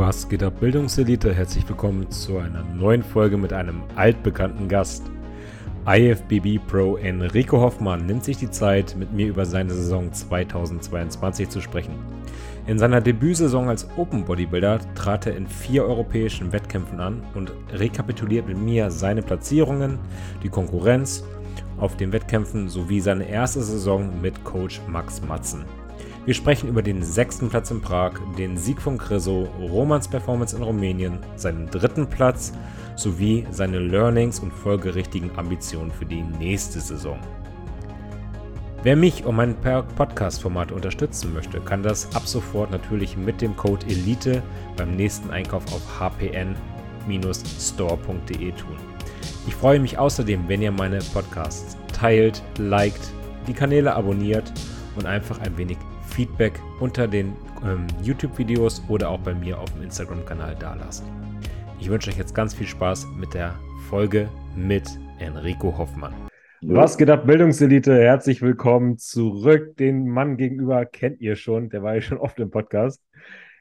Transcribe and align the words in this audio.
Was 0.00 0.30
geht 0.30 0.42
ab, 0.42 0.60
Bildungselite? 0.60 1.34
Herzlich 1.34 1.68
willkommen 1.68 2.10
zu 2.10 2.38
einer 2.38 2.64
neuen 2.74 3.02
Folge 3.02 3.36
mit 3.36 3.52
einem 3.52 3.82
altbekannten 3.96 4.66
Gast. 4.66 5.02
IFBB 5.86 6.58
Pro 6.66 6.96
Enrico 6.96 7.60
Hoffmann 7.60 8.06
nimmt 8.06 8.24
sich 8.24 8.38
die 8.38 8.50
Zeit, 8.50 8.96
mit 8.96 9.12
mir 9.12 9.28
über 9.28 9.44
seine 9.44 9.74
Saison 9.74 10.10
2022 10.10 11.50
zu 11.50 11.60
sprechen. 11.60 11.96
In 12.66 12.78
seiner 12.78 13.02
Debütsaison 13.02 13.68
als 13.68 13.86
Open 13.98 14.24
Bodybuilder 14.24 14.80
trat 14.94 15.26
er 15.26 15.36
in 15.36 15.46
vier 15.46 15.84
europäischen 15.84 16.50
Wettkämpfen 16.50 16.98
an 16.98 17.22
und 17.34 17.52
rekapituliert 17.70 18.48
mit 18.48 18.56
mir 18.56 18.90
seine 18.90 19.20
Platzierungen, 19.20 19.98
die 20.42 20.48
Konkurrenz 20.48 21.24
auf 21.78 21.98
den 21.98 22.10
Wettkämpfen 22.10 22.70
sowie 22.70 23.00
seine 23.00 23.28
erste 23.28 23.62
Saison 23.62 24.18
mit 24.22 24.44
Coach 24.44 24.80
Max 24.88 25.20
Matzen. 25.20 25.66
Wir 26.26 26.34
sprechen 26.34 26.68
über 26.68 26.82
den 26.82 27.02
sechsten 27.02 27.48
Platz 27.48 27.70
in 27.70 27.80
Prag, 27.80 28.12
den 28.36 28.58
Sieg 28.58 28.82
von 28.82 28.98
Kriso, 28.98 29.48
Romans 29.58 30.06
Performance 30.06 30.54
in 30.54 30.62
Rumänien, 30.62 31.18
seinen 31.36 31.66
dritten 31.70 32.06
Platz 32.06 32.52
sowie 32.94 33.46
seine 33.50 33.78
Learnings 33.78 34.38
und 34.38 34.52
folgerichtigen 34.52 35.30
Ambitionen 35.36 35.90
für 35.90 36.04
die 36.04 36.22
nächste 36.22 36.78
Saison. 36.78 37.18
Wer 38.82 38.96
mich 38.96 39.24
und 39.24 39.36
mein 39.36 39.56
Podcast-Format 39.56 40.72
unterstützen 40.72 41.32
möchte, 41.32 41.58
kann 41.60 41.82
das 41.82 42.14
ab 42.14 42.26
sofort 42.26 42.70
natürlich 42.70 43.16
mit 43.16 43.40
dem 43.40 43.56
Code 43.56 43.86
ELITE 43.86 44.42
beim 44.76 44.96
nächsten 44.96 45.30
Einkauf 45.30 45.64
auf 45.72 45.80
hpn-store.de 45.98 46.42
tun. 48.52 48.76
Ich 49.46 49.54
freue 49.54 49.80
mich 49.80 49.96
außerdem, 49.96 50.46
wenn 50.48 50.60
ihr 50.60 50.72
meine 50.72 50.98
Podcasts 51.14 51.78
teilt, 51.94 52.42
liked, 52.58 53.10
die 53.46 53.54
Kanäle 53.54 53.94
abonniert 53.94 54.52
und 54.96 55.06
einfach 55.06 55.38
ein 55.40 55.56
wenig 55.56 55.78
Feedback 56.20 56.60
unter 56.80 57.08
den 57.08 57.32
ähm, 57.64 57.86
YouTube-Videos 58.02 58.82
oder 58.90 59.08
auch 59.08 59.20
bei 59.20 59.32
mir 59.32 59.58
auf 59.58 59.72
dem 59.72 59.84
Instagram-Kanal 59.84 60.54
dalassen. 60.54 61.06
Ich 61.80 61.88
wünsche 61.88 62.10
euch 62.10 62.18
jetzt 62.18 62.34
ganz 62.34 62.52
viel 62.52 62.66
Spaß 62.66 63.06
mit 63.18 63.32
der 63.32 63.58
Folge 63.88 64.28
mit 64.54 64.84
Enrico 65.18 65.78
Hoffmann. 65.78 66.12
Was 66.60 66.98
geht 66.98 67.08
ab, 67.08 67.26
Bildungselite? 67.26 67.94
Herzlich 67.94 68.42
willkommen 68.42 68.98
zurück. 68.98 69.78
Den 69.78 70.08
Mann 70.08 70.36
gegenüber 70.36 70.84
kennt 70.84 71.22
ihr 71.22 71.36
schon, 71.36 71.70
der 71.70 71.82
war 71.82 71.94
ja 71.94 72.02
schon 72.02 72.18
oft 72.18 72.38
im 72.38 72.50
Podcast. 72.50 73.02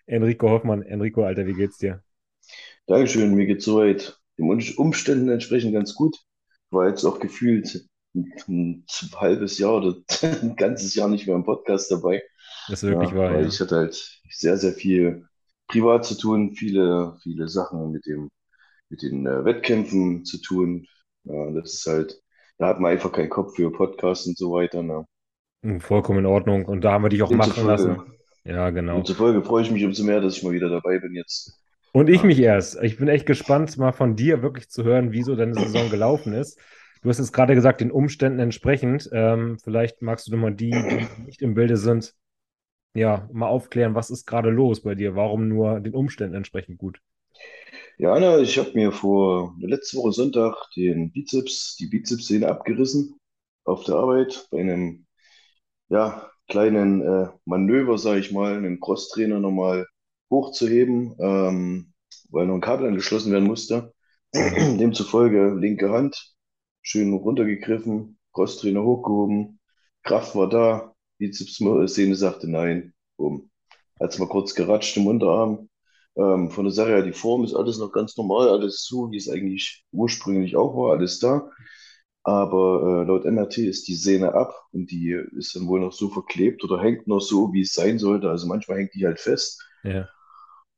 Enrico 0.05 0.49
Hoffmann. 0.49 0.81
Enrico, 0.81 1.23
Alter, 1.23 1.47
wie 1.47 1.53
geht's 1.53 1.77
dir? 1.77 2.03
Dankeschön, 2.87 3.35
mir 3.35 3.45
geht's 3.45 3.63
soweit 3.63 4.19
den 4.37 4.49
Umständen 4.75 5.29
entsprechend 5.29 5.71
ganz 5.71 5.95
gut. 5.95 6.17
War 6.71 6.89
jetzt 6.89 7.05
auch 7.05 7.21
gefühlt 7.21 7.87
ein, 8.13 8.33
ein 8.49 8.85
halbes 9.15 9.59
Jahr 9.59 9.77
oder 9.77 9.95
ein 10.41 10.57
ganzes 10.57 10.93
Jahr 10.93 11.07
nicht 11.07 11.25
mehr 11.25 11.37
im 11.37 11.45
Podcast 11.45 11.89
dabei. 11.89 12.21
Das 12.69 12.83
ist 12.83 12.89
wirklich 12.89 13.13
Ja, 13.13 13.15
wahr, 13.15 13.33
ja. 13.35 13.47
ich 13.47 13.59
hatte 13.59 13.75
halt 13.77 14.21
sehr, 14.29 14.57
sehr 14.57 14.73
viel 14.73 15.27
privat 15.67 16.05
zu 16.05 16.15
tun, 16.17 16.55
viele, 16.55 17.17
viele 17.23 17.47
Sachen 17.47 17.91
mit 17.91 18.05
dem, 18.05 18.29
mit 18.89 19.01
den 19.03 19.27
äh, 19.27 19.45
Wettkämpfen 19.45 20.25
zu 20.25 20.39
tun. 20.41 20.87
Ja, 21.25 21.51
das 21.51 21.75
ist 21.75 21.87
halt, 21.87 22.21
da 22.59 22.67
hat 22.69 22.79
man 22.81 22.91
einfach 22.93 23.11
keinen 23.13 23.29
Kopf 23.31 23.55
für 23.55 23.71
Podcasts 23.71 24.27
und 24.27 24.37
so 24.37 24.53
weiter. 24.53 24.83
Ne? 24.83 25.05
Hm, 25.63 25.79
Vollkommen 25.81 26.19
in 26.19 26.25
Ordnung. 26.25 26.65
Und 26.65 26.81
da 26.83 26.91
haben 26.93 27.03
wir 27.03 27.09
dich 27.09 27.23
auch 27.23 27.33
machen 27.33 27.65
lassen. 27.65 28.01
Ja, 28.43 28.69
genau. 28.71 29.05
demzufolge 29.05 29.41
freue 29.43 29.63
ich 29.63 29.71
mich 29.71 29.85
umso 29.85 30.03
mehr, 30.03 30.21
dass 30.21 30.37
ich 30.37 30.43
mal 30.43 30.53
wieder 30.53 30.69
dabei 30.69 30.99
bin 30.99 31.15
jetzt. 31.15 31.59
Und 31.91 32.09
ich 32.09 32.23
mich 32.23 32.39
erst. 32.39 32.81
Ich 32.83 32.97
bin 32.97 33.07
echt 33.07 33.25
gespannt, 33.25 33.77
mal 33.77 33.91
von 33.93 34.15
dir 34.15 34.41
wirklich 34.41 34.69
zu 34.69 34.83
hören, 34.83 35.11
wie 35.11 35.23
so 35.23 35.35
deine 35.35 35.55
Saison 35.55 35.89
gelaufen 35.89 36.33
ist. 36.33 36.59
Du 37.01 37.09
hast 37.09 37.17
jetzt 37.19 37.33
gerade 37.33 37.55
gesagt, 37.55 37.81
den 37.81 37.91
Umständen 37.91 38.39
entsprechend. 38.39 39.09
Ähm, 39.11 39.57
vielleicht 39.63 40.01
magst 40.01 40.27
du 40.27 40.31
nochmal 40.31 40.53
die, 40.53 40.85
die 40.87 41.07
nicht 41.25 41.41
im 41.41 41.53
Bilde 41.55 41.77
sind, 41.77 42.13
ja, 42.93 43.29
mal 43.31 43.47
aufklären, 43.47 43.95
was 43.95 44.09
ist 44.09 44.25
gerade 44.25 44.49
los 44.49 44.81
bei 44.81 44.95
dir? 44.95 45.15
Warum 45.15 45.47
nur 45.47 45.79
den 45.79 45.93
Umständen 45.93 46.35
entsprechend 46.35 46.77
gut? 46.77 46.99
ja 47.97 48.13
Anna, 48.13 48.39
ich 48.39 48.57
habe 48.57 48.71
mir 48.73 48.91
vor 48.91 49.55
letzte 49.59 49.97
Woche 49.97 50.13
Sonntag 50.13 50.55
den 50.75 51.11
Bizeps, 51.11 51.75
die 51.75 51.87
Bizepssehne 51.87 52.47
abgerissen 52.47 53.19
auf 53.65 53.83
der 53.83 53.95
Arbeit 53.95 54.47
bei 54.51 54.61
einem 54.61 55.05
ja, 55.89 56.31
kleinen 56.47 57.01
äh, 57.01 57.29
Manöver, 57.45 57.97
sage 57.97 58.19
ich 58.21 58.31
mal, 58.31 58.55
einen 58.55 58.79
Crosstrainer 58.79 59.39
nochmal 59.39 59.87
hochzuheben, 60.31 61.15
ähm, 61.19 61.93
weil 62.29 62.47
noch 62.47 62.55
ein 62.55 62.61
Kabel 62.61 62.87
angeschlossen 62.87 63.31
werden 63.31 63.47
musste. 63.47 63.93
Demzufolge 64.33 65.55
linke 65.59 65.91
Hand, 65.91 66.35
schön 66.81 67.13
runtergegriffen, 67.13 68.19
Crosstrainer 68.33 68.83
hochgehoben, 68.83 69.59
Kraft 70.03 70.35
war 70.35 70.49
da, 70.49 70.95
Bizepssehne 71.19 72.15
sagte 72.15 72.49
nein, 72.49 72.93
bumm. 73.17 73.49
Hat's 73.99 74.17
mal 74.17 74.29
kurz 74.29 74.55
geratscht 74.55 74.97
im 74.97 75.07
Unterarm. 75.07 75.69
Ähm, 76.15 76.49
von 76.49 76.65
der 76.65 76.73
Sache 76.73 76.89
her, 76.89 77.01
die 77.03 77.13
Form 77.13 77.43
ist 77.43 77.53
alles 77.53 77.77
noch 77.77 77.91
ganz 77.91 78.17
normal, 78.17 78.49
alles 78.49 78.83
so, 78.85 79.11
wie 79.11 79.17
es 79.17 79.29
eigentlich 79.29 79.85
ursprünglich 79.91 80.55
auch 80.55 80.75
war, 80.75 80.97
alles 80.97 81.19
da. 81.19 81.51
Aber 82.23 83.03
äh, 83.03 83.07
laut 83.07 83.25
MRT 83.25 83.59
ist 83.59 83.87
die 83.87 83.95
Sehne 83.95 84.33
ab 84.33 84.53
und 84.71 84.91
die 84.91 85.11
ist 85.37 85.55
dann 85.55 85.67
wohl 85.67 85.79
noch 85.79 85.93
so 85.93 86.09
verklebt 86.09 86.63
oder 86.63 86.81
hängt 86.81 87.07
noch 87.07 87.21
so, 87.21 87.53
wie 87.53 87.61
es 87.61 87.73
sein 87.73 87.99
sollte. 87.99 88.29
Also 88.29 88.47
manchmal 88.47 88.79
hängt 88.79 88.93
die 88.93 89.05
halt 89.05 89.19
fest. 89.19 89.61
Ja. 89.83 90.07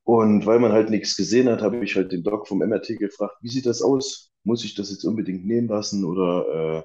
Und 0.03 0.46
weil 0.46 0.59
man 0.59 0.72
halt 0.72 0.90
nichts 0.90 1.16
gesehen 1.16 1.50
hat, 1.50 1.62
habe 1.62 1.84
ich 1.84 1.96
halt 1.96 2.12
den 2.12 2.23
Doc 2.23 2.47
vom 2.47 2.59
MRT 2.59 2.97
gefragt, 2.97 3.35
wie 3.41 3.50
sieht 3.50 3.66
das 3.66 3.81
aus? 3.81 4.31
Muss 4.44 4.63
ich 4.66 4.75
das 4.75 4.91
jetzt 4.91 5.03
unbedingt 5.03 5.46
nehmen 5.46 5.68
lassen 5.68 6.06
oder 6.06 6.79
äh, 6.79 6.84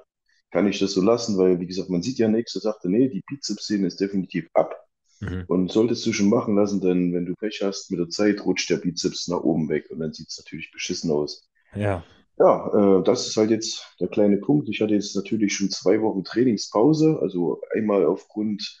kann 0.51 0.67
ich 0.67 0.79
das 0.79 0.93
so 0.93 1.01
lassen? 1.01 1.37
Weil, 1.37 1.59
wie 1.59 1.67
gesagt, 1.67 1.89
man 1.89 2.01
sieht 2.01 2.17
ja 2.17 2.27
nichts. 2.27 2.55
Er 2.55 2.61
sagte, 2.61 2.89
nee, 2.89 3.09
die 3.09 3.23
Bizepssehne 3.27 3.87
ist 3.87 3.99
definitiv 3.99 4.49
ab. 4.53 4.75
Mhm. 5.19 5.45
Und 5.47 5.71
solltest 5.71 6.05
du 6.05 6.13
schon 6.13 6.29
machen 6.29 6.55
lassen, 6.55 6.81
denn 6.81 7.13
wenn 7.13 7.25
du 7.25 7.33
Pech 7.35 7.61
hast, 7.63 7.89
mit 7.91 7.99
der 7.99 8.09
Zeit 8.09 8.45
rutscht 8.45 8.69
der 8.69 8.77
Bizeps 8.77 9.27
nach 9.27 9.41
oben 9.41 9.67
weg 9.69 9.89
und 9.89 9.99
dann 9.99 10.13
sieht 10.13 10.29
es 10.29 10.37
natürlich 10.37 10.71
beschissen 10.71 11.11
aus. 11.11 11.47
Ja. 11.75 12.03
Ja, 12.39 12.99
äh, 12.99 13.03
das 13.03 13.27
ist 13.27 13.35
halt 13.35 13.49
jetzt 13.49 13.95
der 13.99 14.09
kleine 14.09 14.37
Punkt. 14.37 14.69
Ich 14.69 14.81
hatte 14.81 14.93
jetzt 14.93 15.15
natürlich 15.15 15.53
schon 15.53 15.71
zwei 15.71 16.01
Wochen 16.01 16.23
Trainingspause. 16.23 17.17
Also 17.19 17.61
einmal 17.73 18.05
aufgrund 18.05 18.79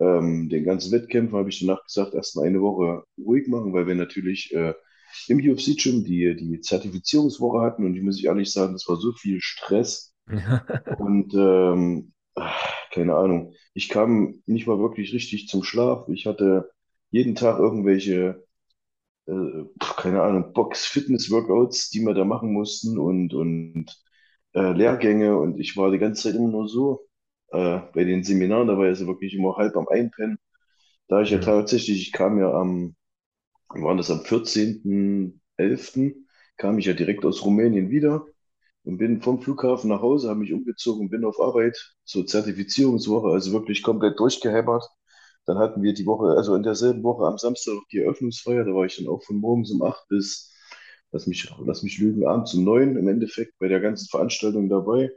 ähm, 0.00 0.48
den 0.48 0.64
ganzen 0.64 0.90
Wettkämpfen 0.92 1.38
habe 1.38 1.48
ich 1.48 1.60
danach 1.60 1.84
gesagt, 1.84 2.14
erst 2.14 2.34
mal 2.36 2.46
eine 2.46 2.60
Woche 2.60 3.04
ruhig 3.16 3.46
machen, 3.46 3.72
weil 3.72 3.86
wir 3.86 3.94
natürlich 3.94 4.52
äh, 4.52 4.74
im 5.28 5.38
UFC-Gym 5.38 6.04
die, 6.04 6.34
die 6.36 6.60
Zertifizierungswoche 6.60 7.60
hatten 7.60 7.84
und 7.84 7.96
ich 7.96 8.02
muss 8.02 8.22
ehrlich 8.22 8.52
sagen, 8.52 8.72
das 8.72 8.88
war 8.88 8.96
so 8.96 9.12
viel 9.12 9.40
Stress 9.40 10.15
und 10.96 11.34
ähm, 11.34 12.12
ach, 12.34 12.90
keine 12.92 13.16
Ahnung. 13.16 13.54
Ich 13.74 13.88
kam 13.88 14.42
nicht 14.46 14.66
mal 14.66 14.78
wirklich 14.78 15.12
richtig 15.12 15.48
zum 15.48 15.62
Schlaf. 15.64 16.08
Ich 16.08 16.26
hatte 16.26 16.70
jeden 17.10 17.34
Tag 17.34 17.58
irgendwelche 17.58 18.44
äh, 19.26 19.64
keine 19.80 20.22
Ahnung, 20.22 20.52
Box-Fitness-Workouts, 20.52 21.90
die 21.90 22.00
wir 22.02 22.14
da 22.14 22.24
machen 22.24 22.52
mussten 22.52 22.98
und, 22.98 23.34
und 23.34 23.86
äh, 24.54 24.72
Lehrgänge 24.72 25.36
und 25.38 25.58
ich 25.60 25.76
war 25.76 25.90
die 25.90 25.98
ganze 25.98 26.22
Zeit 26.24 26.34
immer 26.36 26.48
nur 26.50 26.68
so 26.68 27.06
äh, 27.52 27.80
bei 27.94 28.04
den 28.04 28.24
Seminaren, 28.24 28.68
da 28.68 28.76
war 28.78 28.84
ich 28.86 28.90
also 28.90 29.06
wirklich 29.06 29.34
immer 29.34 29.56
halb 29.56 29.76
am 29.76 29.88
Einpennen. 29.88 30.38
Da 31.08 31.22
ich 31.22 31.30
ja 31.30 31.36
Mhm. 31.36 31.38
tatsächlich, 31.38 32.00
ich 32.02 32.12
kam 32.12 32.38
ja 32.40 32.52
am, 32.52 32.96
wann 33.68 33.82
war 33.84 33.96
das 33.96 34.10
am 34.10 34.22
14.11., 34.24 36.26
kam 36.56 36.78
ich 36.78 36.86
ja 36.86 36.92
direkt 36.94 37.24
aus 37.24 37.44
Rumänien 37.44 37.90
wieder 37.90 38.26
und 38.86 38.98
bin 38.98 39.20
vom 39.20 39.40
Flughafen 39.42 39.90
nach 39.90 40.00
Hause, 40.00 40.28
habe 40.28 40.40
mich 40.40 40.52
umgezogen, 40.52 41.10
bin 41.10 41.24
auf 41.24 41.40
Arbeit 41.40 41.94
zur 42.04 42.26
Zertifizierungswoche, 42.26 43.28
also 43.30 43.52
wirklich 43.52 43.82
komplett 43.82 44.18
durchgehämmert. 44.20 44.84
Dann 45.44 45.58
hatten 45.58 45.82
wir 45.82 45.92
die 45.92 46.06
Woche, 46.06 46.36
also 46.36 46.54
in 46.54 46.62
derselben 46.62 47.02
Woche 47.02 47.26
am 47.26 47.36
Samstag 47.38 47.74
die 47.92 47.98
Eröffnungsfeier. 47.98 48.64
Da 48.64 48.72
war 48.74 48.86
ich 48.86 48.96
dann 48.96 49.08
auch 49.08 49.22
von 49.24 49.36
morgens 49.38 49.72
um 49.72 49.82
acht 49.82 50.06
bis, 50.08 50.52
lass 51.10 51.26
mich, 51.26 51.52
lass 51.64 51.82
mich 51.82 51.98
lügen, 51.98 52.26
abends 52.26 52.54
um 52.54 52.64
neun 52.64 52.96
im 52.96 53.08
Endeffekt 53.08 53.54
bei 53.58 53.68
der 53.68 53.80
ganzen 53.80 54.08
Veranstaltung 54.08 54.68
dabei. 54.68 55.10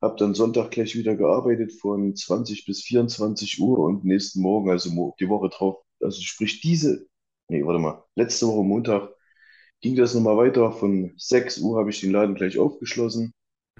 Hab 0.00 0.16
dann 0.16 0.34
Sonntag 0.34 0.70
gleich 0.70 0.96
wieder 0.96 1.14
gearbeitet 1.14 1.72
von 1.72 2.16
20 2.16 2.64
bis 2.66 2.82
24 2.82 3.60
Uhr 3.60 3.78
und 3.78 4.04
nächsten 4.04 4.40
Morgen, 4.40 4.70
also 4.70 5.14
die 5.20 5.28
Woche 5.28 5.50
drauf, 5.50 5.82
also 6.00 6.20
sprich 6.22 6.60
diese, 6.62 7.06
nee, 7.48 7.64
warte 7.64 7.78
mal, 7.78 8.04
letzte 8.16 8.46
Woche 8.48 8.64
Montag 8.64 9.14
ging 9.82 9.96
das 9.96 10.14
nochmal 10.14 10.38
weiter. 10.38 10.72
Von 10.72 11.12
6 11.18 11.58
Uhr 11.58 11.78
habe 11.78 11.90
ich 11.90 12.00
den 12.00 12.12
Laden 12.12 12.34
gleich 12.34 12.58
aufgeschlossen 12.58 13.34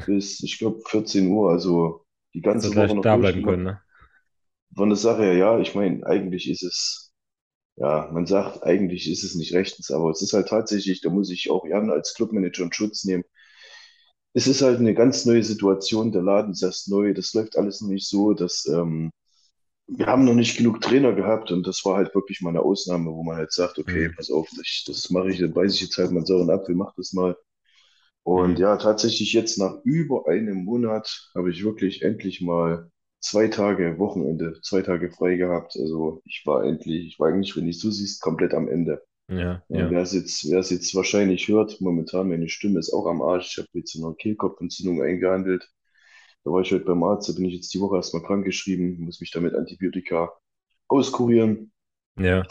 bis, 0.07 0.43
ich 0.43 0.59
glaube, 0.59 0.83
14 0.87 1.29
Uhr, 1.29 1.51
also 1.51 2.05
die 2.35 2.43
ganze 2.43 2.69
Woche 2.69 2.75
gleich 2.75 2.95
noch 2.95 3.03
da 3.03 3.17
bleiben 3.17 3.43
können, 3.43 3.63
ne? 3.65 3.81
Von 4.75 4.89
der 4.89 4.97
Sache 4.97 5.23
her, 5.23 5.35
ja, 5.35 5.59
ich 5.61 5.75
meine, 5.75 6.05
eigentlich 6.07 6.49
ist 6.51 6.63
es, 6.63 7.13
ja, 7.77 8.11
man 8.13 8.27
sagt, 8.27 8.63
eigentlich 8.65 9.11
ist 9.11 9.25
es 9.25 9.35
nicht 9.35 9.55
rechtens, 9.55 9.91
aber 9.91 10.11
es 10.11 10.23
ist 10.23 10.33
halt 10.35 10.49
tatsächlich, 10.49 11.01
da 11.03 11.11
muss 11.11 11.31
ich 11.31 11.51
auch 11.51 11.67
Jan 11.67 11.91
als 11.91 12.15
Clubmanager 12.15 12.65
in 12.65 12.73
Schutz 12.73 13.05
nehmen. 13.05 13.25
Es 14.35 14.47
ist 14.47 14.63
halt 14.63 14.79
eine 14.79 14.95
ganz 14.95 15.25
neue 15.27 15.43
Situation, 15.45 16.13
der 16.13 16.23
Laden 16.23 16.53
ist 16.53 16.63
erst 16.63 16.89
neu, 16.89 17.15
das 17.15 17.33
läuft 17.35 17.57
alles 17.57 17.81
noch 17.81 17.89
nicht 17.89 18.09
so, 18.09 18.33
dass, 18.35 18.67
ähm, 18.67 19.11
wir 19.99 20.07
haben 20.07 20.25
noch 20.25 20.35
nicht 20.35 20.57
genug 20.57 20.81
Trainer 20.81 21.13
gehabt 21.15 21.51
und 21.53 21.67
das 21.67 21.85
war 21.85 21.97
halt 21.97 22.15
wirklich 22.15 22.41
mal 22.41 22.51
eine 22.51 22.61
Ausnahme, 22.63 23.11
wo 23.13 23.23
man 23.23 23.37
halt 23.37 23.53
sagt, 23.53 23.79
okay, 23.79 24.09
Mhm. 24.09 24.17
pass 24.17 24.31
auf, 24.31 24.49
ich, 24.63 24.85
das 24.87 25.11
mache 25.11 25.31
ich, 25.31 25.39
dann 25.41 25.53
beiße 25.55 25.75
ich 25.77 25.83
jetzt 25.83 25.99
halt 25.99 26.11
mal 26.13 26.27
sauren 26.27 26.51
Apfel, 26.51 26.75
mach 26.75 26.95
das 26.97 27.13
mal. 27.13 27.37
Und 28.25 28.59
Mhm. 28.59 28.61
ja, 28.61 28.77
tatsächlich 28.77 29.33
jetzt 29.33 29.59
nach 29.59 29.77
über 29.85 30.29
einem 30.29 30.65
Monat 30.65 31.31
habe 31.35 31.51
ich 31.51 31.65
wirklich 31.65 32.03
endlich 32.03 32.41
mal 32.43 32.91
zwei 33.21 33.49
Tage 33.49 33.99
Wochenende, 33.99 34.61
zwei 34.63 34.83
Tage 34.83 35.11
frei 35.11 35.37
gehabt. 35.37 35.77
Also 35.79 36.23
ich 36.27 36.43
war 36.47 36.65
endlich, 36.65 37.07
ich 37.09 37.21
war 37.21 37.29
eigentlich, 37.29 37.57
wenn 37.57 37.67
du 37.67 37.73
so 37.73 37.91
siehst, 37.91 38.23
komplett 38.23 38.55
am 38.55 38.69
Ende. 38.69 39.03
Ja, 39.29 39.65
Ja, 39.69 39.91
wer 39.91 40.03
es 40.03 40.13
jetzt, 40.13 40.43
jetzt 40.45 40.95
wahrscheinlich 40.95 41.49
hört, 41.49 41.81
momentan 41.81 42.29
meine 42.29 42.49
Stimme 42.49 42.79
ist 42.81 42.93
auch 42.93 43.07
am 43.07 43.23
Arsch. 43.23 43.53
Ich 43.53 43.59
habe 43.59 43.69
jetzt 43.75 43.97
eine 43.97 44.15
Kehlkopfentzündung 44.15 45.03
eingehandelt. 45.03 45.71
Da 46.45 46.51
war 46.51 46.61
ich 46.61 46.73
heute 46.73 46.85
beim 46.85 47.03
Arzt, 47.05 47.29
da 47.29 47.33
bin 47.35 47.45
ich 47.47 47.55
jetzt 47.55 47.73
die 47.75 47.81
Woche 47.81 47.97
erstmal 47.97 48.23
krankgeschrieben, 48.23 49.01
muss 49.01 49.21
mich 49.21 49.31
da 49.31 49.41
mit 49.41 49.55
Antibiotika 49.55 50.33
auskurieren. 50.89 51.73
Ja. 52.17 52.47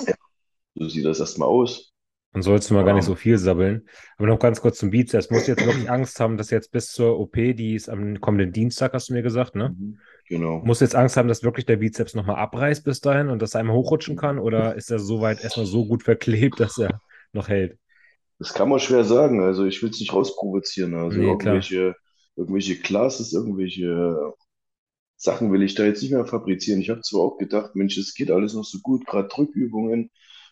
So 0.75 0.89
sieht 0.89 1.05
das 1.05 1.19
erstmal 1.21 1.47
aus. 1.47 1.93
Dann 2.33 2.43
sollst 2.43 2.69
du 2.69 2.73
mal 2.73 2.85
gar 2.85 2.93
nicht 2.93 3.03
so 3.05 3.13
Ähm, 3.13 3.15
viel 3.15 3.37
sabbeln. 3.37 3.87
Aber 4.17 4.27
noch 4.27 4.39
ganz 4.39 4.61
kurz 4.61 4.77
zum 4.79 4.89
Bizeps. 4.89 5.29
Musst 5.29 5.47
du 5.47 5.51
jetzt 5.51 5.65
wirklich 5.65 5.89
Angst 5.89 6.19
haben, 6.19 6.37
dass 6.37 6.49
jetzt 6.49 6.71
bis 6.71 6.91
zur 6.91 7.19
OP, 7.19 7.33
die 7.33 7.75
ist 7.75 7.89
am 7.89 8.21
kommenden 8.21 8.53
Dienstag, 8.53 8.93
hast 8.93 9.09
du 9.09 9.13
mir 9.13 9.21
gesagt, 9.21 9.55
ne? 9.55 9.75
mhm, 9.77 9.99
genau. 10.27 10.59
Musst 10.61 10.81
du 10.81 10.85
jetzt 10.85 10.95
Angst 10.95 11.17
haben, 11.17 11.27
dass 11.27 11.43
wirklich 11.43 11.65
der 11.65 11.77
Bizeps 11.77 12.15
nochmal 12.15 12.37
abreißt 12.37 12.85
bis 12.85 13.01
dahin 13.01 13.29
und 13.29 13.41
dass 13.41 13.55
er 13.55 13.61
einmal 13.61 13.75
hochrutschen 13.75 14.15
kann? 14.15 14.39
Oder 14.39 14.75
ist 14.75 14.91
er 14.91 14.99
soweit 14.99 15.41
erstmal 15.41 15.65
so 15.65 15.85
gut 15.87 16.03
verklebt, 16.03 16.59
dass 16.59 16.77
er 16.77 17.01
noch 17.33 17.49
hält? 17.49 17.77
Das 18.39 18.53
kann 18.53 18.69
man 18.69 18.79
schwer 18.79 19.03
sagen. 19.03 19.41
Also 19.43 19.65
ich 19.65 19.81
will 19.81 19.89
es 19.89 19.99
nicht 19.99 20.13
rausprovozieren. 20.13 20.95
Also 20.95 21.19
Nee, 21.19 21.27
irgendwelche, 21.29 21.95
irgendwelche 22.35 22.77
Classes, 22.79 23.33
irgendwelche 23.33 24.33
Sachen 25.17 25.51
will 25.51 25.61
ich 25.63 25.75
da 25.75 25.85
jetzt 25.85 26.01
nicht 26.01 26.11
mehr 26.11 26.25
fabrizieren. 26.25 26.81
Ich 26.81 26.89
habe 26.89 27.01
zwar 27.01 27.21
auch 27.21 27.37
gedacht, 27.37 27.75
Mensch, 27.75 27.97
es 27.97 28.13
geht 28.15 28.31
alles 28.31 28.53
noch 28.53 28.65
so 28.65 28.79
gut, 28.81 29.05
gerade 29.05 29.27
Drückübungen, 29.29 30.09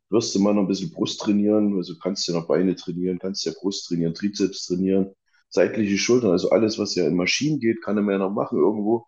wirst 0.09 0.35
du 0.35 0.39
mal 0.39 0.53
noch 0.53 0.63
ein 0.63 0.67
bisschen 0.67 0.91
Brust 0.91 1.21
trainieren, 1.21 1.75
also 1.77 1.95
kannst 1.99 2.27
du 2.27 2.33
ja 2.33 2.39
noch 2.39 2.47
Beine 2.47 2.75
trainieren, 2.75 3.19
kannst 3.19 3.45
ja 3.45 3.53
Brust 3.59 3.87
trainieren, 3.87 4.13
Trizeps 4.13 4.65
trainieren, 4.67 5.13
seitliche 5.49 5.97
Schultern, 5.97 6.31
also 6.31 6.51
alles, 6.51 6.77
was 6.79 6.95
ja 6.95 7.07
in 7.07 7.15
Maschinen 7.15 7.59
geht, 7.59 7.81
kann 7.83 7.95
man 7.95 8.09
ja 8.13 8.19
noch 8.19 8.31
machen 8.31 8.59
irgendwo. 8.59 9.05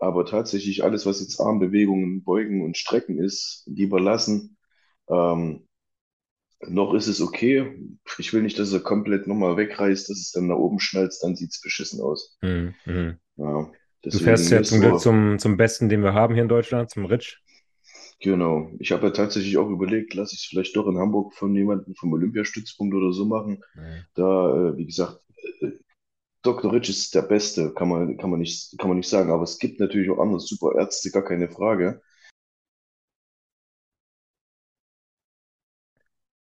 Aber 0.00 0.26
tatsächlich 0.26 0.84
alles, 0.84 1.06
was 1.06 1.20
jetzt 1.20 1.40
Armbewegungen, 1.40 2.24
Beugen 2.24 2.64
und 2.64 2.76
Strecken 2.76 3.18
ist, 3.18 3.64
lieber 3.66 4.00
lassen. 4.00 4.56
Ähm, 5.08 5.67
noch 6.66 6.94
ist 6.94 7.06
es 7.06 7.20
okay. 7.20 7.78
Ich 8.18 8.32
will 8.32 8.42
nicht, 8.42 8.58
dass 8.58 8.72
er 8.72 8.80
komplett 8.80 9.26
nochmal 9.26 9.56
wegreißt, 9.56 10.08
dass 10.08 10.18
es 10.18 10.32
dann 10.32 10.48
nach 10.48 10.56
oben 10.56 10.80
schnalzt, 10.80 11.22
dann 11.22 11.36
sieht 11.36 11.50
es 11.50 11.60
beschissen 11.60 12.00
aus. 12.00 12.36
Mhm. 12.42 12.74
Mhm. 12.84 13.18
Ja, 13.36 13.70
Du 14.02 14.18
fährst 14.18 14.50
ja 14.50 14.62
zum 14.62 14.80
Glück 14.80 15.00
zum, 15.00 15.38
zum 15.38 15.56
Besten, 15.56 15.88
den 15.88 16.02
wir 16.02 16.14
haben 16.14 16.34
hier 16.34 16.42
in 16.42 16.48
Deutschland, 16.48 16.90
zum 16.90 17.04
Rich. 17.04 17.42
Genau. 18.20 18.70
Ich 18.78 18.92
habe 18.92 19.06
ja 19.06 19.12
tatsächlich 19.12 19.58
auch 19.58 19.68
überlegt, 19.68 20.14
lasse 20.14 20.34
ich 20.34 20.42
es 20.42 20.46
vielleicht 20.46 20.76
doch 20.76 20.88
in 20.88 20.98
Hamburg 20.98 21.34
von 21.34 21.54
jemandem 21.54 21.94
vom 21.94 22.12
Olympiastützpunkt 22.12 22.94
oder 22.94 23.12
so 23.12 23.26
machen. 23.26 23.62
Ja. 23.76 23.82
Da, 24.14 24.68
äh, 24.70 24.76
wie 24.76 24.86
gesagt, 24.86 25.20
äh, 25.60 25.70
Dr. 26.42 26.72
Rich 26.72 26.88
ist 26.88 27.14
der 27.14 27.22
Beste, 27.22 27.72
kann 27.74 27.88
man, 27.88 28.16
kann 28.16 28.30
man 28.30 28.40
nicht, 28.40 28.76
kann 28.78 28.88
man 28.88 28.98
nicht 28.98 29.08
sagen. 29.08 29.30
Aber 29.30 29.42
es 29.42 29.58
gibt 29.58 29.80
natürlich 29.80 30.10
auch 30.10 30.18
andere 30.18 30.40
super 30.40 30.74
Ärzte, 30.76 31.10
gar 31.10 31.24
keine 31.24 31.48
Frage. 31.48 32.00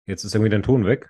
Jetzt 0.07 0.23
ist 0.23 0.33
irgendwie 0.33 0.49
dein 0.49 0.63
Ton 0.63 0.85
weg. 0.85 1.07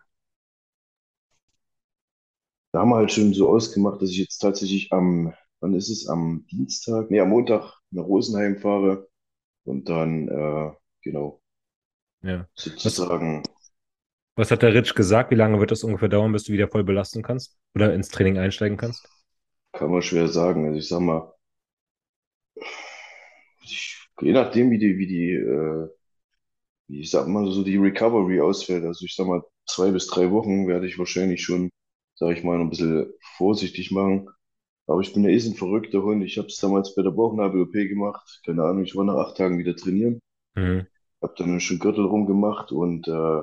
Da 2.71 2.79
haben 2.81 2.89
wir 2.89 2.95
halt 2.97 3.11
schon 3.11 3.33
so 3.33 3.49
ausgemacht, 3.49 4.01
dass 4.01 4.09
ich 4.11 4.17
jetzt 4.17 4.39
tatsächlich 4.39 4.91
am, 4.93 5.33
wann 5.59 5.73
ist 5.73 5.89
es? 5.89 6.07
Am 6.07 6.45
Dienstag, 6.51 7.09
nee, 7.11 7.19
am 7.19 7.29
Montag 7.29 7.79
nach 7.91 8.03
Rosenheim 8.05 8.57
fahre 8.57 9.07
und 9.65 9.89
dann, 9.89 10.27
äh, 10.29 10.71
genau, 11.03 11.41
Ja. 12.21 12.47
Was, 12.83 13.01
sozusagen, 13.05 13.43
was 14.37 14.51
hat 14.51 14.61
der 14.61 14.73
Rich 14.73 14.95
gesagt? 14.95 15.31
Wie 15.31 15.35
lange 15.35 15.59
wird 15.59 15.71
das 15.71 15.83
ungefähr 15.83 16.07
dauern, 16.07 16.31
bis 16.31 16.45
du 16.45 16.53
wieder 16.53 16.69
voll 16.69 16.85
belasten 16.85 17.23
kannst? 17.23 17.57
Oder 17.75 17.93
ins 17.93 18.07
Training 18.07 18.37
einsteigen 18.37 18.77
kannst? 18.77 19.09
kann 19.71 19.91
man 19.91 20.01
schwer 20.01 20.27
sagen. 20.27 20.65
Also 20.67 20.79
ich 20.79 20.87
sag 20.89 20.99
mal, 20.99 21.33
ich, 23.63 23.97
je 24.21 24.31
nachdem, 24.33 24.71
wie 24.71 24.77
die, 24.79 24.97
wie 24.97 25.07
die, 25.07 25.31
äh, 25.33 25.89
ich 26.87 27.11
sag 27.11 27.27
mal, 27.27 27.49
so 27.51 27.63
die 27.63 27.77
Recovery 27.77 28.39
ausfällt. 28.41 28.85
Also 28.85 29.05
ich 29.05 29.15
sag 29.15 29.27
mal, 29.27 29.43
zwei 29.65 29.91
bis 29.91 30.07
drei 30.07 30.31
Wochen 30.31 30.67
werde 30.67 30.87
ich 30.87 30.97
wahrscheinlich 30.99 31.43
schon, 31.43 31.69
sag 32.15 32.37
ich 32.37 32.43
mal, 32.43 32.57
noch 32.57 32.65
ein 32.65 32.69
bisschen 32.69 33.13
vorsichtig 33.37 33.91
machen. 33.91 34.29
Aber 34.87 35.01
ich 35.01 35.13
bin 35.13 35.23
ja 35.23 35.29
eh 35.29 35.37
ein 35.37 35.55
verrückter 35.55 36.03
Hund. 36.03 36.23
Ich 36.23 36.37
habe 36.37 36.47
es 36.47 36.57
damals 36.57 36.95
bei 36.95 37.03
der 37.03 37.11
Bauchnabel-OP 37.11 37.73
gemacht. 37.73 38.41
Keine 38.45 38.63
Ahnung, 38.63 38.83
ich 38.83 38.95
war 38.95 39.03
nach 39.05 39.15
acht 39.17 39.37
Tagen 39.37 39.59
wieder 39.59 39.75
trainieren. 39.75 40.19
Mhm. 40.55 40.87
Hab 41.21 41.35
dann 41.37 41.59
schon 41.59 41.79
Gürtel 41.79 42.05
rumgemacht 42.05 42.71
und 42.71 43.07
äh, 43.07 43.41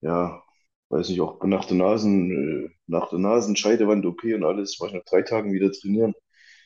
ja, 0.00 0.42
weiß 0.90 1.08
nicht, 1.08 1.20
auch 1.20 1.42
nach 1.44 1.64
der 1.66 1.76
Nasen, 1.76 2.66
äh, 2.66 2.70
nach 2.86 3.10
der 3.10 3.18
Nasenscheidewand-OP 3.18 4.24
und 4.34 4.44
alles, 4.44 4.78
war 4.80 4.88
ich 4.88 4.94
nach 4.94 5.04
drei 5.04 5.22
Tagen 5.22 5.52
wieder 5.52 5.70
trainieren. 5.72 6.14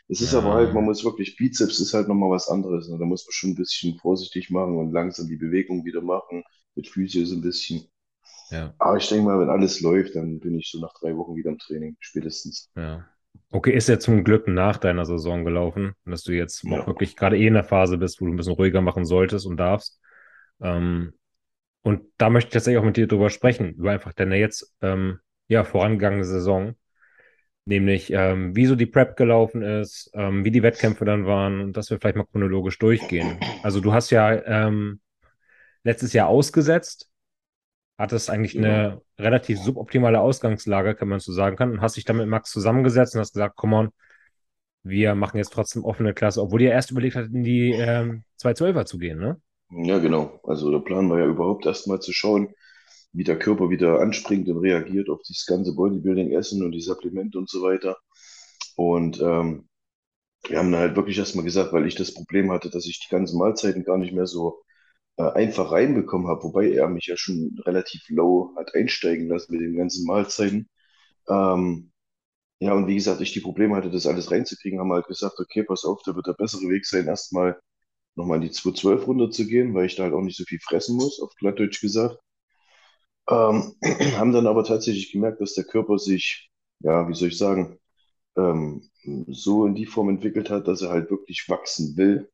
Es 0.09 0.21
ist 0.23 0.35
aber 0.35 0.55
halt, 0.55 0.75
man 0.75 0.85
Ja, 0.85 0.87
muss 0.87 1.05
wirklich, 1.05 1.37
Bizeps 1.37 1.81
ist 1.81 1.95
halt 1.95 2.09
nochmal 2.09 2.31
was 2.31 2.49
anderes. 2.49 2.89
Ne? 2.89 2.99
Da 2.99 3.05
muss 3.06 3.27
man 3.27 3.33
schon 3.33 3.51
ein 3.51 3.55
bisschen 3.56 3.99
vorsichtig 3.99 4.51
machen 4.51 4.77
und 4.79 4.93
langsam 4.93 5.29
die 5.29 5.37
Bewegung 5.37 5.85
wieder 5.85 6.03
machen, 6.03 6.45
mit 6.75 6.89
Physio 6.89 7.25
so 7.27 7.37
ein 7.37 7.43
bisschen. 7.43 7.87
ja, 8.51 8.75
Aber 8.79 8.99
ich 8.99 9.09
denke 9.09 9.25
mal, 9.27 9.41
wenn 9.41 9.51
alles 9.51 9.81
läuft, 9.81 10.15
dann 10.17 10.41
bin 10.41 10.59
ich 10.59 10.71
so 10.71 10.81
nach 10.81 10.95
drei 11.01 11.17
Wochen 11.17 11.37
wieder 11.37 11.51
im 11.51 11.59
Training, 11.59 11.97
spätestens. 12.01 12.71
ja. 12.77 13.06
Okay, 13.51 13.73
ist 13.73 13.89
ja 13.89 13.99
zum 13.99 14.25
Glück 14.25 14.49
nach 14.49 14.79
deiner 14.79 15.05
Saison 15.06 15.45
gelaufen, 15.45 15.95
dass 16.05 16.23
du 16.25 16.33
jetzt 16.33 16.69
auch 16.71 16.87
Ja, 16.87 16.87
wirklich 16.87 17.17
gerade 17.17 17.39
eh 17.39 17.47
in 17.47 17.55
der 17.55 17.65
Phase 17.65 17.99
bist, 17.99 18.21
wo 18.21 18.27
du 18.27 18.33
ein 18.33 18.37
bisschen 18.37 18.55
ruhiger 18.55 18.81
machen 18.81 19.05
solltest 19.05 19.47
und 19.47 19.56
darfst. 19.59 20.01
Ähm, 20.61 21.15
und 21.83 22.03
da 22.19 22.31
möchte 22.31 22.49
ich 22.49 22.55
tatsächlich 22.55 22.81
auch 22.81 22.85
mit 22.87 22.97
dir 22.99 23.09
drüber 23.09 23.31
sprechen, 23.31 23.75
über 23.75 23.93
einfach 23.93 24.15
deine 24.15 24.39
jetzt 24.39 24.75
ähm, 24.83 25.21
ja, 25.49 25.65
vorangegangene 25.65 26.25
Saison. 26.25 26.75
Nämlich, 27.67 28.13
ähm, 28.13 28.55
wie 28.55 28.67
so 28.67 28.77
die 28.77 28.87
Prep 28.87 29.17
gelaufen 29.17 29.63
ist, 29.63 30.11
ähm, 30.13 30.45
wie 30.45 30.51
die 30.51 30.63
Wettkämpfe 30.63 31.07
dann 31.07 31.25
waren 31.25 31.63
und 31.63 31.77
dass 31.77 31.89
wir 31.91 31.99
vielleicht 31.99 32.17
mal 32.17 32.27
chronologisch 32.27 32.79
durchgehen. 32.79 33.39
Also 33.63 33.81
du 33.81 33.95
hast 33.95 34.11
ja 34.11 34.33
ähm, 34.45 35.01
letztes 35.83 36.13
Jahr 36.13 36.29
ausgesetzt, 36.29 37.11
hattest 37.97 38.29
eigentlich 38.29 38.53
genau. 38.53 38.69
eine 38.69 39.03
relativ 39.19 39.59
suboptimale 39.61 40.21
Ausgangslage, 40.21 40.95
kann 40.95 41.09
man 41.09 41.21
so 41.21 41.33
sagen 41.33 41.57
kann, 41.57 41.71
und 41.71 41.81
hast 41.81 41.97
dich 41.97 42.05
dann 42.05 42.19
mit 42.19 42.29
Max 42.29 42.51
zusammengesetzt 42.51 43.15
und 43.15 43.21
hast 43.21 43.33
gesagt, 43.33 43.57
komm 43.57 43.73
on, 43.73 43.91
wir 44.83 45.15
machen 45.15 45.39
jetzt 45.39 45.53
trotzdem 45.55 45.85
offene 45.85 46.13
Klasse, 46.13 46.43
obwohl 46.43 46.61
ihr 46.61 46.71
erst 46.71 46.91
überlegt 46.91 47.17
hattet, 47.17 47.33
in 47.33 47.45
die 47.45 47.73
ähm, 47.73 48.25
212er 48.43 48.85
zu 48.85 48.99
gehen, 48.99 49.19
ne? 49.19 49.41
Ja, 49.71 49.99
genau. 49.99 50.39
Also 50.45 50.71
der 50.71 50.81
Plan 50.81 51.09
war 51.09 51.19
ja 51.19 51.27
überhaupt 51.27 51.65
erstmal 51.65 52.01
zu 52.01 52.13
schauen, 52.13 52.55
wie 53.15 53.25
der 53.25 53.39
Körper 53.39 53.71
wieder 53.71 54.01
anspringt 54.01 54.49
und 54.51 54.59
reagiert 54.59 55.11
auf 55.11 55.23
dieses 55.23 55.47
ganze 55.47 55.75
Bodybuilding-Essen 55.75 56.65
und 56.65 56.73
die 56.73 56.83
Supplemente 56.83 57.39
und 57.39 57.51
so 57.51 57.63
weiter. 57.63 57.99
Und 58.77 59.21
ähm, 59.21 59.69
wir 60.49 60.59
haben 60.59 60.73
dann 60.73 60.81
halt 60.81 60.97
wirklich 60.97 61.19
erstmal 61.19 61.45
gesagt, 61.45 61.73
weil 61.73 61.87
ich 61.87 61.94
das 61.94 62.15
Problem 62.15 62.51
hatte, 62.53 62.71
dass 62.71 62.87
ich 62.87 63.01
die 63.01 63.09
ganzen 63.11 63.39
Mahlzeiten 63.39 63.85
gar 63.85 63.99
nicht 63.99 64.13
mehr 64.15 64.27
so 64.27 64.63
äh, 65.19 65.25
einfach 65.25 65.73
reinbekommen 65.73 66.29
habe, 66.29 66.44
wobei 66.44 66.71
er 66.73 66.89
mich 66.89 67.06
ja 67.06 67.17
schon 67.17 67.56
relativ 67.67 68.03
low 68.11 68.53
hat 68.56 68.75
einsteigen 68.75 69.29
lassen 69.29 69.53
mit 69.53 69.63
den 69.63 69.77
ganzen 69.77 70.06
Mahlzeiten. 70.06 70.69
Ähm, 71.29 71.93
ja, 72.61 72.75
und 72.75 72.87
wie 72.89 72.94
gesagt, 72.97 73.21
ich 73.21 73.33
die 73.33 73.41
Probleme 73.41 73.77
hatte, 73.77 73.91
das 73.91 74.06
alles 74.06 74.31
reinzukriegen, 74.31 74.81
haben 74.81 74.93
halt 74.93 75.06
gesagt, 75.06 75.39
okay, 75.41 75.65
pass 75.65 75.85
auf, 75.85 76.03
da 76.05 76.15
wird 76.17 76.27
der 76.27 76.35
bessere 76.35 76.69
Weg 76.71 76.87
sein, 76.87 77.06
erstmal 77.09 77.61
nochmal 78.17 78.39
in 78.39 78.43
die 78.44 78.53
212 78.53 79.06
runterzugehen, 79.09 79.75
weil 79.75 79.87
ich 79.87 79.97
da 79.97 80.05
halt 80.05 80.15
auch 80.15 80.23
nicht 80.23 80.39
so 80.39 80.44
viel 80.44 80.61
fressen 80.61 80.97
muss, 80.97 81.21
auf 81.21 81.35
Plattdeutsch 81.37 81.81
gesagt. 81.83 82.19
Ähm, 83.31 83.75
haben 84.19 84.33
dann 84.33 84.47
aber 84.47 84.65
tatsächlich 84.65 85.13
gemerkt, 85.13 85.41
dass 85.41 85.55
der 85.55 85.65
Körper 85.65 85.99
sich, 85.99 86.51
ja, 86.81 87.09
wie 87.09 87.15
soll 87.15 87.29
ich 87.29 87.39
sagen, 87.39 87.79
ähm, 88.37 88.83
so 89.29 89.67
in 89.67 89.75
die 89.75 89.87
Form 89.87 90.09
entwickelt 90.11 90.51
hat, 90.51 90.69
dass 90.69 90.83
er 90.83 90.91
halt 90.91 91.11
wirklich 91.11 91.49
wachsen 91.49 91.97
will, 91.97 92.31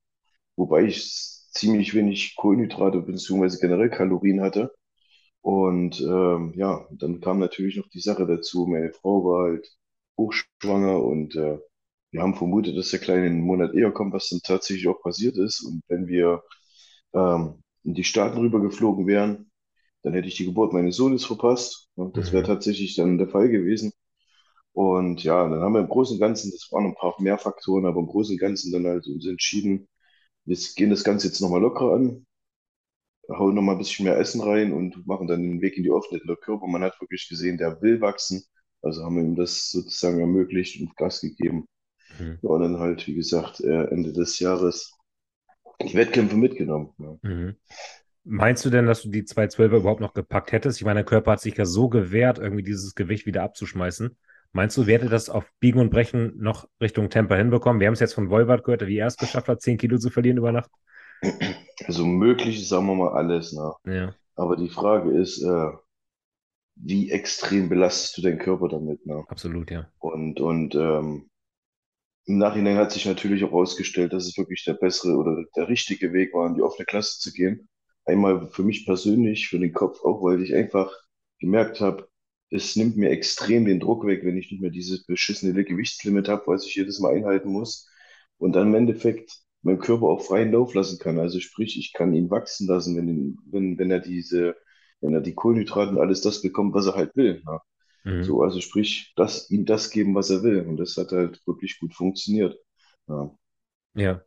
wobei 0.57 0.85
ich 0.85 1.05
ziemlich 1.53 1.95
wenig 1.95 2.37
Kohlenhydrate 2.37 3.01
bzw. 3.03 3.59
generell 3.61 3.91
Kalorien 3.91 4.43
hatte. 4.43 4.73
Und 5.43 6.01
ähm, 6.01 6.53
ja, 6.57 6.87
dann 6.91 7.21
kam 7.21 7.39
natürlich 7.39 7.77
noch 7.77 7.89
die 7.89 8.01
Sache 8.01 8.27
dazu, 8.27 8.67
meine 8.67 8.93
Frau 8.93 9.25
war 9.25 9.45
halt 9.51 9.69
hochschwanger 10.19 11.03
und 11.03 11.35
äh, 11.37 11.59
wir 12.13 12.23
haben 12.23 12.35
vermutet, 12.37 12.77
dass 12.77 12.91
der 12.91 13.01
Kleine 13.01 13.27
einen 13.27 13.43
Monat 13.43 13.75
eher 13.75 13.93
kommt, 13.93 14.13
was 14.13 14.29
dann 14.31 14.41
tatsächlich 14.43 14.89
auch 14.89 15.01
passiert 15.03 15.37
ist. 15.39 15.63
Und 15.63 15.83
wenn 15.89 16.09
wir 16.09 16.43
ähm, 17.15 17.63
in 17.85 17.95
die 17.95 18.05
Staaten 18.05 18.39
rübergeflogen 18.39 19.07
wären, 19.07 19.50
dann 20.03 20.15
hätte 20.15 20.29
ich 20.29 20.37
die 20.37 20.47
Geburt 20.47 20.73
meines 20.73 20.97
Sohnes 20.97 21.25
verpasst. 21.25 21.89
Und 21.97 22.17
das 22.17 22.33
wäre 22.33 22.43
Mhm. 22.43 22.47
tatsächlich 22.47 22.97
dann 22.97 23.19
der 23.19 23.29
Fall 23.29 23.49
gewesen. 23.49 23.93
Und 24.73 25.25
ja, 25.25 25.49
dann 25.49 25.61
haben 25.63 25.75
wir 25.75 25.81
im 25.81 25.89
Großen 25.89 26.17
und 26.17 26.21
Ganzen, 26.21 26.51
das 26.53 26.69
waren 26.73 26.87
ein 26.87 26.95
paar 26.97 27.15
mehr 27.21 27.39
Faktoren, 27.39 27.87
aber 27.87 28.01
im 28.01 28.07
Großen 28.09 28.35
und 28.35 28.41
Ganzen 28.41 28.73
dann 28.73 28.87
halt 28.87 29.07
uns 29.09 29.27
entschieden, 29.27 29.89
wir 30.47 30.57
gehen 30.77 30.91
das 30.91 31.05
Ganze 31.05 31.29
jetzt 31.29 31.41
nochmal 31.41 31.61
locker 31.63 31.93
an, 31.95 32.27
hauen 33.31 33.55
nochmal 33.55 33.75
ein 33.77 33.79
bisschen 33.79 34.05
mehr 34.05 34.19
Essen 34.19 34.41
rein 34.41 34.73
und 34.73 35.07
machen 35.07 35.27
dann 35.27 35.43
den 35.43 35.61
Weg 35.61 35.77
in 35.77 35.83
die 35.85 35.91
Offenheit. 35.91 36.23
Der 36.29 36.37
Körper, 36.37 36.67
man 36.67 36.83
hat 36.83 37.01
wirklich 37.01 37.29
gesehen, 37.29 37.59
der 37.59 37.81
will 37.83 38.01
wachsen. 38.01 38.43
Also 38.83 39.05
haben 39.05 39.17
wir 39.17 39.23
ihm 39.23 39.37
das 39.37 39.71
sozusagen 39.71 40.21
ermöglicht 40.21 40.81
und 40.81 40.97
Gas 40.97 41.21
gegeben. 41.21 41.67
Mhm. 42.19 42.41
Ja, 42.43 42.51
und 42.51 42.63
dann 42.63 42.79
halt, 42.81 43.07
wie 43.07 43.15
gesagt, 43.15 43.61
äh, 43.61 43.85
Ende 43.87 44.13
des 44.13 44.39
Jahres 44.41 44.93
die 45.83 45.95
Wettkämpfe 45.95 46.37
mitgenommen. 46.37 46.93
Ja. 46.99 47.17
Mhm. 47.23 47.57
Meinst 48.25 48.65
du 48.65 48.71
denn, 48.71 48.87
dass 48.87 49.03
du 49.03 49.09
die 49.09 49.23
212er 49.23 49.79
überhaupt 49.79 50.01
noch 50.01 50.13
gepackt 50.13 50.53
hättest? 50.53 50.79
Ich 50.79 50.85
meine, 50.85 51.01
der 51.01 51.05
Körper 51.05 51.33
hat 51.33 51.41
sich 51.41 51.57
ja 51.57 51.65
so 51.65 51.89
gewehrt, 51.89 52.39
irgendwie 52.39 52.63
dieses 52.63 52.95
Gewicht 52.95 53.27
wieder 53.27 53.43
abzuschmeißen. 53.43 54.17
Meinst 54.53 54.77
du, 54.77 54.87
wer 54.87 54.99
hätte 54.99 55.09
das 55.09 55.31
auf 55.31 55.51
Biegen 55.61 55.81
und 55.81 55.91
Brechen 55.91 56.37
noch 56.39 56.69
Richtung 56.81 57.09
Temper 57.09 57.37
hinbekommen? 57.37 57.81
Wir 57.81 57.87
haben 57.87 57.95
es 57.95 58.01
jetzt 58.01 58.15
von 58.15 58.31
Wolbert 58.31 58.65
gehört, 58.65 58.87
wie 58.87 58.99
er 58.99 59.07
es 59.07 59.17
geschafft 59.17 59.49
hat, 59.49 59.63
10 59.63 59.79
Kilo 59.79 59.97
zu 59.99 60.11
verlieren 60.11 60.39
über 60.39 60.53
Nacht. 60.53 60.71
Also 61.87 62.05
möglich 62.05 62.61
ist, 62.61 62.69
sagen 62.69 62.87
wir 62.87 62.95
mal, 62.95 63.13
alles. 63.13 63.53
Ne? 63.53 63.73
Ja. 63.87 64.15
Aber 64.35 64.57
die 64.57 64.69
Frage 64.69 65.11
ist, 65.13 65.43
äh, 65.43 65.71
wie 66.77 67.11
extrem 67.11 67.69
belastest 67.69 68.19
du 68.19 68.23
deinen 68.23 68.39
Körper 68.39 68.69
damit, 68.69 69.05
ne? 69.07 69.25
Absolut, 69.29 69.71
ja. 69.71 69.91
Und, 69.99 70.41
und 70.41 70.75
ähm, 70.75 71.31
im 72.27 72.39
Nachhinein 72.39 72.77
hat 72.77 72.93
sich 72.93 73.07
natürlich 73.07 73.45
auch 73.45 73.51
herausgestellt, 73.51 74.13
dass 74.13 74.27
es 74.27 74.37
wirklich 74.39 74.65
der 74.65 74.75
bessere 74.75 75.17
oder 75.17 75.43
der 75.57 75.69
richtige 75.69 76.13
Weg 76.13 76.35
war, 76.35 76.47
in 76.47 76.55
die 76.55 76.63
offene 76.63 76.87
Klasse 76.87 77.19
zu 77.19 77.33
gehen. 77.33 77.69
Einmal 78.11 78.49
für 78.49 78.63
mich 78.63 78.87
persönlich, 78.87 79.49
für 79.49 79.59
den 79.59 79.73
Kopf 79.73 80.05
auch, 80.05 80.23
weil 80.23 80.43
ich 80.43 80.55
einfach 80.55 80.93
gemerkt 81.39 81.81
habe, 81.81 82.09
es 82.51 82.77
nimmt 82.77 82.97
mir 82.97 83.11
extrem 83.11 83.65
den 83.65 83.81
Druck 83.81 84.07
weg, 84.07 84.25
wenn 84.25 84.37
ich 84.37 84.51
nicht 84.51 84.61
mehr 84.61 84.71
dieses 84.71 85.05
beschissene 85.07 85.65
Gewichtslimit 85.65 86.29
habe, 86.29 86.43
was 86.47 86.67
ich 86.67 86.75
jedes 86.75 86.99
Mal 86.99 87.15
einhalten 87.15 87.51
muss. 87.51 87.89
Und 88.39 88.55
dann 88.55 88.69
im 88.69 88.75
Endeffekt 88.75 89.33
meinem 89.63 89.79
Körper 89.79 90.07
auch 90.07 90.23
freien 90.23 90.53
Lauf 90.53 90.75
lassen 90.75 90.99
kann. 90.99 91.19
Also 91.19 91.41
sprich, 91.41 91.79
ich 91.79 91.93
kann 91.93 92.15
ihn 92.15 92.31
wachsen 92.31 92.67
lassen, 92.67 92.97
wenn, 92.97 93.37
wenn, 93.51 93.79
wenn 93.79 93.91
er 93.91 94.01
diese, 94.01 94.57
wenn 95.01 95.15
er 95.15 95.21
die 95.21 95.35
Kohlenhydrate 95.35 95.93
und 95.93 96.01
alles 96.01 96.23
das 96.23 96.43
bekommt, 96.43 96.75
was 96.75 96.87
er 96.87 96.97
halt 96.97 97.15
will. 97.17 97.43
Ne? 97.45 97.61
Mhm. 98.05 98.25
So, 98.25 98.43
also 98.43 98.61
sprich, 98.61 99.13
das, 99.17 99.51
ihm 99.51 99.67
das 99.67 99.91
geben, 99.91 100.15
was 100.15 100.31
er 100.31 100.43
will. 100.43 100.63
Und 100.67 100.79
das 100.79 100.97
hat 100.97 101.13
halt 101.13 101.41
wirklich 101.47 101.79
gut 101.79 101.95
funktioniert. 101.95 102.59
Ja. 103.09 103.31
Ja. 103.95 104.23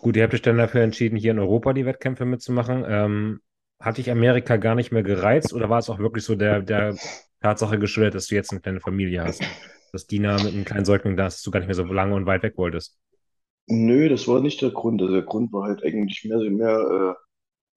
Gut, 0.00 0.16
ihr 0.16 0.22
habt 0.24 0.34
euch 0.34 0.42
dann 0.42 0.58
dafür 0.58 0.82
entschieden, 0.82 1.16
hier 1.16 1.30
in 1.32 1.38
Europa 1.38 1.72
die 1.72 1.86
Wettkämpfe 1.86 2.24
mitzumachen. 2.24 2.84
Ähm, 2.86 3.40
hat 3.80 3.98
dich 3.98 4.10
Amerika 4.10 4.56
gar 4.56 4.74
nicht 4.74 4.92
mehr 4.92 5.02
gereizt 5.02 5.52
oder 5.52 5.68
war 5.68 5.78
es 5.78 5.90
auch 5.90 5.98
wirklich 5.98 6.24
so 6.24 6.34
der, 6.34 6.62
der 6.62 6.96
Tatsache 7.40 7.78
geschuldet, 7.78 8.14
dass 8.14 8.26
du 8.26 8.34
jetzt 8.34 8.52
eine 8.52 8.60
kleine 8.60 8.80
Familie 8.80 9.22
hast? 9.22 9.42
Dass 9.92 10.06
Dina 10.06 10.38
mit 10.38 10.54
einem 10.54 10.64
kleinen 10.64 10.84
Säugling 10.84 11.16
da 11.16 11.26
ist, 11.26 11.36
dass 11.36 11.42
du 11.42 11.50
gar 11.50 11.60
nicht 11.60 11.66
mehr 11.68 11.74
so 11.74 11.84
lange 11.84 12.14
und 12.14 12.26
weit 12.26 12.42
weg 12.42 12.56
wolltest? 12.56 12.98
Nö, 13.66 14.08
das 14.08 14.28
war 14.28 14.40
nicht 14.40 14.60
der 14.62 14.70
Grund. 14.70 15.00
Also 15.02 15.14
der 15.14 15.22
Grund 15.22 15.52
war 15.52 15.64
halt 15.64 15.82
eigentlich 15.84 16.24
mehr, 16.24 16.38
mehr, 16.50 17.14
äh, 17.16 17.22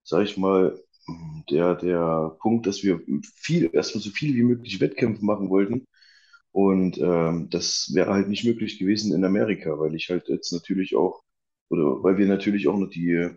sag 0.04 0.24
ich 0.24 0.36
mal, 0.36 0.78
der, 1.50 1.74
der 1.76 2.36
Punkt, 2.40 2.66
dass 2.66 2.82
wir 2.82 3.00
viel, 3.36 3.70
erstmal 3.72 4.02
so 4.02 4.10
viel 4.10 4.34
wie 4.36 4.42
möglich 4.42 4.80
Wettkämpfe 4.80 5.24
machen 5.24 5.50
wollten. 5.50 5.86
Und 6.52 6.98
ähm, 6.98 7.48
das 7.50 7.92
wäre 7.94 8.12
halt 8.12 8.28
nicht 8.28 8.44
möglich 8.44 8.78
gewesen 8.78 9.14
in 9.14 9.24
Amerika, 9.24 9.78
weil 9.78 9.94
ich 9.94 10.10
halt 10.10 10.28
jetzt 10.28 10.52
natürlich 10.52 10.96
auch, 10.96 11.22
oder 11.68 12.02
weil 12.02 12.18
wir 12.18 12.26
natürlich 12.26 12.68
auch 12.68 12.78
noch 12.78 12.88
die, 12.88 13.30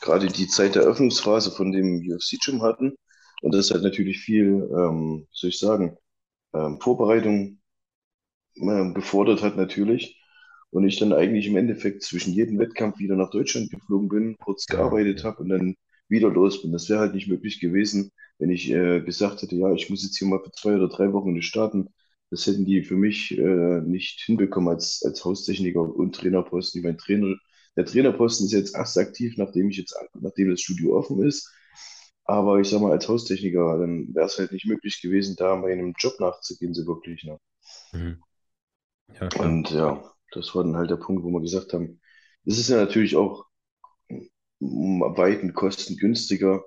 gerade 0.00 0.26
die 0.28 0.48
Zeit 0.48 0.74
der 0.74 0.82
Öffnungsphase 0.82 1.50
von 1.50 1.72
dem 1.72 1.98
UFC-Gym 1.98 2.62
hatten. 2.62 2.94
Und 3.42 3.54
das 3.54 3.70
halt 3.70 3.82
natürlich 3.82 4.20
viel, 4.20 4.68
ähm, 4.76 5.26
soll 5.32 5.50
ich 5.50 5.58
sagen, 5.58 5.96
ähm, 6.54 6.78
Vorbereitung 6.80 7.60
ähm, 8.56 8.94
gefordert 8.94 9.42
hat 9.42 9.56
natürlich. 9.56 10.16
Und 10.70 10.86
ich 10.86 10.98
dann 10.98 11.12
eigentlich 11.12 11.46
im 11.46 11.56
Endeffekt 11.56 12.02
zwischen 12.02 12.32
jedem 12.32 12.58
Wettkampf 12.58 12.98
wieder 12.98 13.16
nach 13.16 13.30
Deutschland 13.30 13.70
geflogen 13.70 14.08
bin, 14.08 14.36
kurz 14.38 14.66
gearbeitet 14.66 15.24
habe 15.24 15.42
und 15.42 15.48
dann 15.48 15.76
wieder 16.08 16.30
los 16.30 16.62
bin. 16.62 16.72
Das 16.72 16.88
wäre 16.88 17.00
halt 17.00 17.14
nicht 17.14 17.28
möglich 17.28 17.60
gewesen, 17.60 18.12
wenn 18.38 18.50
ich 18.50 18.70
äh, 18.70 19.00
gesagt 19.00 19.42
hätte, 19.42 19.56
ja, 19.56 19.72
ich 19.72 19.90
muss 19.90 20.04
jetzt 20.04 20.16
hier 20.18 20.28
mal 20.28 20.40
für 20.42 20.52
zwei 20.52 20.76
oder 20.76 20.88
drei 20.88 21.12
Wochen 21.12 21.32
nicht 21.32 21.46
starten. 21.46 21.88
Das 22.30 22.46
hätten 22.46 22.64
die 22.64 22.82
für 22.82 22.96
mich 22.96 23.36
äh, 23.36 23.80
nicht 23.80 24.20
hinbekommen 24.20 24.68
als, 24.72 25.02
als 25.04 25.24
Haustechniker 25.24 25.80
und 25.80 26.14
Trainerposten. 26.14 26.80
Ich 26.80 26.84
mein 26.84 26.98
Trainer, 26.98 27.34
der 27.76 27.84
Trainerposten 27.86 28.46
ist 28.46 28.52
jetzt 28.52 28.74
erst 28.74 28.98
aktiv, 28.98 29.34
nachdem 29.36 29.70
ich 29.70 29.76
jetzt, 29.78 29.96
nachdem 30.14 30.50
das 30.50 30.60
Studio 30.60 30.96
offen 30.96 31.22
ist. 31.22 31.50
Aber 32.24 32.60
ich 32.60 32.68
sag 32.68 32.80
mal, 32.80 32.92
als 32.92 33.08
Haustechniker, 33.08 33.78
dann 33.78 34.14
wäre 34.14 34.26
es 34.26 34.38
halt 34.38 34.52
nicht 34.52 34.66
möglich 34.66 35.00
gewesen, 35.02 35.36
da 35.36 35.56
meinem 35.56 35.94
Job 35.98 36.14
nachzugehen, 36.20 36.74
so 36.74 36.86
wirklich. 36.86 37.24
Ne? 37.24 37.38
Mhm. 37.92 38.22
Ja. 39.20 39.28
Und 39.40 39.70
ja, 39.70 40.12
das 40.32 40.54
war 40.54 40.62
dann 40.62 40.76
halt 40.76 40.90
der 40.90 40.96
Punkt, 40.96 41.24
wo 41.24 41.30
wir 41.30 41.40
gesagt 41.40 41.72
haben, 41.72 42.00
es 42.44 42.58
ist 42.58 42.68
ja 42.68 42.76
natürlich 42.76 43.16
auch 43.16 43.46
um 44.60 45.00
Weiten 45.00 45.54
kostengünstiger, 45.54 46.62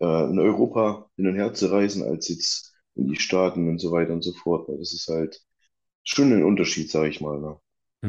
äh, 0.00 0.24
in 0.30 0.38
Europa 0.38 1.10
hin 1.16 1.28
und 1.28 1.36
her 1.36 1.54
zu 1.54 1.70
reisen, 1.70 2.02
als 2.02 2.28
jetzt 2.28 2.74
in 2.94 3.08
die 3.08 3.20
Staaten 3.20 3.68
und 3.68 3.78
so 3.78 3.92
weiter 3.92 4.12
und 4.12 4.22
so 4.22 4.32
fort. 4.32 4.68
Das 4.68 4.92
ist 4.92 5.06
halt 5.08 5.40
schon 6.02 6.32
ein 6.32 6.44
Unterschied, 6.44 6.90
sage 6.90 7.08
ich 7.08 7.20
mal. 7.20 7.38
Ne? 7.40 7.60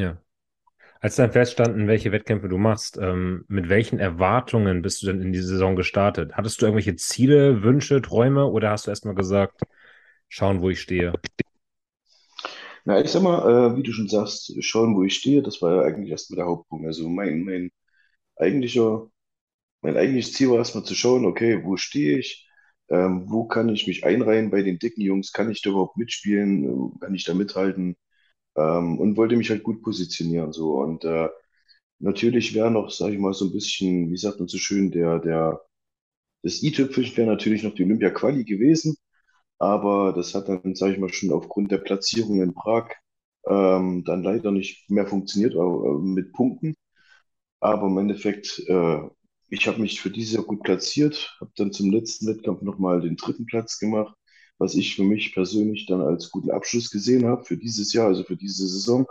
Ja. 0.02 0.22
Als 1.00 1.16
dann 1.16 1.32
feststanden, 1.32 1.88
welche 1.88 2.12
Wettkämpfe 2.12 2.50
du 2.50 2.58
machst, 2.58 2.98
ähm, 3.02 3.46
mit 3.48 3.70
welchen 3.70 4.00
Erwartungen 4.00 4.82
bist 4.82 5.02
du 5.02 5.08
denn 5.08 5.22
in 5.22 5.32
die 5.32 5.42
Saison 5.42 5.76
gestartet? 5.76 6.34
Hattest 6.34 6.62
du 6.62 6.66
irgendwelche 6.66 6.96
Ziele, 6.96 7.64
Wünsche, 7.64 8.02
Träume 8.02 8.46
oder 8.48 8.72
hast 8.72 8.88
du 8.88 8.92
erstmal 8.92 9.16
gesagt, 9.16 9.62
schauen, 10.30 10.62
wo 10.62 10.70
ich 10.70 10.82
stehe? 10.82 11.14
Na, 12.86 13.02
ich 13.02 13.10
sag 13.12 13.22
mal, 13.24 13.74
äh, 13.74 13.78
wie 13.78 13.84
du 13.84 13.92
schon 13.92 14.08
sagst, 14.08 14.54
schauen, 14.64 14.96
wo 14.96 15.04
ich 15.04 15.16
stehe, 15.16 15.42
das 15.44 15.62
war 15.62 15.76
ja 15.76 15.82
eigentlich 15.84 16.10
erstmal 16.12 16.38
der 16.38 16.46
Hauptpunkt. 16.46 16.86
Also 16.86 17.10
mein, 17.10 17.44
mein 17.44 17.72
eigentlicher, 18.38 19.10
mein 19.82 19.98
eigentliches 19.98 20.34
Ziel 20.34 20.52
war 20.52 20.58
erstmal 20.60 20.86
zu 20.86 20.96
schauen, 20.96 21.26
okay, 21.26 21.64
wo 21.64 21.78
stehe 21.78 22.20
ich? 22.20 22.50
Ähm, 22.90 23.26
wo 23.28 23.46
kann 23.48 23.70
ich 23.70 23.88
mich 23.88 24.06
einreihen 24.06 24.52
bei 24.52 24.62
den 24.64 24.80
dicken 24.80 25.02
Jungs? 25.02 25.34
Kann 25.34 25.52
ich 25.52 25.62
da 25.62 25.72
überhaupt 25.72 25.98
mitspielen? 25.98 27.00
Kann 27.02 27.16
ich 27.16 27.26
da 27.26 27.34
mithalten? 27.34 27.98
Ähm, 28.58 29.00
und 29.00 29.18
wollte 29.18 29.38
mich 29.38 29.50
halt 29.50 29.64
gut 29.64 29.82
positionieren. 29.84 30.54
So. 30.54 30.82
Und 30.82 31.06
äh, 31.06 31.30
natürlich 32.00 32.54
wäre 32.56 32.72
noch, 32.72 32.92
sage 32.92 33.14
ich 33.16 33.20
mal, 33.20 33.34
so 33.34 33.46
ein 33.46 33.54
bisschen, 33.54 34.12
wie 34.12 34.18
sagt 34.18 34.40
man 34.40 34.48
so 34.48 34.58
schön, 34.58 34.92
der, 34.92 35.20
der, 35.20 35.62
das 36.44 36.64
i-Tüpfelchen 36.64 37.18
wäre 37.18 37.28
natürlich 37.30 37.64
noch 37.64 37.76
die 37.76 37.84
Olympia-Quali 37.84 38.44
gewesen. 38.46 38.98
Aber 39.60 40.14
das 40.14 40.36
hat 40.36 40.50
dann, 40.50 40.76
sage 40.76 40.94
ich 40.94 41.00
mal, 41.00 41.14
schon 41.14 41.32
aufgrund 41.34 41.72
der 41.72 41.80
Platzierung 41.80 42.42
in 42.42 42.54
Prag 42.54 42.90
ähm, 43.48 44.04
dann 44.06 44.24
leider 44.24 44.52
nicht 44.52 44.90
mehr 44.90 45.08
funktioniert, 45.08 45.56
äh, 45.56 46.00
mit 46.02 46.34
Punkten. 46.34 46.76
Aber 47.60 47.88
im 47.88 47.98
Endeffekt, 47.98 48.60
äh, 48.68 49.00
ich 49.50 49.68
habe 49.68 49.82
mich 49.82 50.02
für 50.02 50.10
dieses 50.12 50.34
Jahr 50.36 50.44
gut 50.44 50.64
platziert, 50.64 51.36
habe 51.40 51.52
dann 51.56 51.72
zum 51.72 51.92
letzten 51.92 52.28
Wettkampf 52.28 52.62
nochmal 52.62 53.02
den 53.02 53.16
dritten 53.18 53.46
Platz 53.46 53.80
gemacht, 53.80 54.16
was 54.58 54.76
ich 54.76 54.96
für 54.96 55.04
mich 55.04 55.34
persönlich 55.34 55.86
dann 55.86 56.02
als 56.02 56.32
guten 56.32 56.52
Abschluss 56.52 56.90
gesehen 56.90 57.26
habe 57.26 57.44
für 57.44 57.58
dieses 57.58 57.94
Jahr, 57.94 58.08
also 58.08 58.24
für 58.24 58.38
diese 58.38 58.68
Saison, 58.68 59.06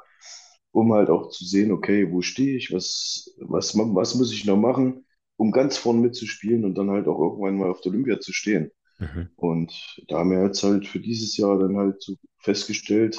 um 0.72 0.92
halt 0.92 1.08
auch 1.08 1.28
zu 1.30 1.44
sehen, 1.44 1.72
okay, 1.72 2.10
wo 2.10 2.22
stehe 2.22 2.56
ich, 2.56 2.72
was, 2.72 3.34
was, 3.40 3.76
was 3.76 4.14
muss 4.14 4.32
ich 4.32 4.44
noch 4.44 4.56
machen, 4.56 5.06
um 5.36 5.50
ganz 5.52 5.76
vorne 5.76 6.00
mitzuspielen 6.00 6.64
und 6.64 6.76
dann 6.76 6.90
halt 6.90 7.08
auch 7.08 7.18
irgendwann 7.18 7.58
mal 7.58 7.70
auf 7.70 7.80
der 7.80 7.92
Olympia 7.92 8.20
zu 8.20 8.32
stehen. 8.32 8.70
Mhm. 8.98 9.28
Und 9.36 10.02
da 10.08 10.18
haben 10.18 10.30
wir 10.30 10.42
jetzt 10.42 10.62
halt 10.62 10.86
für 10.86 11.00
dieses 11.00 11.36
Jahr 11.36 11.58
dann 11.58 11.76
halt 11.76 12.02
so 12.02 12.16
festgestellt, 12.38 13.18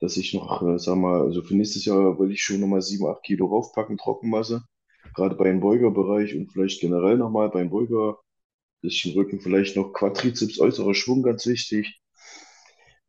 dass 0.00 0.16
ich 0.16 0.34
noch, 0.34 0.62
äh, 0.62 0.78
sag 0.78 0.96
mal, 0.96 1.22
also 1.22 1.42
für 1.42 1.56
nächstes 1.56 1.84
Jahr 1.84 2.18
will 2.18 2.30
ich 2.30 2.42
schon 2.42 2.60
nochmal 2.60 2.82
sieben, 2.82 3.06
acht 3.06 3.22
Kilo 3.22 3.46
raufpacken, 3.46 3.96
Trockenmasse. 3.96 4.62
Gerade 5.14 5.36
beim 5.36 5.60
Beugerbereich 5.60 6.34
und 6.36 6.52
vielleicht 6.52 6.80
generell 6.80 7.16
nochmal 7.16 7.48
beim 7.48 7.70
Beuger, 7.70 8.18
bisschen 8.86 9.12
Rücken, 9.14 9.40
vielleicht 9.40 9.76
noch 9.76 9.92
Quadrizeps, 9.92 10.60
äußerer 10.60 10.94
Schwung, 10.94 11.22
ganz 11.22 11.46
wichtig. 11.46 12.00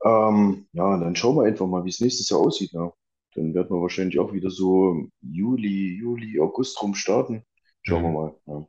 Ähm, 0.03 0.67
ja, 0.73 0.97
dann 0.97 1.15
schauen 1.15 1.35
wir 1.37 1.43
einfach 1.43 1.67
mal, 1.67 1.83
wie 1.85 1.89
es 1.89 2.01
nächstes 2.01 2.29
Jahr 2.29 2.39
aussieht. 2.41 2.73
Ne? 2.73 2.91
Dann 3.35 3.53
werden 3.53 3.69
wir 3.75 3.81
wahrscheinlich 3.81 4.19
auch 4.19 4.33
wieder 4.33 4.49
so 4.49 5.07
Juli, 5.21 5.97
Juli, 5.97 6.39
August 6.39 6.81
rum 6.81 6.95
starten. 6.95 7.43
Schauen 7.83 8.03
wir 8.03 8.09
Mhm. 8.09 8.15
mal. 8.15 8.35
Ja. 8.47 8.67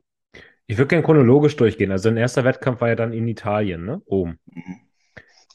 Ich 0.67 0.77
würde 0.77 0.87
gerne 0.87 1.03
chronologisch 1.03 1.55
durchgehen. 1.55 1.91
Also 1.91 2.09
dein 2.09 2.17
erster 2.17 2.43
Wettkampf 2.43 2.81
war 2.81 2.89
ja 2.89 2.95
dann 2.95 3.13
in 3.13 3.27
Italien, 3.27 3.85
ne? 3.85 4.01
Rom. 4.09 4.37
Mhm. 4.45 4.75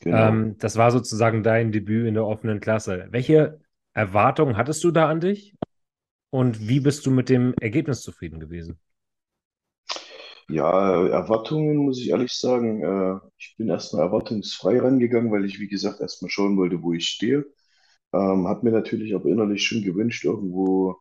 Genau. 0.00 0.28
Ähm, 0.28 0.56
das 0.58 0.76
war 0.76 0.90
sozusagen 0.90 1.42
dein 1.42 1.73
Debüt 1.73 2.06
in 2.06 2.14
der 2.14 2.26
offenen 2.26 2.61
Klasse. 2.61 3.06
Welche 3.11 3.61
Erwartungen 3.94 4.56
hattest 4.56 4.82
du 4.84 4.90
da 4.90 5.08
an 5.08 5.20
dich 5.20 5.54
und 6.30 6.68
wie 6.68 6.80
bist 6.80 7.06
du 7.06 7.11
mit 7.11 7.28
dem 7.28 7.54
Ergebnis 7.61 8.02
zufrieden 8.02 8.40
gewesen? 8.40 8.78
Ja, 10.48 11.06
Erwartungen 11.06 11.76
muss 11.78 11.98
ich 11.98 12.10
ehrlich 12.10 12.32
sagen. 12.32 12.82
Äh, 12.82 13.20
ich 13.38 13.54
bin 13.56 13.68
erstmal 13.68 14.02
erwartungsfrei 14.02 14.78
rangegangen, 14.80 15.32
weil 15.32 15.44
ich, 15.44 15.60
wie 15.60 15.68
gesagt, 15.68 16.00
erstmal 16.00 16.30
schauen 16.30 16.56
wollte, 16.56 16.82
wo 16.82 16.92
ich 16.92 17.06
stehe. 17.06 17.46
Ähm, 18.12 18.46
habe 18.46 18.64
mir 18.64 18.72
natürlich 18.72 19.14
aber 19.14 19.28
innerlich 19.28 19.66
schon 19.66 19.82
gewünscht, 19.82 20.24
irgendwo 20.24 20.96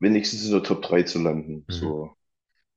wenigstens 0.00 0.44
in 0.46 0.52
der 0.52 0.62
Top 0.62 0.82
3 0.82 1.02
zu 1.04 1.20
landen. 1.20 1.64
Mhm. 1.68 1.72
So. 1.72 2.10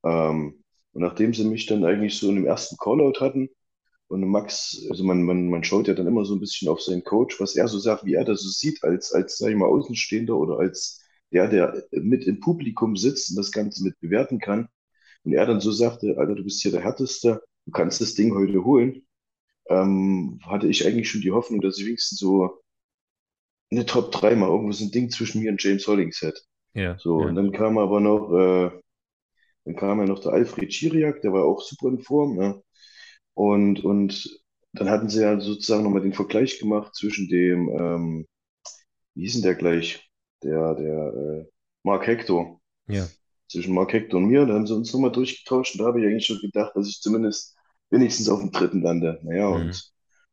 Ähm, 0.03 0.63
und 0.93 1.01
nachdem 1.01 1.33
sie 1.33 1.45
mich 1.45 1.65
dann 1.65 1.85
eigentlich 1.85 2.17
so 2.17 2.29
in 2.29 2.35
dem 2.35 2.45
ersten 2.45 2.77
Callout 2.77 3.19
hatten 3.19 3.49
und 4.07 4.27
Max, 4.27 4.85
also 4.89 5.03
man, 5.03 5.23
man, 5.23 5.49
man 5.49 5.63
schaut 5.63 5.87
ja 5.87 5.93
dann 5.95 6.07
immer 6.07 6.25
so 6.25 6.35
ein 6.35 6.39
bisschen 6.39 6.69
auf 6.69 6.81
seinen 6.81 7.03
Coach, 7.03 7.39
was 7.39 7.55
er 7.55 7.67
so 7.67 7.79
sagt, 7.79 8.05
wie 8.05 8.13
er 8.13 8.25
das 8.25 8.41
so 8.41 8.49
sieht, 8.49 8.83
als, 8.83 9.11
als, 9.13 9.37
sag 9.37 9.49
ich 9.51 9.57
mal, 9.57 9.67
Außenstehender 9.67 10.37
oder 10.37 10.59
als 10.59 11.01
der, 11.31 11.47
der 11.49 11.83
mit 11.91 12.25
im 12.25 12.39
Publikum 12.39 12.95
sitzt 12.95 13.31
und 13.31 13.37
das 13.37 13.51
Ganze 13.51 13.83
mit 13.83 13.99
bewerten 13.99 14.39
kann. 14.39 14.69
Und 15.25 15.33
er 15.33 15.45
dann 15.45 15.61
so 15.61 15.71
sagte, 15.71 16.15
Alter, 16.17 16.35
du 16.35 16.43
bist 16.43 16.61
hier 16.61 16.71
der 16.71 16.81
Härteste, 16.83 17.41
du 17.65 17.71
kannst 17.71 18.01
das 18.01 18.15
Ding 18.15 18.33
heute 18.35 18.63
holen. 18.65 19.03
Ähm, 19.69 20.39
hatte 20.45 20.67
ich 20.67 20.85
eigentlich 20.87 21.09
schon 21.09 21.21
die 21.21 21.31
Hoffnung, 21.31 21.61
dass 21.61 21.79
ich 21.79 21.85
wenigstens 21.87 22.19
so 22.19 22.61
eine 23.71 23.85
Top 23.85 24.11
3 24.11 24.35
mal 24.35 24.49
irgendwo 24.49 24.71
so 24.71 24.85
ein 24.85 24.91
Ding 24.91 25.09
zwischen 25.09 25.41
mir 25.41 25.51
und 25.51 25.61
James 25.63 25.87
Hollings 25.87 26.21
hätte. 26.21 26.41
Ja, 26.73 26.97
So, 26.97 27.23
und 27.25 27.35
ja, 27.35 27.35
dann 27.35 27.51
kam 27.51 27.77
aber 27.77 27.99
noch, 27.99 28.31
äh, 28.33 28.71
dann 29.65 29.75
kam 29.75 29.99
ja 29.99 30.05
noch 30.07 30.19
der 30.21 30.33
Alfred 30.33 30.71
Chiriak, 30.71 31.21
der 31.21 31.33
war 31.33 31.45
auch 31.45 31.61
super 31.61 31.89
in 31.89 31.99
Form, 32.01 32.35
ne? 32.37 32.61
Und, 33.35 33.83
und 33.85 34.41
dann 34.73 34.89
hatten 34.89 35.09
sie 35.09 35.21
ja 35.23 35.39
sozusagen 35.39 35.83
nochmal 35.83 36.01
den 36.03 36.13
Vergleich 36.13 36.59
gemacht 36.59 36.95
zwischen 36.95 37.29
dem, 37.29 37.69
ähm, 37.69 38.27
wie 39.15 39.23
hieß 39.23 39.33
denn 39.35 39.43
der 39.43 39.55
gleich? 39.55 40.09
Der, 40.43 40.75
der, 40.75 41.13
äh, 41.15 41.45
Mark 41.83 42.07
Hector. 42.07 42.61
ja. 42.87 43.11
Zwischen 43.47 43.73
Mark 43.73 43.93
Hector 43.93 44.19
und 44.19 44.27
mir. 44.27 44.45
Da 44.45 44.53
haben 44.53 44.67
sie 44.67 44.75
uns 44.75 44.93
nochmal 44.93 45.11
durchgetauscht 45.11 45.75
und 45.75 45.81
da 45.81 45.85
habe 45.87 46.01
ich 46.01 46.07
eigentlich 46.07 46.25
schon 46.25 46.39
gedacht, 46.39 46.73
dass 46.75 46.87
ich 46.87 47.01
zumindest 47.01 47.55
wenigstens 47.89 48.29
auf 48.29 48.39
dem 48.39 48.51
dritten 48.51 48.81
lande. 48.81 49.19
Naja, 49.23 49.47
Mhm. 49.47 49.49
und 49.49 49.91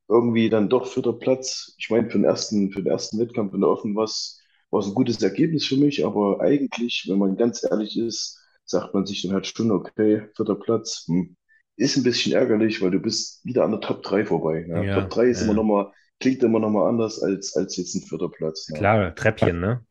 irgendwie 0.08 0.48
dann 0.50 0.68
doch 0.68 0.86
vierter 0.86 1.12
Platz. 1.12 1.74
Ich 1.78 1.90
meine, 1.90 2.10
für 2.10 2.18
den 2.18 2.24
ersten, 2.24 2.72
für 2.72 2.82
den 2.82 2.90
ersten 2.92 3.18
Wettkampf 3.18 3.54
in 3.54 3.60
der 3.60 3.70
Offen 3.70 3.94
war 3.94 4.04
es 4.04 4.40
ein 4.72 4.94
gutes 4.94 5.22
Ergebnis 5.22 5.66
für 5.66 5.76
mich, 5.76 6.04
aber 6.04 6.40
eigentlich, 6.40 7.06
wenn 7.08 7.18
man 7.18 7.36
ganz 7.36 7.62
ehrlich 7.64 7.96
ist, 7.98 8.38
sagt 8.64 8.94
man 8.94 9.06
sich 9.06 9.22
dann 9.22 9.32
halt 9.32 9.46
schon, 9.46 9.70
okay, 9.70 10.28
vierter 10.36 10.54
Platz, 10.56 11.04
hm, 11.06 11.36
ist 11.76 11.96
ein 11.96 12.02
bisschen 12.02 12.32
ärgerlich, 12.32 12.80
weil 12.82 12.90
du 12.90 13.00
bist 13.00 13.44
wieder 13.44 13.64
an 13.64 13.72
der 13.72 13.80
Top 13.80 14.02
3 14.02 14.24
vorbei. 14.24 14.66
Ja. 14.68 14.84
Top 14.90 15.08
Ja, 15.08 15.10
3 15.10 15.26
ist 15.26 15.40
immer 15.42 15.54
ja. 15.54 15.54
noch 15.54 15.64
mal, 15.64 15.92
klingt 16.20 16.42
immer 16.42 16.58
noch 16.60 16.70
mal 16.70 16.88
anders 16.88 17.22
als, 17.22 17.56
als 17.56 17.76
jetzt 17.76 17.94
ein 17.94 18.02
vierter 18.02 18.28
Platz. 18.28 18.68
Ja. 18.68 18.76
Klar, 18.76 19.14
Treppchen, 19.14 19.60
ne? 19.60 19.84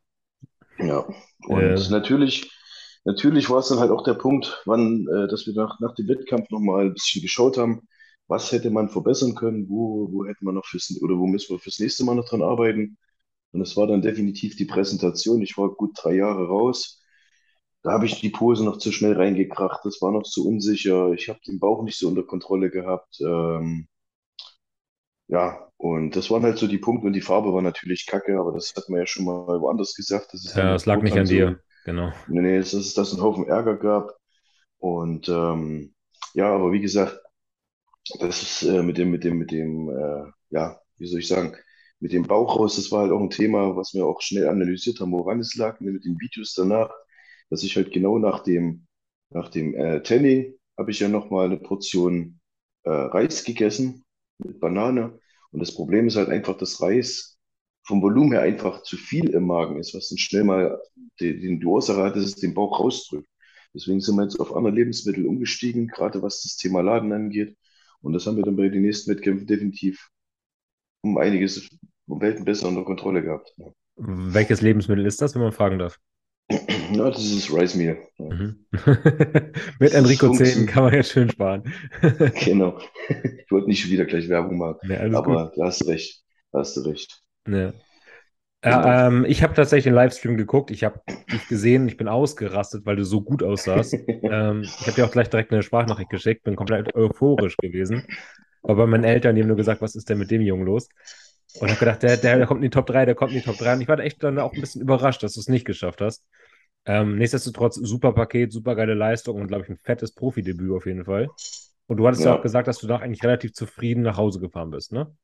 Ja, 0.78 1.06
und 1.46 1.74
Äh, 1.76 1.90
natürlich, 1.90 2.50
natürlich 3.04 3.50
war 3.50 3.58
es 3.58 3.68
dann 3.68 3.78
halt 3.78 3.90
auch 3.90 4.04
der 4.04 4.14
Punkt, 4.14 4.62
wann, 4.66 5.06
äh, 5.08 5.28
dass 5.28 5.46
wir 5.46 5.54
nach, 5.54 5.80
nach 5.80 5.94
dem 5.94 6.08
Wettkampf 6.08 6.50
nochmal 6.50 6.86
ein 6.86 6.94
bisschen 6.94 7.22
geschaut 7.22 7.58
haben, 7.58 7.82
was 8.28 8.52
hätte 8.52 8.70
man 8.70 8.88
verbessern 8.88 9.34
können, 9.34 9.68
wo, 9.68 10.08
wo 10.12 10.24
hätte 10.24 10.44
man 10.44 10.54
noch 10.54 10.66
fürs, 10.66 10.96
oder 11.02 11.18
wo 11.18 11.26
müssen 11.26 11.54
wir 11.54 11.58
fürs 11.58 11.80
nächste 11.80 12.04
Mal 12.04 12.14
noch 12.14 12.28
dran 12.28 12.42
arbeiten. 12.42 12.96
Und 13.52 13.60
es 13.62 13.76
war 13.76 13.86
dann 13.88 14.02
definitiv 14.02 14.56
die 14.56 14.66
Präsentation. 14.66 15.42
Ich 15.42 15.58
war 15.58 15.70
gut 15.70 15.92
drei 16.00 16.14
Jahre 16.14 16.46
raus. 16.48 17.02
Da 17.82 17.92
habe 17.92 18.06
ich 18.06 18.20
die 18.20 18.30
Pose 18.30 18.64
noch 18.64 18.78
zu 18.78 18.92
schnell 18.92 19.14
reingekracht. 19.14 19.80
Das 19.84 20.00
war 20.02 20.12
noch 20.12 20.22
zu 20.22 20.46
unsicher. 20.46 21.12
Ich 21.12 21.28
habe 21.28 21.40
den 21.46 21.58
Bauch 21.58 21.82
nicht 21.82 21.98
so 21.98 22.08
unter 22.08 22.22
Kontrolle 22.22 22.70
gehabt. 22.70 23.18
Ähm, 23.20 23.88
ja, 25.28 25.68
und 25.76 26.14
das 26.16 26.30
waren 26.30 26.42
halt 26.42 26.58
so 26.58 26.66
die 26.66 26.78
Punkte. 26.78 27.06
Und 27.06 27.14
die 27.14 27.20
Farbe 27.20 27.52
war 27.52 27.62
natürlich 27.62 28.06
kacke, 28.06 28.38
aber 28.38 28.52
das 28.52 28.74
hat 28.76 28.88
man 28.88 29.00
ja 29.00 29.06
schon 29.06 29.24
mal 29.24 29.60
woanders 29.60 29.94
gesagt, 29.94 30.32
dann 30.32 30.40
ja, 30.54 30.74
es 30.74 30.86
lag 30.86 31.02
nicht 31.02 31.16
an 31.16 31.26
so 31.26 31.32
dir. 31.34 31.60
Genau. 31.84 32.12
Nee, 32.26 32.40
nee, 32.42 32.58
dass 32.58 32.72
es 32.74 32.96
einen 32.98 33.22
Haufen 33.22 33.46
Ärger 33.48 33.76
gab. 33.76 34.16
Und 34.78 35.28
ähm, 35.28 35.94
ja, 36.34 36.54
aber 36.54 36.72
wie 36.72 36.80
gesagt, 36.80 37.20
das 38.18 38.42
ist 38.42 38.62
äh, 38.62 38.82
mit 38.82 38.98
dem, 38.98 39.10
mit 39.10 39.24
dem, 39.24 39.38
mit 39.38 39.50
dem, 39.50 39.88
äh, 39.90 40.24
ja, 40.50 40.80
wie 40.98 41.06
soll 41.06 41.20
ich 41.20 41.28
sagen, 41.28 41.56
mit 42.00 42.12
dem 42.12 42.24
Bauch 42.26 42.58
raus, 42.58 42.76
das 42.76 42.90
war 42.92 43.02
halt 43.02 43.12
auch 43.12 43.20
ein 43.20 43.30
Thema, 43.30 43.76
was 43.76 43.94
wir 43.94 44.06
auch 44.06 44.20
schnell 44.22 44.48
analysiert 44.48 45.00
haben, 45.00 45.12
woran 45.12 45.40
es 45.40 45.54
lag, 45.56 45.80
ne, 45.80 45.92
mit 45.92 46.04
den 46.04 46.18
Videos 46.20 46.54
danach, 46.54 46.90
dass 47.50 47.62
ich 47.62 47.76
halt 47.76 47.92
genau 47.92 48.18
nach 48.18 48.42
dem, 48.42 48.86
nach 49.30 49.48
dem 49.50 49.74
äh, 49.74 50.02
Tanning 50.02 50.54
habe 50.78 50.90
ich 50.90 51.00
ja 51.00 51.08
nochmal 51.08 51.46
eine 51.46 51.58
Portion 51.58 52.40
äh, 52.84 52.90
Reis 52.90 53.44
gegessen 53.44 54.04
mit 54.38 54.60
Banane. 54.60 55.18
Und 55.52 55.60
das 55.60 55.74
Problem 55.74 56.06
ist 56.06 56.16
halt 56.16 56.30
einfach, 56.30 56.56
dass 56.56 56.80
Reis 56.80 57.38
vom 57.90 58.00
Volumen 58.02 58.32
her 58.32 58.42
einfach 58.42 58.82
zu 58.82 58.96
viel 58.96 59.28
im 59.30 59.46
Magen 59.46 59.78
ist, 59.78 59.94
was 59.94 60.08
dann 60.08 60.18
schnell 60.18 60.44
mal 60.44 60.80
die, 61.20 61.38
die, 61.38 61.58
die 61.58 61.66
Ursache 61.66 62.02
hat, 62.02 62.16
dass 62.16 62.24
es 62.24 62.36
den 62.36 62.54
Bauch 62.54 62.80
rausdrückt. 62.80 63.28
Deswegen 63.74 64.00
sind 64.00 64.16
wir 64.16 64.22
jetzt 64.24 64.40
auf 64.40 64.54
andere 64.56 64.74
Lebensmittel 64.74 65.26
umgestiegen, 65.26 65.86
gerade 65.88 66.22
was 66.22 66.42
das 66.42 66.56
Thema 66.56 66.80
Laden 66.82 67.12
angeht. 67.12 67.56
Und 68.00 68.14
das 68.14 68.26
haben 68.26 68.36
wir 68.36 68.44
dann 68.44 68.56
bei 68.56 68.68
den 68.68 68.82
nächsten 68.82 69.10
Wettkämpfen 69.10 69.46
definitiv 69.46 70.08
um 71.02 71.18
einiges, 71.18 71.68
um 72.06 72.20
Welten 72.20 72.44
besser 72.44 72.68
unter 72.68 72.84
Kontrolle 72.84 73.22
gehabt. 73.22 73.52
Ja, 73.58 73.66
Welches 73.96 74.60
Lebensmittel 74.62 75.06
ist 75.06 75.20
das, 75.22 75.34
wenn 75.34 75.42
man 75.42 75.52
fragen 75.52 75.78
darf? 75.78 75.98
Ja, 76.92 77.08
das 77.08 77.22
ist 77.24 77.52
Rice 77.54 77.76
Meal. 77.76 77.98
Ja. 78.18 78.24
Mhm. 78.34 78.66
Mit 79.78 79.92
Enrico 79.94 80.26
10 80.32 80.36
funktioniert. 80.36 80.68
kann 80.70 80.82
man 80.84 80.94
jetzt 80.94 81.10
schön 81.12 81.30
sparen. 81.30 81.62
Genau. 82.44 82.80
Ich 83.08 83.50
wollte 83.52 83.68
nicht 83.68 83.88
wieder 83.88 84.04
gleich 84.06 84.28
Werbung 84.28 84.58
machen, 84.58 84.78
Ne, 84.88 84.98
alles 84.98 85.14
gut. 85.22 85.26
aber 85.28 85.52
da 85.56 85.66
hast 85.66 85.82
du 85.82 85.86
recht. 85.86 86.24
Da 86.50 86.58
hast 86.58 86.76
du 86.76 86.80
recht. 86.80 87.22
Ja. 87.46 87.72
Ja, 88.64 89.06
ähm, 89.08 89.24
ich 89.26 89.42
habe 89.42 89.54
tatsächlich 89.54 89.84
den 89.84 89.94
Livestream 89.94 90.36
geguckt. 90.36 90.70
Ich 90.70 90.84
habe 90.84 91.00
dich 91.32 91.48
gesehen. 91.48 91.88
Ich 91.88 91.96
bin 91.96 92.08
ausgerastet, 92.08 92.86
weil 92.86 92.96
du 92.96 93.04
so 93.04 93.22
gut 93.22 93.42
aussahst. 93.42 94.00
Ähm, 94.28 94.74
ich 94.78 94.86
habe 94.88 94.96
dir 94.96 95.06
auch 95.06 95.10
gleich 95.10 95.30
direkt 95.30 95.52
eine 95.52 95.62
Sprachnachricht 95.62 96.10
geschickt. 96.10 96.44
Bin 96.44 96.56
komplett 96.56 96.94
euphorisch 96.94 97.60
gewesen. 97.60 98.06
War 98.66 98.76
bei 98.76 98.86
meinen 98.86 99.04
Eltern, 99.04 99.34
die 99.36 99.42
haben 99.42 99.48
nur 99.48 99.56
gesagt, 99.56 99.82
was 99.82 99.94
ist 99.96 100.10
denn 100.10 100.18
mit 100.18 100.30
dem 100.30 100.42
Jungen 100.42 100.66
los? 100.66 100.88
Und 101.54 101.70
habe 101.70 101.78
gedacht, 101.78 102.02
der, 102.02 102.16
der, 102.18 102.38
der 102.38 102.46
kommt 102.46 102.58
in 102.60 102.64
die 102.64 102.70
Top 102.70 102.86
3, 102.86 103.04
der 103.06 103.14
kommt 103.14 103.32
in 103.32 103.36
die 103.36 103.42
Top 103.42 103.58
3. 103.58 103.74
Und 103.74 103.80
ich 103.80 103.88
war 103.88 103.98
echt 104.00 104.22
dann 104.22 104.38
auch 104.38 104.54
ein 104.54 104.60
bisschen 104.60 104.82
überrascht, 104.82 105.22
dass 105.22 105.34
du 105.34 105.40
es 105.40 105.48
nicht 105.48 105.64
geschafft 105.66 106.00
hast. 106.00 106.24
Ähm, 106.86 107.16
nichtsdestotrotz, 107.18 107.76
super 107.76 108.12
Paket, 108.12 108.52
super 108.52 108.76
geile 108.76 108.94
Leistung 108.94 109.40
und, 109.40 109.48
glaube 109.48 109.64
ich, 109.64 109.70
ein 109.70 109.78
fettes 109.78 110.14
Profidebüt 110.14 110.72
auf 110.72 110.86
jeden 110.86 111.04
Fall. 111.04 111.32
Und 111.86 111.98
du 111.98 112.06
hattest 112.06 112.24
ja 112.24 112.32
auch 112.34 112.40
Ja, 112.40 112.42
gesagt, 112.42 112.68
dass 112.68 112.78
du 112.80 112.86
da 112.86 112.98
eigentlich 112.98 113.24
relativ 113.24 113.52
zufrieden 113.54 114.02
nach 114.02 114.16
Hause 114.16 114.40
gefahren 114.40 114.70
bist, 114.70 114.92
ne? 114.92 115.14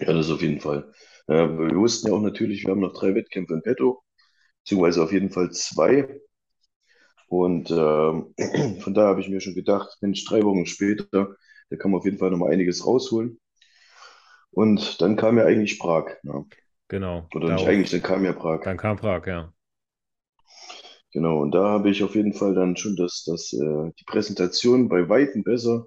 ja, 0.00 0.12
das 0.12 0.30
auf 0.30 0.42
jeden 0.42 0.60
Fall. 0.60 0.92
Äh, 1.26 1.48
wir 1.48 1.76
wussten 1.76 2.08
ja 2.08 2.14
auch 2.14 2.20
natürlich, 2.20 2.64
wir 2.64 2.72
haben 2.72 2.80
noch 2.80 2.92
drei 2.92 3.14
Wettkämpfe 3.14 3.54
in 3.54 3.62
petto, 3.62 4.02
beziehungsweise 4.62 5.02
auf 5.02 5.12
jeden 5.12 5.30
Fall 5.30 5.50
zwei. 5.52 6.20
Und 7.28 7.70
ähm, 7.70 8.34
von 8.80 8.94
daher 8.94 9.08
habe 9.08 9.20
ich 9.20 9.28
mir 9.28 9.40
schon 9.40 9.54
gedacht, 9.54 9.96
Mensch, 10.00 10.24
drei 10.24 10.42
Wochen 10.42 10.66
später, 10.66 11.36
da 11.70 11.76
kann 11.76 11.90
man 11.90 11.98
auf 11.98 12.04
jeden 12.04 12.18
Fall 12.18 12.30
noch 12.30 12.38
mal 12.38 12.52
einiges 12.52 12.86
rausholen. 12.86 13.40
Und 14.50 15.00
dann 15.00 15.16
kam 15.16 15.38
ja 15.38 15.44
eigentlich 15.44 15.78
Prag. 15.78 16.16
Ja. 16.22 16.44
Genau. 16.88 17.28
Oder 17.34 17.54
nicht 17.54 17.66
eigentlich, 17.66 17.90
dann 17.90 18.02
kam 18.02 18.24
ja 18.24 18.32
Prag. 18.32 18.62
dann 18.62 18.76
kam 18.76 18.96
Prag, 18.96 19.26
ja. 19.26 19.52
Genau, 21.12 21.40
und 21.40 21.52
da 21.52 21.64
habe 21.68 21.90
ich 21.90 22.02
auf 22.02 22.14
jeden 22.16 22.32
Fall 22.34 22.54
dann 22.54 22.76
schon 22.76 22.96
das, 22.96 23.24
das, 23.24 23.52
äh, 23.52 23.90
die 23.98 24.04
Präsentation 24.04 24.88
bei 24.88 25.08
Weitem 25.08 25.44
besser 25.44 25.86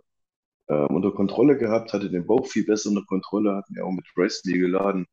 ähm, 0.70 0.88
unter 0.88 1.12
Kontrolle 1.12 1.58
gehabt, 1.58 1.94
hatte 1.94 2.10
den 2.10 2.26
Bauch 2.26 2.48
viel 2.48 2.66
besser 2.66 2.90
unter 2.90 3.06
Kontrolle, 3.06 3.56
hatten 3.56 3.76
ja 3.76 3.84
auch 3.84 3.92
mit 3.92 4.06
Wrestling 4.16 4.60
geladen. 4.60 5.06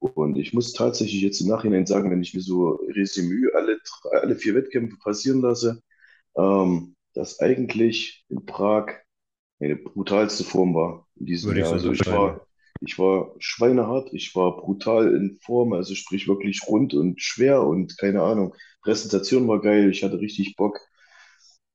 Und 0.00 0.36
ich 0.38 0.52
muss 0.52 0.72
tatsächlich 0.72 1.22
jetzt 1.22 1.40
im 1.40 1.48
Nachhinein 1.48 1.86
sagen, 1.86 2.10
wenn 2.10 2.22
ich 2.22 2.34
mir 2.34 2.40
so 2.40 2.78
Resümee 2.88 3.48
alle, 3.54 3.78
alle 4.12 4.36
vier 4.36 4.54
Wettkämpfe 4.54 4.96
passieren 4.98 5.40
lasse, 5.40 5.82
ähm, 6.36 6.94
dass 7.14 7.40
eigentlich 7.40 8.24
in 8.28 8.46
Prag 8.46 8.92
meine 9.58 9.76
brutalste 9.76 10.44
Form 10.44 10.74
war 10.74 11.08
in 11.16 11.26
diesem 11.26 11.48
Würde 11.48 11.60
ich 11.60 11.66
Jahr. 11.66 11.78
so 11.78 11.88
Also 11.88 11.92
ich 11.92 12.06
war, 12.06 12.46
ich 12.80 12.98
war 12.98 13.34
schweinehart, 13.38 14.12
ich 14.12 14.34
war 14.36 14.56
brutal 14.56 15.14
in 15.14 15.38
Form, 15.42 15.72
also 15.72 15.94
sprich 15.96 16.28
wirklich 16.28 16.60
rund 16.68 16.94
und 16.94 17.20
schwer 17.20 17.62
und 17.64 17.98
keine 17.98 18.22
Ahnung. 18.22 18.54
Präsentation 18.82 19.48
war 19.48 19.60
geil, 19.60 19.90
ich 19.90 20.04
hatte 20.04 20.20
richtig 20.20 20.54
Bock. 20.56 20.78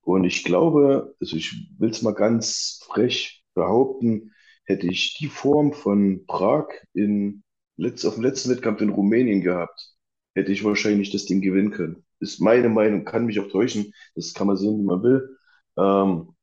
Und 0.01 0.23
ich 0.23 0.43
glaube, 0.43 1.15
also 1.19 1.35
ich 1.35 1.69
will 1.77 1.89
es 1.89 2.01
mal 2.01 2.13
ganz 2.13 2.81
frech 2.85 3.43
behaupten, 3.53 4.31
hätte 4.65 4.87
ich 4.87 5.15
die 5.15 5.27
Form 5.27 5.73
von 5.73 6.25
Prag 6.25 6.67
in 6.93 7.42
letzt, 7.77 8.05
auf 8.05 8.15
dem 8.15 8.23
letzten 8.23 8.51
Wettkampf 8.51 8.81
in 8.81 8.89
Rumänien 8.89 9.41
gehabt, 9.41 9.93
hätte 10.35 10.51
ich 10.51 10.63
wahrscheinlich 10.63 11.11
das 11.11 11.25
Ding 11.25 11.41
gewinnen 11.41 11.71
können. 11.71 12.05
Ist 12.19 12.39
meine 12.41 12.69
Meinung, 12.69 13.05
kann 13.05 13.25
mich 13.25 13.39
auch 13.39 13.49
täuschen. 13.49 13.93
Das 14.15 14.33
kann 14.33 14.47
man 14.47 14.57
sehen, 14.57 14.79
wie 14.79 14.83
man 14.85 15.03
will. 15.03 15.37
Ähm, 15.77 16.35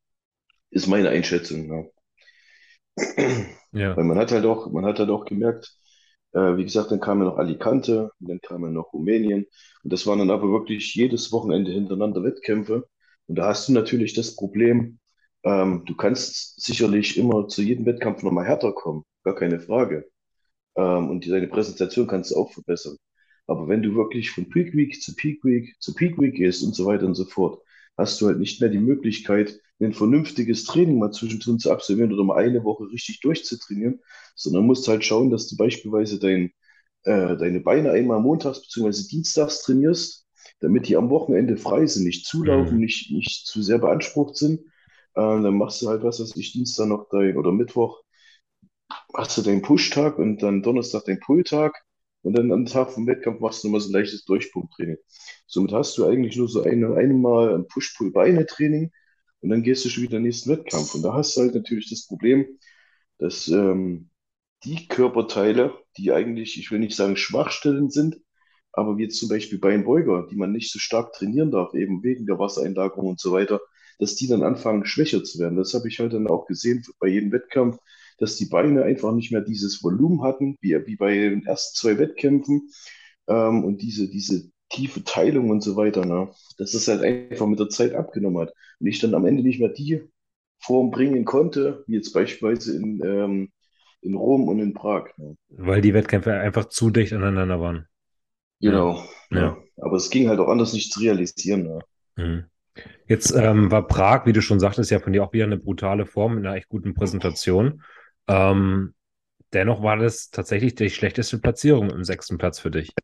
ist 0.70 0.88
meine 0.88 1.10
Einschätzung. 1.10 1.68
Ja. 1.72 1.84
Ja, 3.72 3.96
Weil 3.96 4.04
man 4.04 4.18
hat 4.18 4.32
halt 4.32 4.44
auch, 4.46 4.70
man 4.70 4.84
hat 4.84 4.98
halt 4.98 5.10
auch 5.10 5.24
gemerkt, 5.24 5.76
äh, 6.32 6.56
wie 6.56 6.64
gesagt, 6.64 6.90
dann 6.90 7.00
kam 7.00 7.18
ja 7.20 7.26
noch 7.26 7.38
Alicante, 7.38 8.10
und 8.20 8.28
dann 8.28 8.40
kam 8.40 8.62
ja 8.64 8.70
noch 8.70 8.92
Rumänien. 8.92 9.46
Und 9.82 9.92
das 9.92 10.06
waren 10.06 10.18
dann 10.20 10.30
aber 10.30 10.50
wirklich 10.50 10.94
jedes 10.94 11.32
Wochenende 11.32 11.72
hintereinander 11.72 12.22
Wettkämpfe. 12.24 12.88
Und 13.26 13.36
da 13.36 13.46
hast 13.48 13.68
du 13.68 13.72
natürlich 13.72 14.14
das 14.14 14.36
Problem, 14.36 14.98
ähm, 15.44 15.84
du 15.86 15.96
kannst 15.96 16.60
sicherlich 16.60 17.16
immer 17.16 17.48
zu 17.48 17.62
jedem 17.62 17.86
Wettkampf 17.86 18.22
nochmal 18.22 18.46
härter 18.46 18.72
kommen, 18.72 19.04
gar 19.24 19.34
keine 19.34 19.60
Frage. 19.60 20.08
Ähm, 20.76 21.10
und 21.10 21.28
deine 21.28 21.48
Präsentation 21.48 22.06
kannst 22.06 22.30
du 22.30 22.36
auch 22.36 22.52
verbessern. 22.52 22.96
Aber 23.46 23.68
wenn 23.68 23.82
du 23.82 23.94
wirklich 23.94 24.30
von 24.30 24.48
Peak 24.48 24.74
Week 24.74 25.00
zu 25.02 25.14
Peak 25.14 25.44
Week 25.44 25.74
zu 25.80 25.94
Peak 25.94 26.18
Week 26.20 26.34
gehst 26.34 26.62
und 26.62 26.74
so 26.74 26.86
weiter 26.86 27.06
und 27.06 27.14
so 27.14 27.24
fort, 27.24 27.60
hast 27.96 28.20
du 28.20 28.26
halt 28.26 28.38
nicht 28.38 28.60
mehr 28.60 28.70
die 28.70 28.78
Möglichkeit, 28.78 29.60
ein 29.80 29.92
vernünftiges 29.92 30.64
Training 30.64 30.98
mal 30.98 31.10
zwischendrin 31.10 31.58
zu 31.58 31.70
absolvieren 31.70 32.12
oder 32.12 32.24
mal 32.24 32.36
eine 32.36 32.64
Woche 32.64 32.90
richtig 32.92 33.20
durchzutrainieren, 33.20 34.00
sondern 34.34 34.66
musst 34.66 34.86
halt 34.88 35.04
schauen, 35.04 35.30
dass 35.30 35.48
du 35.48 35.56
beispielsweise 35.56 36.18
dein, 36.18 36.52
äh, 37.04 37.36
deine 37.36 37.60
Beine 37.60 37.90
einmal 37.92 38.20
montags 38.20 38.60
bzw. 38.60 39.08
dienstags 39.08 39.62
trainierst, 39.62 40.26
damit 40.60 40.88
die 40.88 40.96
am 40.96 41.10
Wochenende 41.10 41.56
frei 41.56 41.86
sind, 41.86 42.04
nicht 42.04 42.26
zulaufen, 42.26 42.74
mhm. 42.74 42.80
nicht, 42.80 43.10
nicht 43.10 43.46
zu 43.46 43.62
sehr 43.62 43.78
beansprucht 43.78 44.36
sind. 44.36 44.60
Äh, 45.14 45.42
dann 45.42 45.56
machst 45.56 45.80
du 45.82 45.88
halt, 45.88 46.02
was 46.02 46.20
weiß 46.20 46.36
ich, 46.36 46.52
Dienstag 46.52 46.86
noch 46.88 47.08
dein 47.10 47.36
oder 47.36 47.52
Mittwoch 47.52 48.02
hast 49.14 49.36
du 49.38 49.42
deinen 49.42 49.62
Push-Tag 49.62 50.18
und 50.18 50.42
dann 50.42 50.62
Donnerstag 50.62 51.04
deinen 51.04 51.20
Pull-Tag 51.20 51.74
und 52.22 52.36
dann 52.36 52.52
am 52.52 52.66
Tag 52.66 52.92
vom 52.92 53.06
Wettkampf 53.06 53.40
machst 53.40 53.62
du 53.62 53.68
nochmal 53.68 53.80
so 53.80 53.90
ein 53.90 53.92
leichtes 53.92 54.24
Durchpunkttraining. 54.24 54.98
Somit 55.46 55.72
hast 55.72 55.96
du 55.98 56.06
eigentlich 56.06 56.36
nur 56.36 56.48
so 56.48 56.62
eine, 56.62 56.94
einmal 56.94 57.54
ein 57.54 57.66
Push-Pull-Beine-Training 57.66 58.90
und 59.40 59.48
dann 59.50 59.62
gehst 59.62 59.84
du 59.84 59.88
schon 59.88 60.02
wieder 60.02 60.16
in 60.16 60.22
den 60.22 60.28
nächsten 60.28 60.50
Wettkampf. 60.50 60.94
Und 60.94 61.02
da 61.02 61.14
hast 61.14 61.36
du 61.36 61.42
halt 61.42 61.54
natürlich 61.54 61.88
das 61.88 62.06
Problem, 62.06 62.46
dass 63.18 63.48
ähm, 63.48 64.10
die 64.64 64.86
Körperteile, 64.88 65.74
die 65.96 66.12
eigentlich, 66.12 66.58
ich 66.58 66.70
will 66.70 66.78
nicht 66.78 66.96
sagen 66.96 67.16
Schwachstellen 67.16 67.90
sind, 67.90 68.18
aber 68.72 68.98
wie 68.98 69.04
jetzt 69.04 69.18
zum 69.18 69.28
Beispiel 69.28 69.58
Beinbeuger, 69.58 70.28
die 70.30 70.36
man 70.36 70.52
nicht 70.52 70.70
so 70.70 70.78
stark 70.78 71.12
trainieren 71.12 71.50
darf, 71.50 71.74
eben 71.74 72.02
wegen 72.02 72.26
der 72.26 72.38
Wassereinlagerung 72.38 73.08
und 73.08 73.20
so 73.20 73.32
weiter, 73.32 73.60
dass 73.98 74.16
die 74.16 74.28
dann 74.28 74.42
anfangen, 74.42 74.86
schwächer 74.86 75.24
zu 75.24 75.38
werden. 75.38 75.56
Das 75.56 75.74
habe 75.74 75.88
ich 75.88 75.98
halt 75.98 76.12
dann 76.12 76.28
auch 76.28 76.46
gesehen 76.46 76.84
bei 76.98 77.08
jedem 77.08 77.32
Wettkampf, 77.32 77.78
dass 78.20 78.36
die 78.36 78.46
Beine 78.46 78.84
einfach 78.84 79.12
nicht 79.12 79.32
mehr 79.32 79.40
dieses 79.40 79.82
Volumen 79.82 80.22
hatten, 80.22 80.56
wie, 80.60 80.78
wie 80.86 80.96
bei 80.96 81.14
den 81.14 81.44
ersten 81.44 81.76
zwei 81.76 81.98
Wettkämpfen. 81.98 82.70
Ähm, 83.26 83.64
und 83.64 83.82
diese, 83.82 84.08
diese 84.08 84.50
tiefe 84.68 85.02
Teilung 85.02 85.50
und 85.50 85.62
so 85.62 85.74
weiter, 85.76 86.04
ne? 86.04 86.30
Dass 86.58 86.72
das 86.72 86.86
halt 86.86 87.02
einfach 87.02 87.46
mit 87.46 87.58
der 87.58 87.70
Zeit 87.70 87.94
abgenommen 87.94 88.42
hat. 88.42 88.54
Und 88.78 88.86
ich 88.86 89.00
dann 89.00 89.14
am 89.14 89.26
Ende 89.26 89.42
nicht 89.42 89.58
mehr 89.58 89.70
die 89.70 90.02
Form 90.60 90.90
bringen 90.90 91.24
konnte, 91.24 91.82
wie 91.86 91.94
jetzt 91.94 92.12
beispielsweise 92.12 92.76
in, 92.76 93.00
ähm, 93.02 93.50
in 94.02 94.14
Rom 94.14 94.48
und 94.48 94.58
in 94.58 94.74
Prag. 94.74 95.08
Ne? 95.16 95.36
Weil 95.48 95.80
die 95.80 95.94
Wettkämpfe 95.94 96.34
einfach 96.34 96.66
zu 96.66 96.90
dicht 96.90 97.12
aneinander 97.14 97.60
waren. 97.60 97.86
Genau. 98.60 99.02
Ja. 99.30 99.40
Ja. 99.40 99.56
Aber 99.78 99.96
es 99.96 100.10
ging 100.10 100.28
halt 100.28 100.38
auch 100.38 100.48
anders 100.48 100.74
nicht 100.74 100.92
zu 100.92 101.00
realisieren. 101.00 101.62
Ne? 101.62 101.78
Mhm. 102.16 102.44
Jetzt 103.06 103.34
ähm, 103.34 103.70
war 103.70 103.86
Prag, 103.86 104.26
wie 104.26 104.32
du 104.32 104.42
schon 104.42 104.60
sagtest, 104.60 104.90
ja 104.90 105.00
von 105.00 105.12
dir 105.12 105.24
auch 105.24 105.32
wieder 105.32 105.44
eine 105.44 105.56
brutale 105.56 106.06
Form 106.06 106.36
mit 106.36 106.46
einer 106.46 106.56
echt 106.56 106.68
guten 106.68 106.94
Präsentation. 106.94 107.82
Ähm, 108.30 108.94
dennoch 109.54 109.82
war 109.82 109.98
das 109.98 110.30
tatsächlich 110.30 110.76
die 110.76 110.90
schlechteste 110.90 111.38
Platzierung 111.40 111.90
im 111.90 112.04
sechsten 112.04 112.38
Platz 112.38 112.60
für 112.60 112.70
dich. 112.72 112.94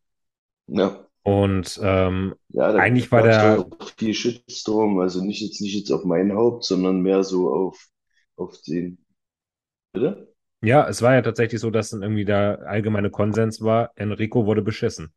Ja. 0.67 1.07
Und 1.23 1.79
ähm, 1.83 2.35
Ja, 2.49 2.71
eigentlich 2.75 3.11
war 3.11 3.21
der, 3.21 3.65
auch 3.79 3.91
viel 3.97 4.13
Shitstorm, 4.13 4.99
also 4.99 5.23
nicht 5.23 5.41
jetzt 5.41 5.61
nicht 5.61 5.75
jetzt 5.75 5.91
auf 5.91 6.03
mein 6.05 6.33
Haupt, 6.33 6.63
sondern 6.65 7.01
mehr 7.01 7.23
so 7.23 7.53
auf, 7.53 7.89
auf 8.37 8.61
den. 8.63 8.97
Bitte? 9.93 10.33
ja, 10.61 10.87
es 10.87 11.01
war 11.01 11.13
ja 11.13 11.21
tatsächlich 11.21 11.61
so, 11.61 11.69
dass 11.71 11.89
dann 11.91 12.01
irgendwie 12.01 12.25
der 12.25 12.61
allgemeine 12.67 13.09
Konsens 13.11 13.61
war, 13.61 13.91
Enrico 13.95 14.45
wurde 14.45 14.61
beschissen. 14.61 15.13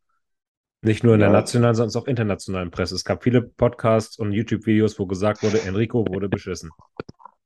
Nicht 0.82 1.04
nur 1.04 1.14
in 1.14 1.20
der 1.20 1.28
Ja, 1.28 1.30
nationalen, 1.30 1.74
sondern 1.76 2.02
auch 2.02 2.08
internationalen 2.08 2.70
Presse. 2.70 2.94
Es 2.96 3.04
gab 3.04 3.24
viele 3.24 3.42
Podcasts 3.42 4.18
und 4.18 4.32
YouTube-Videos, 4.32 4.98
wo 4.98 5.06
gesagt 5.06 5.42
wurde, 5.42 5.62
Enrico 5.62 6.06
wurde 6.08 6.28
beschissen. 6.30 6.74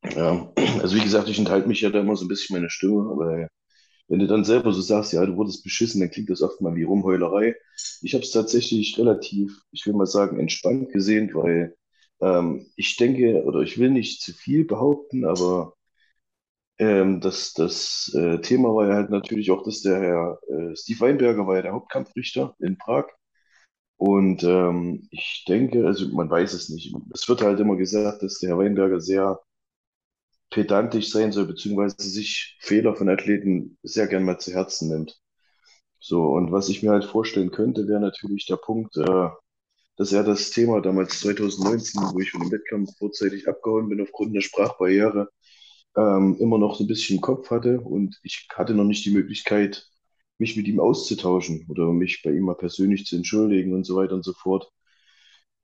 Ja. 0.05 0.53
Also 0.83 0.97
wie 0.97 1.03
gesagt, 1.03 1.29
ich 1.29 1.39
enthalte 1.39 1.69
mich 1.69 1.81
ja 1.81 1.91
da 1.91 2.01
immer 2.01 2.17
so 2.17 2.25
ein 2.25 2.29
bisschen 2.29 2.55
meine 2.57 2.71
Stimme, 2.71 3.11
aber 3.11 3.49
wenn 4.09 4.21
du 4.21 4.27
dann 4.27 4.45
selber 4.45 4.73
so 4.73 4.81
sagst, 4.83 5.13
ja, 5.15 5.25
du 5.27 5.37
wurdest 5.37 5.65
beschissen, 5.65 6.01
dann 6.01 6.11
klingt 6.11 6.31
das 6.31 6.43
oft 6.43 6.61
mal 6.61 6.77
wie 6.77 6.85
Rumheulerei. 6.85 7.57
Ich 8.03 8.15
habe 8.15 8.25
es 8.25 8.33
tatsächlich 8.33 8.99
relativ, 8.99 9.63
ich 9.73 9.87
will 9.87 9.95
mal 9.95 10.07
sagen, 10.07 10.41
entspannt 10.41 10.91
gesehen, 10.93 11.31
weil 11.35 11.77
ähm, 12.21 12.67
ich 12.77 12.97
denke, 12.97 13.45
oder 13.45 13.61
ich 13.61 13.79
will 13.79 13.91
nicht 13.91 14.23
zu 14.23 14.33
viel 14.35 14.65
behaupten, 14.67 15.25
aber 15.27 15.75
ähm, 16.79 17.21
das, 17.21 17.53
das 17.55 18.13
äh, 18.15 18.41
Thema 18.41 18.75
war 18.75 18.89
ja 18.89 18.95
halt 18.95 19.11
natürlich 19.11 19.51
auch, 19.51 19.63
dass 19.63 19.83
der 19.83 20.01
Herr 20.01 20.39
äh, 20.49 20.77
Steve 20.77 21.01
Weinberger 21.01 21.47
war 21.47 21.57
ja 21.57 21.63
der 21.63 21.73
Hauptkampfrichter 21.73 22.57
in 22.61 22.77
Prag. 22.79 23.07
Und 23.97 24.43
ähm, 24.45 25.09
ich 25.11 25.45
denke, 25.49 25.87
also 25.87 26.09
man 26.09 26.31
weiß 26.31 26.53
es 26.55 26.69
nicht. 26.69 26.95
Es 27.15 27.29
wird 27.29 27.43
halt 27.43 27.61
immer 27.61 27.77
gesagt, 27.77 28.23
dass 28.23 28.39
der 28.41 28.51
Herr 28.51 28.59
Weinberger 28.59 29.01
sehr 29.01 29.41
pedantisch 30.55 31.11
sein 31.11 31.33
soll, 31.33 31.47
beziehungsweise 31.47 31.97
sich 31.99 32.57
Fehler 32.61 32.95
von 32.95 33.09
Athleten 33.09 33.77
sehr 33.83 34.07
gern 34.07 34.25
mal 34.25 34.39
zu 34.39 34.53
Herzen 34.53 34.89
nimmt. 34.89 35.21
So, 35.99 36.27
und 36.29 36.53
was 36.53 36.69
ich 36.69 36.83
mir 36.83 36.93
halt 36.93 37.05
vorstellen 37.05 37.51
könnte, 37.51 37.89
wäre 37.89 38.01
natürlich 38.01 38.47
der 38.47 38.57
Punkt, 38.57 38.97
äh, 38.97 39.29
dass 39.97 40.13
er 40.13 40.23
das 40.23 40.51
Thema 40.51 40.81
damals 40.81 41.19
2019, 41.21 42.03
wo 42.13 42.21
ich 42.21 42.31
von 42.31 42.43
dem 42.43 42.53
Wettkampf 42.53 42.97
vorzeitig 42.99 43.49
abgehauen 43.49 43.89
bin 43.89 44.01
aufgrund 44.01 44.35
der 44.37 44.43
Sprachbarriere, 44.43 45.29
ähm, 45.97 46.37
immer 46.39 46.59
noch 46.59 46.77
so 46.77 46.85
ein 46.85 46.89
bisschen 46.89 47.17
im 47.17 47.23
Kopf 47.23 47.51
hatte 47.51 47.81
und 47.81 48.17
ich 48.23 48.47
hatte 48.55 48.75
noch 48.75 48.85
nicht 48.85 49.05
die 49.05 49.13
Möglichkeit, 49.13 49.89
mich 50.39 50.57
mit 50.57 50.69
ihm 50.69 50.79
auszutauschen 50.81 51.67
oder 51.69 51.93
mich 51.93 52.23
bei 52.23 52.31
ihm 52.31 52.45
mal 52.45 52.55
persönlich 52.57 53.07
zu 53.07 53.17
entschuldigen 53.17 53.75
und 53.75 53.85
so 53.85 53.97
weiter 53.97 54.15
und 54.15 54.25
so 54.25 54.33
fort. 54.35 54.71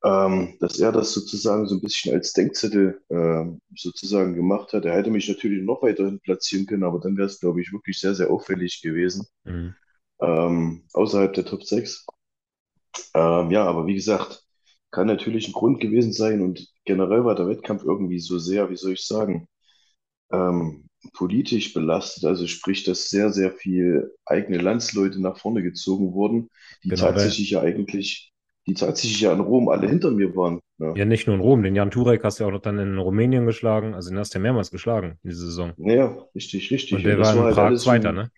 Ähm, 0.04 0.56
dass 0.60 0.78
er 0.78 0.92
das 0.92 1.12
sozusagen 1.12 1.66
so 1.68 1.74
ein 1.76 1.82
bisschen 1.82 2.14
als 2.14 2.32
Denkzettel 2.32 3.02
ähm, 3.10 3.60
sozusagen 3.76 4.34
gemacht 4.34 4.72
hat. 4.72 4.84
Er 4.86 4.94
hätte 4.96 5.10
mich 5.10 5.28
natürlich 5.28 5.62
noch 5.62 5.82
weiterhin 5.82 6.20
platzieren 6.20 6.66
können, 6.66 6.84
aber 6.84 7.00
dann 7.00 7.16
wäre 7.18 7.26
es, 7.26 7.40
glaube 7.40 7.60
ich, 7.60 7.72
wirklich 7.72 7.98
sehr, 8.00 8.14
sehr 8.14 8.30
auffällig 8.30 8.80
gewesen, 8.82 9.26
Mhm. 9.44 9.74
ähm, 10.20 10.84
außerhalb 10.94 11.34
der 11.34 11.44
Top 11.46 11.64
6. 11.64 12.06
Ähm, 13.14 13.50
ja, 13.50 13.64
aber 13.64 13.86
wie 13.86 13.94
gesagt, 13.94 14.44
kann 14.90 15.06
natürlich 15.06 15.48
ein 15.48 15.52
Grund 15.52 15.80
gewesen 15.80 16.12
sein 16.12 16.40
und 16.42 16.66
generell 16.84 17.24
war 17.24 17.34
der 17.34 17.48
Wettkampf 17.48 17.84
irgendwie 17.84 18.18
so 18.20 18.38
sehr, 18.38 18.70
wie 18.70 18.76
soll 18.76 18.92
ich 18.92 19.06
sagen, 19.06 19.48
ähm, 20.32 20.88
politisch 21.14 21.74
belastet. 21.74 22.24
Also 22.24 22.46
sprich, 22.46 22.84
dass 22.84 23.10
sehr, 23.10 23.32
sehr 23.32 23.52
viel 23.52 24.12
eigene 24.26 24.58
Landsleute 24.58 25.20
nach 25.20 25.38
vorne 25.38 25.62
gezogen 25.62 26.12
wurden, 26.14 26.50
die 26.84 26.92
Genau, 26.92 26.94
tatsächlich 26.94 27.50
ja 27.50 27.60
eigentlich, 27.62 28.29
die 28.66 28.74
tatsächlich 28.74 29.20
ja 29.20 29.32
in 29.32 29.40
Rom 29.40 29.68
alle 29.68 29.88
hinter 29.88 30.10
mir 30.10 30.34
waren. 30.36 30.60
Ja, 30.78 30.96
ja 30.96 31.04
nicht 31.04 31.26
nur 31.26 31.36
in 31.36 31.42
Rom, 31.42 31.62
den 31.62 31.74
Jan 31.74 31.90
Turek 31.90 32.22
hast 32.24 32.38
du 32.38 32.44
ja 32.44 32.48
auch 32.48 32.52
noch 32.52 32.62
dann 32.62 32.78
in 32.78 32.98
Rumänien 32.98 33.46
geschlagen, 33.46 33.94
also 33.94 34.10
den 34.10 34.18
hast 34.18 34.34
du 34.34 34.38
ja 34.38 34.42
mehrmals 34.42 34.70
geschlagen 34.70 35.18
diese 35.22 35.46
Saison. 35.46 35.74
naja, 35.76 36.16
richtig, 36.34 36.70
Und 36.90 37.04
richtig. 37.04 37.06
Und 37.06 37.12
der 37.12 37.18
war 37.18 37.32
das 37.32 37.36
war 37.36 37.44
in 37.44 37.46
halt 37.46 37.54
Prag 37.54 37.74
Zweiter, 37.76 38.12
ne? 38.12 38.30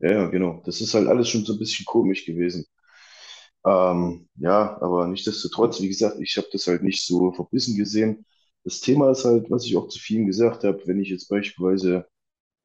ja, 0.00 0.10
ja, 0.12 0.26
genau. 0.28 0.62
Das 0.64 0.80
ist 0.80 0.94
halt 0.94 1.08
alles 1.08 1.28
schon 1.28 1.44
so 1.44 1.54
ein 1.54 1.58
bisschen 1.58 1.84
komisch 1.86 2.24
gewesen. 2.24 2.66
Ähm, 3.66 4.28
ja, 4.36 4.80
aber 4.80 5.06
nichtsdestotrotz, 5.08 5.80
wie 5.80 5.88
gesagt, 5.88 6.18
ich 6.20 6.36
habe 6.36 6.48
das 6.52 6.66
halt 6.66 6.82
nicht 6.82 7.04
so 7.06 7.32
verbissen 7.32 7.76
gesehen. 7.76 8.24
Das 8.64 8.80
Thema 8.80 9.10
ist 9.10 9.24
halt, 9.24 9.50
was 9.50 9.64
ich 9.66 9.76
auch 9.76 9.88
zu 9.88 9.98
vielen 9.98 10.26
gesagt 10.26 10.64
habe, 10.64 10.82
wenn 10.86 11.00
ich 11.00 11.08
jetzt 11.10 11.28
beispielsweise 11.28 12.06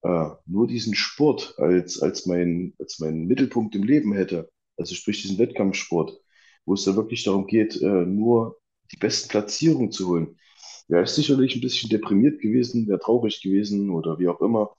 äh, 0.03 0.29
nur 0.47 0.67
diesen 0.67 0.95
Sport 0.95 1.55
als, 1.59 2.01
als 2.01 2.27
mein, 2.27 2.75
als 2.79 2.99
meinen 2.99 3.27
Mittelpunkt 3.27 3.75
im 3.75 3.83
Leben 3.83 4.13
hätte, 4.13 4.51
also 4.77 4.95
sprich 4.95 5.23
diesen 5.23 5.39
Wettkampfsport, 5.39 6.19
wo 6.65 6.73
es 6.73 6.83
da 6.85 6.95
wirklich 6.95 7.23
darum 7.23 7.47
geht, 7.47 7.81
äh, 7.81 8.05
nur 8.05 8.57
die 8.91 8.97
besten 8.97 9.29
Platzierungen 9.29 9.91
zu 9.91 10.09
holen, 10.09 10.37
wäre 10.87 11.03
ich 11.03 11.09
sicherlich 11.09 11.55
ein 11.55 11.61
bisschen 11.61 11.89
deprimiert 11.89 12.41
gewesen, 12.41 12.87
wäre 12.87 12.99
traurig 12.99 13.41
gewesen 13.41 13.89
oder 13.89 14.19
wie 14.19 14.27
auch 14.27 14.41
immer. 14.41 14.75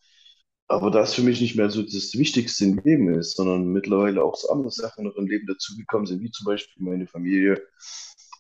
Aber 0.69 0.91
da 0.91 1.03
es 1.03 1.15
für 1.15 1.23
mich 1.23 1.41
nicht 1.41 1.57
mehr 1.57 1.71
so 1.71 1.83
das 1.83 2.15
Wichtigste 2.19 2.65
im 2.65 2.79
Leben 2.85 3.13
ist, 3.15 3.37
sondern 3.37 3.67
mittlerweile 3.69 4.25
auch 4.25 4.37
so 4.37 4.49
andere 4.49 4.71
Sachen 4.71 5.05
noch 5.05 5.17
im 5.17 5.27
Leben 5.27 5.47
dazugekommen 5.47 6.07
sind, 6.07 6.23
wie 6.23 6.31
zum 6.31 6.47
Beispiel 6.47 6.83
meine 6.83 7.07
Familie, 7.07 7.63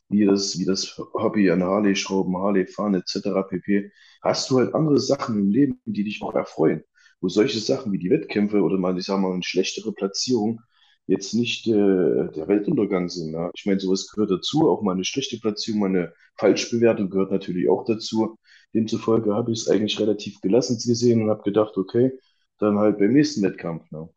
wie 0.08 0.24
das, 0.24 0.58
wie 0.58 0.64
das 0.64 0.96
Hobby 1.14 1.50
an 1.50 1.62
Harley-Schrauben, 1.62 2.36
Harley-Fahren 2.36 2.94
etc. 2.94 3.42
pp., 3.48 3.90
hast 4.22 4.50
du 4.50 4.58
halt 4.58 4.74
andere 4.74 5.00
Sachen 5.00 5.38
im 5.38 5.50
Leben, 5.50 5.80
die 5.84 6.04
dich 6.04 6.22
auch 6.22 6.34
erfreuen. 6.34 6.82
Wo 7.20 7.28
solche 7.28 7.58
Sachen 7.60 7.92
wie 7.92 7.98
die 7.98 8.10
Wettkämpfe 8.10 8.60
oder 8.62 8.78
mal, 8.78 8.98
ich 8.98 9.04
sag 9.06 9.20
mal, 9.20 9.32
eine 9.32 9.42
schlechtere 9.42 9.92
Platzierung 9.92 10.60
jetzt 11.06 11.34
nicht 11.34 11.66
äh, 11.66 11.72
der 11.72 12.48
Weltuntergang 12.48 13.08
sind. 13.08 13.32
Ja? 13.32 13.50
Ich 13.54 13.66
meine, 13.66 13.80
sowas 13.80 14.08
gehört 14.10 14.30
dazu, 14.30 14.68
auch 14.70 14.82
mal 14.82 14.92
eine 14.92 15.04
schlechte 15.04 15.38
Platzierung, 15.38 15.80
mal 15.80 15.88
eine 15.88 16.12
Falschbewertung 16.38 17.10
gehört 17.10 17.30
natürlich 17.32 17.68
auch 17.68 17.84
dazu. 17.84 18.38
Demzufolge 18.74 19.34
habe 19.34 19.52
ich 19.52 19.60
es 19.60 19.68
eigentlich 19.68 19.98
relativ 20.00 20.40
gelassen 20.40 20.78
gesehen 20.84 21.22
und 21.22 21.30
habe 21.30 21.42
gedacht, 21.42 21.76
okay, 21.76 22.12
dann 22.58 22.78
halt 22.78 22.98
beim 22.98 23.12
nächsten 23.12 23.42
Wettkampf. 23.42 23.90
Ne? 23.90 24.08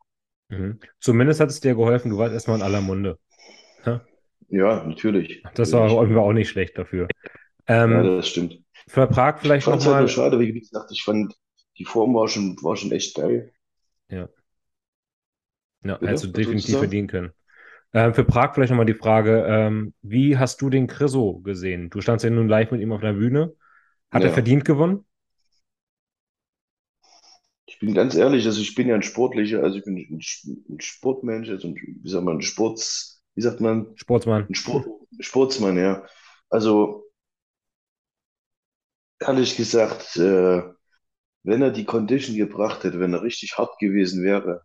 Mhm. 0.49 0.79
Zumindest 0.99 1.39
hat 1.39 1.49
es 1.49 1.59
dir 1.61 1.75
geholfen, 1.75 2.11
du 2.11 2.17
warst 2.17 2.33
erstmal 2.33 2.57
in 2.57 2.63
aller 2.63 2.81
Munde. 2.81 3.19
Ja? 3.85 4.05
Ja, 4.49 4.83
natürlich, 4.85 5.43
Das 5.53 5.73
war 5.73 5.89
natürlich. 5.89 5.97
irgendwie 5.97 6.19
auch 6.19 6.33
nicht 6.33 6.49
schlecht 6.49 6.77
dafür. 6.77 7.07
Ja, 7.85 8.01
Ähm, 8.01 8.03
das 8.03 8.27
stimmt. 8.29 8.63
für 8.87 9.07
Prag 9.07 9.39
Ich 9.41 9.41
vielleicht 9.41 9.67
es 9.67 9.67
halt 9.67 9.81
nochmal, 9.85 10.07
schade, 10.09 10.39
wie 10.39 10.53
gesagt, 10.53 10.91
ich 10.91 11.03
fand, 11.03 11.35
die 11.79 11.85
Form 11.85 12.13
war 12.15 12.27
schon, 12.27 12.55
war 12.63 12.75
schon 12.77 12.91
echt 12.91 13.15
geil. 13.15 13.51
ja, 14.09 14.27
ja, 15.83 15.99
hättest 16.03 16.23
du 16.23 16.27
Bitte, 16.31 16.55
du 16.55 16.57
definitiv 16.57 16.67
sagen? 16.67 16.79
verdienen 16.79 17.07
können. 17.07 17.31
Ähm, 17.93 18.13
für 18.13 18.25
Prag 18.25 18.53
vielleicht 18.55 18.71
nochmal 18.71 18.85
die 18.87 18.93
Frage, 18.95 19.45
ähm, 19.47 19.93
wie 20.01 20.37
hast 20.37 20.61
du 20.61 20.69
den 20.69 20.87
Chriso 20.87 21.39
gesehen? 21.41 21.89
Du 21.91 22.01
standst 22.01 22.23
ja 22.25 22.31
nun 22.31 22.49
live 22.49 22.71
mit 22.71 22.81
ihm 22.81 22.91
auf 22.93 23.01
der 23.01 23.13
Bühne. 23.13 23.53
Hat 24.11 24.25
er 24.25 24.29
Ja, 24.29 24.31
verdient 24.31 24.65
gewonnen? 24.65 25.05
ich 27.65 27.79
bin 27.79 27.93
ganz 27.93 28.15
ehrlich, 28.15 28.45
also 28.45 28.61
ich 28.61 28.75
bin 28.75 28.87
ja 28.87 28.95
ein 28.95 29.03
Sportlicher, 29.03 29.63
also 29.63 29.77
ich 29.77 29.83
bin 29.83 29.97
ein, 29.97 30.21
ein 30.69 30.79
Sportmensch, 30.79 31.49
also 31.49 31.67
ein, 31.67 31.75
wie 31.75 32.09
sagt 32.09 32.23
man, 32.25 32.37
ein 32.37 32.41
Sports, 32.41 33.21
wie 33.35 33.41
sagt 33.41 33.59
man, 33.61 33.95
Sportsmann. 33.95 34.49
ein 34.49 34.55
Sport, 34.55 34.87
Sportsmann, 35.19 35.77
ja. 35.77 36.05
Also 36.49 37.05
ehrlich 39.19 39.55
gesagt, 39.57 40.15
äh, 40.17 40.63
wenn 41.43 41.63
er 41.63 41.71
die 41.71 41.85
Condition 41.85 42.37
gebracht 42.37 42.85
hätte, 42.85 43.01
wenn 43.01 43.13
er 43.15 43.23
richtig 43.23 43.57
hart 43.59 43.79
gewesen 43.79 44.23
wäre, 44.23 44.63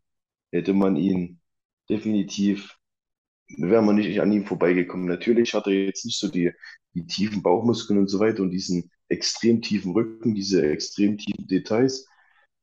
hätte 0.53 0.75
man 0.75 0.97
ihn 0.97 1.41
definitiv, 1.91 2.79
wäre 3.59 3.83
man 3.83 3.97
nicht 3.97 4.21
an 4.21 4.33
ihm 4.33 4.47
vorbeigekommen. 4.47 5.07
Natürlich 5.07 5.55
hat 5.55 5.67
er 5.67 5.73
jetzt 5.75 6.05
nicht 6.05 6.19
so 6.19 6.29
die, 6.29 6.53
die 6.95 7.07
tiefen 7.07 7.43
Bauchmuskeln 7.43 7.99
und 8.01 8.09
so 8.09 8.21
weiter 8.21 8.43
und 8.43 8.51
diesen 8.51 8.91
extrem 9.09 9.63
tiefen 9.63 9.93
Rücken, 9.93 10.35
diese 10.35 10.67
extrem 10.67 11.19
tiefen 11.19 11.47
Details. 11.47 12.07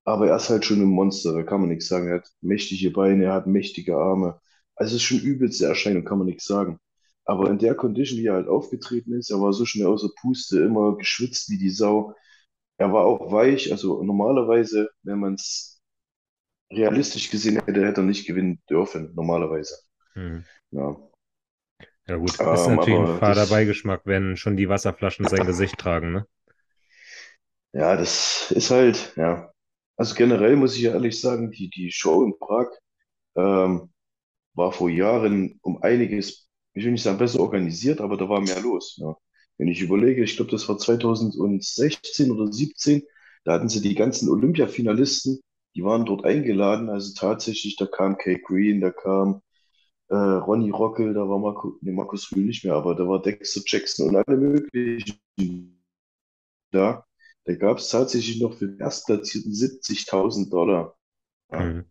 Aber 0.05 0.27
er 0.29 0.37
ist 0.37 0.49
halt 0.49 0.65
schon 0.65 0.81
ein 0.81 0.85
Monster, 0.85 1.33
da 1.33 1.43
kann 1.43 1.61
man 1.61 1.69
nichts 1.69 1.87
sagen. 1.87 2.07
Er 2.07 2.15
hat 2.15 2.29
mächtige 2.41 2.91
Beine, 2.91 3.25
er 3.25 3.33
hat 3.33 3.47
mächtige 3.47 3.97
Arme. 3.97 4.39
Also 4.75 4.95
es 4.95 5.01
ist 5.01 5.07
schon 5.07 5.19
übelste 5.19 5.65
Erscheinung, 5.65 6.05
kann 6.05 6.17
man 6.19 6.27
nichts 6.27 6.45
sagen. 6.45 6.79
Aber 7.25 7.49
in 7.49 7.59
der 7.59 7.75
Condition, 7.75 8.19
wie 8.19 8.25
er 8.27 8.33
halt 8.35 8.47
aufgetreten 8.47 9.13
ist, 9.13 9.29
er 9.29 9.41
war 9.41 9.53
so 9.53 9.65
schnell 9.65 9.87
außer 9.87 10.09
Puste, 10.21 10.61
immer 10.61 10.97
geschwitzt 10.97 11.49
wie 11.49 11.57
die 11.59 11.69
Sau. 11.69 12.15
Er 12.77 12.93
war 12.93 13.05
auch 13.05 13.31
weich, 13.31 13.71
also 13.71 14.03
normalerweise, 14.03 14.89
wenn 15.03 15.19
man 15.19 15.35
es 15.35 15.78
realistisch 16.71 17.29
gesehen 17.31 17.55
hätte, 17.65 17.85
hätte 17.85 18.01
er 18.01 18.05
nicht 18.05 18.27
gewinnen 18.27 18.61
dürfen, 18.69 19.13
normalerweise. 19.15 19.75
Hm. 20.13 20.43
Ja, 20.71 20.97
Ja 22.07 22.17
gut, 22.17 22.31
ist 22.31 22.67
ähm, 22.67 22.75
natürlich 22.75 22.99
ein 22.99 23.19
fader 23.19 23.41
das, 23.41 23.49
Beigeschmack, 23.49 24.01
wenn 24.05 24.37
schon 24.37 24.57
die 24.57 24.69
Wasserflaschen 24.69 25.27
sein 25.27 25.45
Gesicht 25.45 25.77
tragen, 25.77 26.11
ne? 26.11 26.27
ja, 27.73 27.95
das 27.95 28.51
ist 28.51 28.71
halt, 28.71 29.13
ja. 29.15 29.51
Also 29.97 30.15
generell 30.15 30.55
muss 30.55 30.75
ich 30.75 30.83
ja 30.83 30.93
ehrlich 30.93 31.19
sagen, 31.19 31.51
die, 31.51 31.69
die 31.69 31.91
Show 31.91 32.23
in 32.23 32.37
Prag, 32.39 32.67
ähm, 33.35 33.91
war 34.53 34.71
vor 34.71 34.89
Jahren 34.89 35.59
um 35.61 35.81
einiges, 35.83 36.49
ich 36.73 36.85
will 36.85 36.91
nicht 36.93 37.03
sagen 37.03 37.17
besser 37.17 37.39
organisiert, 37.41 38.01
aber 38.01 38.17
da 38.17 38.29
war 38.29 38.41
mehr 38.41 38.59
los. 38.61 38.97
Ja. 39.01 39.15
Wenn 39.57 39.67
ich 39.67 39.81
überlege, 39.81 40.23
ich 40.23 40.35
glaube, 40.37 40.51
das 40.51 40.67
war 40.69 40.77
2016 40.77 42.31
oder 42.31 42.51
17, 42.51 43.03
da 43.45 43.53
hatten 43.53 43.69
sie 43.69 43.81
die 43.81 43.95
ganzen 43.95 44.29
Olympia-Finalisten, 44.29 45.39
die 45.75 45.83
waren 45.83 46.05
dort 46.05 46.25
eingeladen. 46.25 46.89
Also 46.89 47.13
tatsächlich, 47.15 47.75
da 47.77 47.85
kam 47.85 48.17
Kay 48.17 48.39
Green, 48.39 48.81
da 48.81 48.91
kam 48.91 49.41
äh, 50.09 50.15
Ronny 50.15 50.71
Rockel, 50.71 51.13
da 51.13 51.27
war 51.29 51.39
Marco, 51.39 51.77
nee, 51.81 51.91
Markus 51.91 52.31
Rühl 52.35 52.45
nicht 52.45 52.65
mehr, 52.65 52.75
aber 52.75 52.95
da 52.95 53.07
war 53.07 53.21
Dexter 53.21 53.61
Jackson 53.65 54.09
und 54.09 54.15
alle 54.17 54.37
möglichen 54.37 55.19
da. 56.71 57.05
Da 57.45 57.55
gab 57.55 57.77
es 57.79 57.89
tatsächlich 57.89 58.41
noch 58.41 58.57
für 58.57 58.67
den 58.67 58.79
Erstplatzierten 58.79 59.53
70.000 59.53 60.49
Dollar. 60.49 60.97
Ja. 61.51 61.59
Mhm. 61.61 61.85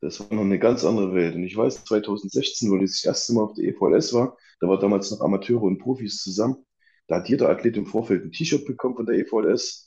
Das 0.00 0.20
war 0.20 0.34
noch 0.34 0.42
eine 0.42 0.58
ganz 0.58 0.84
andere 0.84 1.14
Welt. 1.14 1.34
Und 1.34 1.44
ich 1.44 1.56
weiß, 1.56 1.84
2016, 1.84 2.70
wo 2.70 2.76
ich 2.76 2.82
das 2.90 3.04
erste 3.04 3.32
Mal 3.32 3.42
auf 3.44 3.54
der 3.54 3.64
EVLS 3.64 4.12
war, 4.12 4.36
da 4.60 4.68
war 4.68 4.78
damals 4.78 5.10
noch 5.10 5.20
Amateure 5.20 5.62
und 5.62 5.78
Profis 5.78 6.22
zusammen. 6.22 6.64
Da 7.06 7.16
hat 7.16 7.28
jeder 7.28 7.48
Athlet 7.48 7.76
im 7.76 7.86
Vorfeld 7.86 8.24
ein 8.24 8.32
T-Shirt 8.32 8.66
bekommen 8.66 8.96
von 8.96 9.06
der 9.06 9.16
EVLS. 9.16 9.83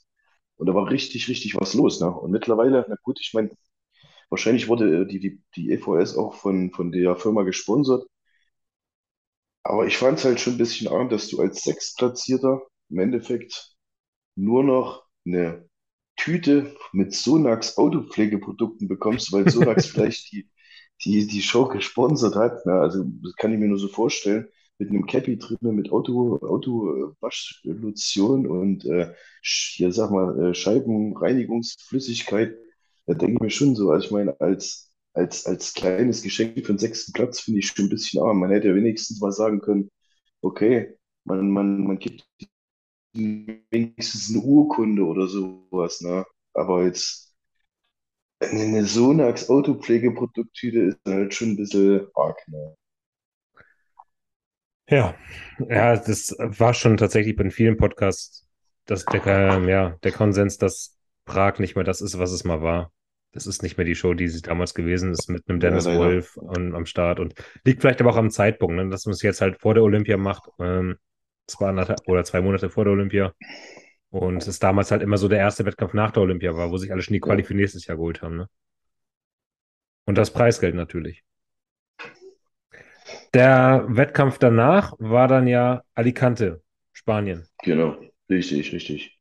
Und 0.57 0.67
da 0.67 0.75
war 0.75 0.89
richtig, 0.89 1.27
richtig 1.29 1.55
was 1.55 1.73
los. 1.73 1.99
Ne? 2.01 2.11
Und 2.11 2.31
mittlerweile, 2.31 2.85
na 2.89 2.95
gut, 3.03 3.19
ich 3.21 3.33
meine, 3.33 3.51
wahrscheinlich 4.29 4.67
wurde 4.69 5.07
die, 5.07 5.19
die, 5.19 5.41
die 5.55 5.71
EVLS 5.71 6.17
auch 6.17 6.35
von, 6.35 6.71
von 6.71 6.91
der 6.91 7.15
Firma 7.17 7.43
gesponsert. 7.43 8.05
Aber 9.63 9.85
ich 9.87 9.97
fand 9.97 10.19
es 10.19 10.25
halt 10.25 10.39
schon 10.39 10.53
ein 10.53 10.57
bisschen 10.57 10.87
arm, 10.87 11.09
dass 11.09 11.27
du 11.29 11.39
als 11.41 11.61
Sechstplatzierter 11.63 12.61
im 12.89 12.99
Endeffekt 12.99 13.75
nur 14.35 14.63
noch 14.63 15.05
eine 15.25 15.69
Tüte 16.17 16.75
mit 16.93 17.13
Sonax 17.13 17.77
Autopflegeprodukten 17.77 18.87
bekommst, 18.87 19.33
weil 19.33 19.49
Sonax 19.49 19.87
vielleicht 19.87 20.31
die, 20.33 20.49
die, 21.05 21.27
die 21.27 21.43
Show 21.43 21.67
gesponsert 21.67 22.35
hat. 22.35 22.65
Ne? 22.65 22.73
Also 22.73 23.05
das 23.23 23.35
kann 23.35 23.53
ich 23.53 23.59
mir 23.59 23.67
nur 23.69 23.79
so 23.79 23.89
vorstellen. 23.89 24.49
Mit 24.79 24.89
einem 24.89 25.05
Cappy 25.07 25.37
drin, 25.37 25.57
mit 25.75 25.91
Auto, 25.91 26.37
Autowaschlotion 26.41 28.45
und 28.47 28.85
äh, 28.85 29.11
hier 29.41 29.91
sag 29.91 30.11
mal, 30.11 30.51
äh, 30.51 30.53
Scheibenreinigungsflüssigkeit. 30.53 32.55
Da 33.07 33.13
denke 33.15 33.33
ich 33.35 33.39
mir 33.41 33.49
schon 33.49 33.75
so. 33.75 33.89
Also 33.91 34.05
ich 34.05 34.11
meine, 34.11 34.39
als, 34.39 34.91
als, 35.13 35.45
als 35.47 35.73
kleines 35.73 36.21
Geschenk 36.21 36.53
für 36.65 36.73
den 36.73 36.77
sechsten 36.77 37.11
Platz 37.13 37.39
finde 37.39 37.59
ich 37.59 37.67
schon 37.67 37.85
ein 37.85 37.89
bisschen 37.89 38.21
arm. 38.21 38.39
Man 38.39 38.51
hätte 38.51 38.67
ja 38.69 38.75
wenigstens 38.75 39.19
mal 39.19 39.31
sagen 39.31 39.61
können, 39.61 39.89
okay, 40.41 40.95
man, 41.25 41.49
man, 41.51 41.83
man 41.85 41.99
gibt 41.99 42.25
wenigstens 43.13 44.29
eine 44.29 44.41
Urkunde 44.43 45.03
oder 45.05 45.27
sowas, 45.27 46.01
ne? 46.01 46.25
Aber 46.53 46.83
jetzt 46.85 47.33
eine 48.39 48.83
Sonax 48.85 49.47
Autopflegeprodukttüte 49.49 50.79
ist 50.79 50.99
halt 51.07 51.33
schon 51.35 51.49
ein 51.51 51.57
bisschen 51.57 52.07
arg, 52.15 52.37
ne? 52.47 52.75
Ja, 54.89 55.15
ja, 55.69 55.97
das 55.97 56.35
war 56.39 56.73
schon 56.73 56.97
tatsächlich 56.97 57.35
bei 57.35 57.49
vielen 57.49 57.77
Podcasts, 57.77 58.47
dass 58.85 59.05
der, 59.05 59.25
äh, 59.25 59.69
ja, 59.69 59.97
der 60.03 60.11
Konsens, 60.13 60.57
dass 60.57 60.97
Prag 61.25 61.59
nicht 61.59 61.75
mehr 61.75 61.83
das 61.83 62.01
ist, 62.01 62.17
was 62.19 62.31
es 62.31 62.43
mal 62.45 62.61
war. 62.61 62.91
Das 63.33 63.47
ist 63.47 63.61
nicht 63.63 63.77
mehr 63.77 63.85
die 63.85 63.95
Show, 63.95 64.13
die 64.13 64.29
sie 64.29 64.41
damals 64.41 64.73
gewesen 64.73 65.11
ist, 65.11 65.29
mit 65.29 65.43
einem 65.47 65.59
Dennis 65.59 65.85
Ja, 65.85 65.91
leider. 65.91 66.05
Wolf 66.05 66.37
und, 66.37 66.73
am 66.73 66.85
Start. 66.85 67.19
Und 67.19 67.33
liegt 67.65 67.81
vielleicht 67.81 67.99
aber 68.01 68.11
auch 68.11 68.15
am 68.17 68.31
Zeitpunkt, 68.31 68.75
ne, 68.77 68.89
dass 68.89 69.05
man 69.05 69.13
es 69.13 69.21
jetzt 69.21 69.41
halt 69.41 69.59
vor 69.59 69.73
der 69.73 69.83
Olympia 69.83 70.15
macht, 70.17 70.43
ähm, 70.59 70.95
zwei 71.47 71.67
anderthalb 71.69 71.99
oder 72.07 72.23
zwei 72.23 72.41
Monate 72.41 72.69
vor 72.69 72.85
der 72.85 72.93
Olympia. 72.93 73.33
Und 74.09 74.47
es 74.47 74.59
damals 74.59 74.91
halt 74.91 75.01
immer 75.01 75.17
so 75.17 75.27
der 75.27 75.39
erste 75.39 75.65
Wettkampf 75.65 75.93
nach 75.93 76.11
der 76.11 76.23
Olympia 76.23 76.55
war, 76.55 76.71
wo 76.71 76.77
sich 76.77 76.91
alle 76.93 77.01
schon 77.01 77.13
die 77.13 77.19
Quali 77.19 77.41
Ja. 77.41 77.47
für 77.47 77.55
nächstes 77.55 77.85
Jahr 77.87 77.97
geholt 77.97 78.21
haben. 78.21 78.37
Ne? 78.37 78.49
Und 80.05 80.17
das 80.17 80.31
Preisgeld 80.31 80.75
natürlich. 80.75 81.23
Der 83.33 83.85
Wettkampf 83.87 84.37
danach 84.37 84.93
war 84.99 85.29
dann 85.29 85.47
ja 85.47 85.81
Alicante, 85.95 86.61
Spanien. 86.91 87.47
Genau, 87.63 87.97
richtig, 88.29 88.71
richtig. 88.73 89.19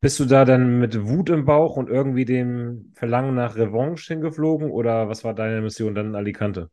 Bist 0.00 0.20
du 0.20 0.24
da 0.26 0.44
dann 0.44 0.78
mit 0.78 1.04
Wut 1.08 1.30
im 1.30 1.44
Bauch 1.46 1.76
und 1.76 1.88
irgendwie 1.90 2.24
dem 2.24 2.92
Verlangen 2.94 3.34
nach 3.34 3.56
Revanche 3.56 4.12
hingeflogen 4.14 4.70
oder 4.70 5.08
was 5.08 5.24
war 5.24 5.34
deine 5.34 5.60
Mission 5.62 5.96
dann 5.96 6.08
in 6.10 6.14
Alicante? 6.14 6.70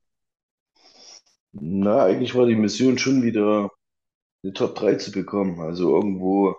Na, 1.53 2.05
eigentlich 2.05 2.35
war 2.35 2.45
die 2.45 2.55
Mission 2.55 2.97
schon 2.97 3.23
wieder 3.23 3.69
eine 4.43 4.53
Top 4.53 4.75
3 4.75 4.95
zu 4.95 5.11
bekommen. 5.11 5.61
Also 5.61 5.95
irgendwo, 5.95 6.55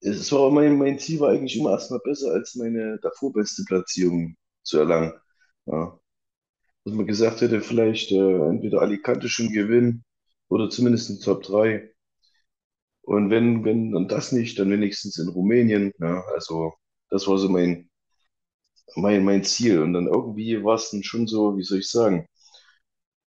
es 0.00 0.32
war 0.32 0.50
mein, 0.50 0.78
mein 0.78 0.98
Ziel 0.98 1.20
war 1.20 1.30
eigentlich 1.30 1.58
immer 1.58 1.72
erstmal 1.72 2.00
besser 2.04 2.32
als 2.32 2.54
meine 2.56 2.98
davor 3.02 3.32
beste 3.34 3.64
Platzierung 3.66 4.36
zu 4.64 4.78
erlangen. 4.80 5.14
Ja. 5.66 5.98
Dass 6.84 6.94
man 6.94 7.06
gesagt 7.06 7.40
hätte, 7.40 7.62
vielleicht 7.62 8.12
äh, 8.12 8.16
entweder 8.48 8.82
Alicante 8.82 9.28
schon 9.30 9.50
gewinnen 9.52 10.04
oder 10.48 10.68
zumindest 10.70 11.10
eine 11.10 11.20
Top 11.20 11.42
3. 11.42 11.90
Und 13.02 13.30
wenn, 13.30 13.64
wenn 13.64 13.94
und 13.94 14.10
das 14.12 14.32
nicht, 14.32 14.58
dann 14.58 14.70
wenigstens 14.70 15.18
in 15.18 15.28
Rumänien. 15.28 15.92
Ja, 16.00 16.22
also 16.34 16.74
das 17.10 17.26
war 17.28 17.38
so 17.38 17.48
mein, 17.50 17.90
mein, 18.94 19.24
mein 19.24 19.42
Ziel. 19.44 19.80
Und 19.82 19.94
dann 19.94 20.06
irgendwie 20.06 20.62
war 20.62 20.76
es 20.76 20.90
dann 20.90 21.02
schon 21.02 21.26
so, 21.26 21.56
wie 21.56 21.62
soll 21.64 21.78
ich 21.80 21.88
sagen, 21.90 22.26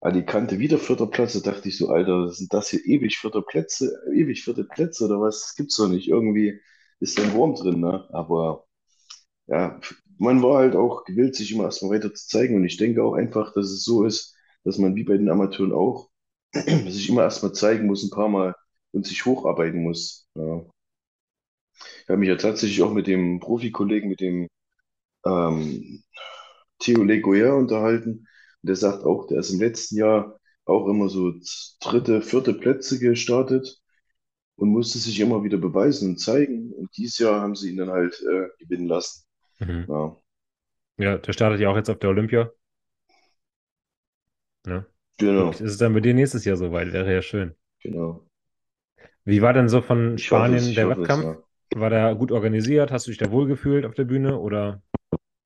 Alicante 0.01 0.59
wieder 0.59 0.77
vierter 0.77 1.07
Platz. 1.07 1.33
Da 1.33 1.51
dachte 1.51 1.69
ich 1.69 1.77
so, 1.77 1.89
Alter, 1.89 2.29
sind 2.31 2.53
das 2.53 2.69
hier 2.69 2.83
ewig 2.85 3.17
vierte 3.17 3.41
Plätze, 3.41 3.99
ewig 4.13 4.43
vierte 4.43 4.63
Plätze 4.63 5.05
oder 5.05 5.21
was? 5.21 5.41
Das 5.41 5.55
gibt's 5.55 5.75
doch 5.77 5.87
nicht. 5.87 6.07
Irgendwie 6.07 6.59
ist 6.99 7.17
da 7.17 7.23
ein 7.23 7.33
Wurm 7.33 7.55
drin, 7.55 7.79
ne? 7.79 8.07
Aber 8.11 8.65
ja, 9.47 9.79
man 10.21 10.43
war 10.43 10.59
halt 10.59 10.75
auch 10.75 11.03
gewillt, 11.05 11.35
sich 11.35 11.51
immer 11.51 11.63
erstmal 11.65 11.93
weiter 11.97 12.13
zu 12.13 12.27
zeigen. 12.27 12.55
Und 12.55 12.63
ich 12.63 12.77
denke 12.77 13.03
auch 13.03 13.13
einfach, 13.15 13.53
dass 13.53 13.71
es 13.71 13.83
so 13.83 14.05
ist, 14.05 14.35
dass 14.63 14.77
man 14.77 14.95
wie 14.95 15.03
bei 15.03 15.17
den 15.17 15.29
Amateuren 15.29 15.73
auch 15.73 16.11
sich 16.53 17.09
immer 17.09 17.23
erstmal 17.23 17.53
zeigen 17.53 17.87
muss, 17.87 18.03
ein 18.03 18.11
paar 18.11 18.29
Mal 18.29 18.55
und 18.91 19.05
sich 19.05 19.25
hocharbeiten 19.25 19.81
muss. 19.81 20.27
Ja. 20.35 20.63
Ich 22.03 22.09
habe 22.09 22.17
mich 22.19 22.29
ja 22.29 22.35
tatsächlich 22.35 22.83
auch 22.83 22.93
mit 22.93 23.07
dem 23.07 23.39
Profikollegen, 23.39 24.09
mit 24.09 24.21
dem 24.21 24.47
ähm, 25.25 26.03
Theo 26.79 27.03
Legoyer 27.03 27.55
unterhalten. 27.57 28.27
Und 28.61 28.67
der 28.67 28.75
sagt 28.75 29.03
auch, 29.05 29.27
der 29.27 29.39
ist 29.39 29.51
im 29.51 29.59
letzten 29.59 29.97
Jahr 29.97 30.39
auch 30.65 30.87
immer 30.87 31.09
so 31.09 31.33
dritte, 31.79 32.21
vierte 32.21 32.53
Plätze 32.53 32.99
gestartet 32.99 33.81
und 34.57 34.69
musste 34.69 34.99
sich 34.99 35.19
immer 35.19 35.43
wieder 35.43 35.57
beweisen 35.57 36.09
und 36.11 36.17
zeigen. 36.19 36.73
Und 36.73 36.95
dieses 36.97 37.17
Jahr 37.19 37.41
haben 37.41 37.55
sie 37.55 37.71
ihn 37.71 37.77
dann 37.77 37.89
halt 37.89 38.21
äh, 38.21 38.49
gewinnen 38.59 38.87
lassen. 38.87 39.23
Mhm. 39.61 39.87
Ja, 39.87 40.15
Ja, 40.97 41.17
der 41.17 41.33
startet 41.33 41.59
ja 41.59 41.69
auch 41.69 41.75
jetzt 41.75 41.89
auf 41.89 41.99
der 41.99 42.09
Olympia. 42.11 42.49
Ja. 44.65 44.85
genau, 45.17 45.53
Ist 45.59 45.71
es 45.73 45.77
dann 45.79 45.93
bei 45.93 45.99
dir 46.01 46.13
nächstes 46.15 46.45
Jahr 46.45 46.57
soweit? 46.57 46.93
Wäre 46.93 47.13
ja 47.13 47.21
schön. 47.23 47.55
genau. 47.79 48.25
Wie 49.25 49.41
war 49.41 49.53
denn 49.53 49.69
so 49.69 49.81
von 49.81 50.17
Ich 50.17 50.31
es, 50.31 50.31
Spanien 50.31 50.69
ich 50.69 50.81
der 50.81 50.87
hoffe 50.87 51.03
es, 51.03 51.19
Wettkampf? 51.19 51.19
ja. 51.19 51.37
War 51.73 51.89
der 51.89 52.15
gut 52.15 52.31
organisiert? 52.31 52.91
Hast 52.91 53.07
du 53.07 53.11
dich 53.11 53.17
da 53.17 53.31
wohl 53.31 53.47
gefühlt 53.47 53.85
auf 53.85 53.93
der 53.93 54.03
Bühne 54.05 54.37
oder? 54.39 54.81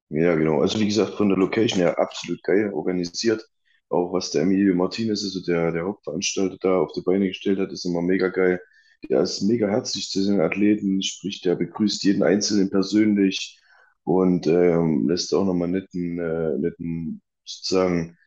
Ja, 0.09 0.35
genau. 0.35 0.61
Also 0.61 0.79
wie 0.79 0.85
gesagt, 0.87 1.15
von 1.15 1.29
der 1.29 1.37
Location 1.37 1.79
her 1.79 1.97
absolut 1.99 2.41
geil 2.43 2.71
organisiert. 2.73 3.43
Auch 3.89 4.13
was 4.13 4.31
der 4.31 4.43
Emilio 4.43 4.75
Martinez, 4.75 5.23
also 5.23 5.41
der, 5.43 5.71
der 5.71 5.83
Hauptveranstalter 5.85 6.57
da 6.59 6.77
auf 6.79 6.91
die 6.93 7.01
Beine 7.01 7.27
gestellt 7.27 7.59
hat, 7.59 7.71
ist 7.71 7.85
immer 7.85 8.01
mega 8.01 8.29
geil. 8.29 8.61
Der 9.09 9.21
ist 9.21 9.41
mega 9.41 9.67
herzlich 9.67 10.09
zu 10.09 10.23
den 10.25 10.39
Athleten, 10.41 11.01
sprich, 11.03 11.41
der 11.41 11.55
begrüßt 11.55 12.03
jeden 12.03 12.23
Einzelnen 12.23 12.69
persönlich 12.69 13.59
und 14.05 14.47
ähm, 14.47 15.09
lässt 15.09 15.35
auch 15.35 15.45
nochmal 15.45 15.69
netten, 15.69 16.19
äh, 16.19 16.59
netten, 16.59 17.21
sozusagen 17.45 18.17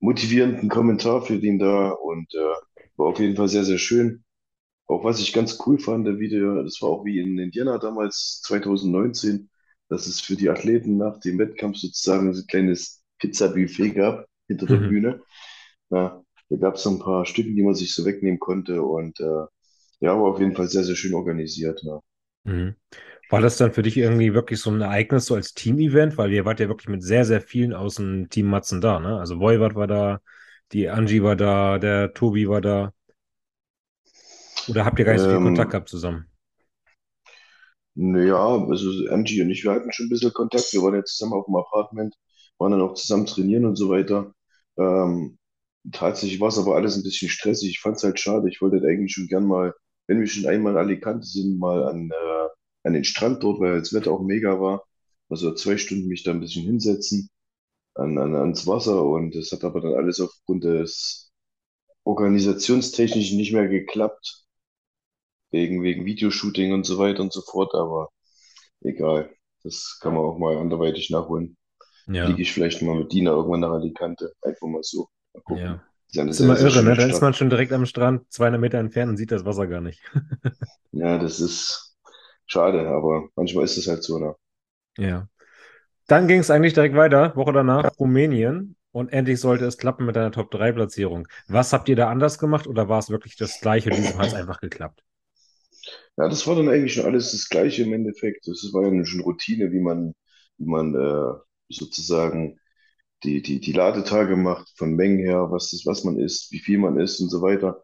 motivierenden 0.00 0.68
Kommentar 0.68 1.22
für 1.22 1.38
den 1.38 1.58
da 1.58 1.90
und 1.90 2.34
äh, 2.34 2.38
war 2.96 3.08
auf 3.08 3.20
jeden 3.20 3.36
Fall 3.36 3.48
sehr, 3.48 3.64
sehr 3.64 3.78
schön. 3.78 4.24
Auch 4.86 5.04
was 5.04 5.20
ich 5.20 5.32
ganz 5.32 5.58
cool 5.66 5.78
fand, 5.78 6.06
der 6.06 6.18
Video, 6.20 6.62
das 6.62 6.82
war 6.82 6.90
auch 6.90 7.04
wie 7.04 7.20
in 7.20 7.38
Indiana 7.38 7.78
damals 7.78 8.42
2019, 8.44 9.50
dass 9.88 10.06
es 10.06 10.20
für 10.20 10.36
die 10.36 10.50
Athleten 10.50 10.98
nach 10.98 11.20
dem 11.20 11.38
Wettkampf 11.38 11.78
sozusagen 11.78 12.34
so 12.34 12.42
ein 12.42 12.46
kleines 12.46 13.02
Pizza-Buffet 13.18 13.90
gab 13.92 14.26
hinter 14.48 14.66
der 14.68 14.78
Mhm. 14.78 14.80
Bühne. 14.80 15.22
Ja, 15.90 16.22
da 16.50 16.56
gab 16.56 16.76
es 16.76 16.82
so 16.82 16.90
ein 16.90 16.98
paar 17.00 17.26
Stücken, 17.26 17.56
die 17.56 17.62
man 17.62 17.74
sich 17.74 17.94
so 17.94 18.04
wegnehmen 18.04 18.40
konnte 18.40 18.82
und 18.82 19.20
äh, 19.20 19.46
ja, 20.00 20.14
war 20.20 20.32
auf 20.32 20.40
jeden 20.40 20.56
Fall 20.56 20.68
sehr, 20.68 20.84
sehr 20.84 20.96
schön 20.96 21.14
organisiert. 21.14 21.82
Ja. 21.84 22.00
Mhm. 22.44 22.74
War 23.32 23.40
das 23.42 23.56
dann 23.56 23.72
für 23.74 23.82
dich 23.82 23.96
irgendwie 23.98 24.34
wirklich 24.34 24.60
so 24.60 24.70
ein 24.70 24.80
Ereignis, 24.82 25.26
so 25.26 25.34
als 25.34 25.54
Team-Event? 25.54 26.18
Weil 26.18 26.32
ihr 26.32 26.44
wart 26.44 26.60
ja 26.60 26.68
wirklich 26.68 26.88
mit 26.88 27.02
sehr, 27.02 27.24
sehr 27.24 27.40
vielen 27.40 27.74
aus 27.74 27.96
dem 27.96 28.28
Team 28.30 28.46
Matzen 28.48 28.80
da, 28.80 29.00
ne? 29.00 29.18
Also 29.18 29.40
Voivod 29.40 29.74
war 29.74 29.86
da, 29.88 30.20
die 30.72 30.88
Angie 30.90 31.22
war 31.22 31.36
da, 31.36 31.78
der 31.78 32.12
Tobi 32.14 32.48
war 32.48 32.60
da. 32.60 32.92
Oder 34.66 34.84
habt 34.84 34.98
ihr 34.98 35.04
gar 35.04 35.12
nicht 35.12 35.22
so 35.22 35.28
viel 35.30 35.38
Kontakt 35.38 35.70
Ähm, 35.70 35.72
gehabt 35.72 35.88
zusammen? 35.88 36.26
naja, 37.94 38.36
also 38.68 39.06
MG 39.08 39.42
und 39.42 39.50
ich, 39.50 39.64
wir 39.64 39.72
hatten 39.72 39.92
schon 39.92 40.06
ein 40.06 40.08
bisschen 40.08 40.32
Kontakt. 40.32 40.72
Wir 40.72 40.82
waren 40.82 40.94
ja 40.94 41.04
zusammen 41.04 41.34
auf 41.34 41.46
dem 41.46 41.56
Apartment, 41.56 42.14
waren 42.58 42.72
dann 42.72 42.80
auch 42.80 42.94
zusammen 42.94 43.26
trainieren 43.26 43.64
und 43.66 43.76
so 43.76 43.90
weiter. 43.90 44.34
Ähm, 44.78 45.38
tatsächlich 45.92 46.40
war 46.40 46.48
es 46.48 46.58
aber 46.58 46.76
alles 46.76 46.96
ein 46.96 47.02
bisschen 47.02 47.28
stressig. 47.28 47.70
Ich 47.70 47.80
fand 47.80 47.96
es 47.96 48.04
halt 48.04 48.18
schade. 48.20 48.48
Ich 48.48 48.60
wollte 48.62 48.76
halt 48.78 48.86
eigentlich 48.86 49.12
schon 49.14 49.26
gern 49.28 49.44
mal, 49.46 49.74
wenn 50.06 50.20
wir 50.20 50.26
schon 50.26 50.46
einmal 50.48 50.72
in 50.72 50.78
Alicante 50.78 51.26
sind, 51.26 51.58
mal 51.58 51.84
an, 51.88 52.10
äh, 52.10 52.48
an 52.84 52.94
den 52.94 53.04
Strand 53.04 53.42
dort, 53.42 53.60
weil 53.60 53.78
das 53.78 53.92
Wetter 53.92 54.12
auch 54.12 54.22
mega 54.22 54.60
war. 54.60 54.84
Also 55.28 55.54
zwei 55.54 55.78
Stunden 55.78 56.08
mich 56.08 56.24
da 56.24 56.32
ein 56.32 56.40
bisschen 56.40 56.64
hinsetzen 56.64 57.30
an, 57.94 58.18
an, 58.18 58.34
ans 58.34 58.66
Wasser 58.66 59.04
und 59.04 59.34
das 59.34 59.52
hat 59.52 59.64
aber 59.64 59.80
dann 59.80 59.94
alles 59.94 60.20
aufgrund 60.20 60.64
des 60.64 61.32
organisationstechnisch 62.04 63.32
nicht 63.32 63.52
mehr 63.52 63.68
geklappt, 63.68 64.44
wegen, 65.50 65.82
wegen 65.82 66.04
Videoshooting 66.04 66.72
und 66.72 66.84
so 66.84 66.98
weiter 66.98 67.22
und 67.22 67.32
so 67.32 67.42
fort, 67.42 67.74
aber 67.74 68.10
egal. 68.80 69.30
Das 69.62 69.98
kann 70.00 70.14
man 70.14 70.24
auch 70.24 70.38
mal 70.38 70.56
anderweitig 70.58 71.10
nachholen. 71.10 71.56
Ja, 72.08 72.26
Fliege 72.26 72.42
ich 72.42 72.52
vielleicht 72.52 72.82
mal 72.82 72.96
mit 72.96 73.12
Dina 73.12 73.30
irgendwann 73.30 73.60
nach 73.60 73.70
Alicante. 73.70 74.32
Einfach 74.42 74.66
mal 74.66 74.82
so. 74.82 75.08
Mal 75.32 75.42
gucken. 75.42 75.62
ja. 75.64 75.82
Eine 76.14 76.30
Ist 76.30 76.40
immer 76.40 76.58
irre, 76.58 76.82
ne? 76.82 76.94
Dann 76.94 77.08
ist 77.08 77.22
man 77.22 77.32
schon 77.32 77.48
direkt 77.48 77.72
am 77.72 77.86
Strand, 77.86 78.30
200 78.30 78.60
Meter 78.60 78.78
entfernt 78.78 79.10
und 79.10 79.16
sieht 79.16 79.30
das 79.30 79.44
Wasser 79.44 79.66
gar 79.66 79.80
nicht. 79.80 80.02
Ja, 80.94 81.16
das 81.16 81.40
ist 81.40 81.91
schade, 82.46 82.88
aber 82.88 83.28
manchmal 83.36 83.64
ist 83.64 83.76
es 83.76 83.88
halt 83.88 84.02
so, 84.02 84.18
ne? 84.18 84.34
Ja. 84.98 85.28
Dann 86.06 86.28
ging 86.28 86.40
es 86.40 86.50
eigentlich 86.50 86.74
direkt 86.74 86.94
weiter, 86.94 87.34
Woche 87.36 87.52
danach, 87.52 87.98
Rumänien. 87.98 88.76
Und 88.90 89.10
endlich 89.10 89.40
sollte 89.40 89.64
es 89.64 89.78
klappen 89.78 90.04
mit 90.04 90.18
einer 90.18 90.32
Top-3-Platzierung. 90.32 91.26
Was 91.48 91.72
habt 91.72 91.88
ihr 91.88 91.96
da 91.96 92.10
anders 92.10 92.38
gemacht 92.38 92.66
oder 92.66 92.90
war 92.90 92.98
es 92.98 93.08
wirklich 93.08 93.36
das 93.36 93.58
Gleiche? 93.60 93.88
Diesmal 93.88 94.18
hat 94.18 94.26
es 94.26 94.34
einfach 94.34 94.60
geklappt. 94.60 95.02
Ja, 96.18 96.28
das 96.28 96.46
war 96.46 96.56
dann 96.56 96.68
eigentlich 96.68 96.92
schon 96.92 97.06
alles 97.06 97.32
das 97.32 97.48
Gleiche 97.48 97.84
im 97.84 97.94
Endeffekt. 97.94 98.46
Das 98.46 98.68
war 98.72 98.86
ja 98.86 99.04
schon 99.06 99.22
Routine, 99.22 99.72
wie 99.72 99.80
man, 99.80 100.12
wie 100.58 100.66
man 100.66 100.94
äh, 100.94 101.32
sozusagen 101.70 102.60
die, 103.24 103.40
die, 103.40 103.60
die 103.60 103.72
Ladetage 103.72 104.36
macht, 104.36 104.70
von 104.76 104.94
Mengen 104.94 105.20
her, 105.20 105.50
was 105.50 105.70
das, 105.70 105.86
was 105.86 106.04
man 106.04 106.18
isst, 106.18 106.52
wie 106.52 106.58
viel 106.58 106.78
man 106.78 106.98
isst 106.98 107.20
und 107.20 107.30
so 107.30 107.40
weiter. 107.40 107.82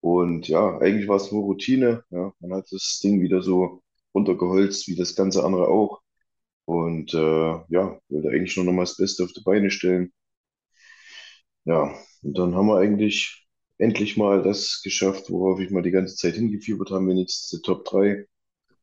Und 0.00 0.48
ja, 0.48 0.78
eigentlich 0.78 1.08
war 1.08 1.16
es 1.16 1.32
nur 1.32 1.42
Routine. 1.42 2.04
Ja, 2.10 2.32
man 2.40 2.54
hat 2.54 2.66
das 2.70 3.00
Ding 3.02 3.20
wieder 3.20 3.42
so 3.42 3.82
runtergeholzt, 4.16 4.88
wie 4.88 4.96
das 4.96 5.14
ganze 5.16 5.44
andere 5.44 5.68
auch. 5.68 6.00
Und 6.66 7.14
äh, 7.14 7.18
ja, 7.68 8.00
wollte 8.08 8.30
eigentlich 8.30 8.56
nur 8.56 8.66
noch 8.66 8.72
mal 8.72 8.82
das 8.84 8.96
Beste 8.98 9.24
auf 9.24 9.32
die 9.32 9.42
Beine 9.42 9.70
stellen. 9.70 10.12
Ja, 11.64 11.94
und 12.22 12.38
dann 12.38 12.54
haben 12.54 12.66
wir 12.68 12.78
eigentlich 12.78 13.46
endlich 13.78 14.16
mal 14.16 14.42
das 14.42 14.80
geschafft, 14.82 15.30
worauf 15.30 15.60
ich 15.60 15.70
mal 15.70 15.82
die 15.82 15.90
ganze 15.90 16.16
Zeit 16.16 16.34
hingefiebert 16.34 16.90
habe, 16.90 17.06
wenigstens 17.08 17.50
die 17.50 17.62
Top 17.62 17.84
3. 17.84 18.26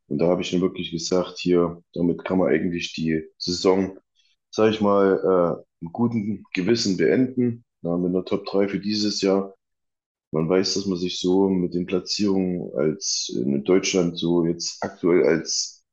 Und 0.07 0.19
da 0.19 0.27
habe 0.27 0.41
ich 0.41 0.51
dann 0.51 0.61
wirklich 0.61 0.91
gesagt, 0.91 1.39
hier, 1.39 1.81
damit 1.93 2.25
kann 2.25 2.39
man 2.39 2.49
eigentlich 2.49 2.93
die 2.93 3.23
Saison, 3.37 3.99
sage 4.51 4.71
ich 4.71 4.81
mal, 4.81 5.59
äh, 5.59 5.63
mit 5.81 5.93
gutem 5.93 6.45
Gewissen 6.53 6.97
beenden. 6.97 7.65
Ja, 7.83 7.97
mit 7.97 8.09
einer 8.11 8.25
Top 8.25 8.45
3 8.45 8.67
für 8.69 8.79
dieses 8.79 9.21
Jahr. 9.21 9.55
Man 10.33 10.49
weiß, 10.49 10.75
dass 10.75 10.85
man 10.87 10.97
sich 10.99 11.19
so 11.19 11.49
mit 11.49 11.73
den 11.75 11.85
Platzierungen 11.85 12.71
als 12.77 13.31
in 13.35 13.63
Deutschland 13.63 14.17
so 14.17 14.45
jetzt 14.45 14.83
aktuell 14.83 15.25
als, 15.25 15.83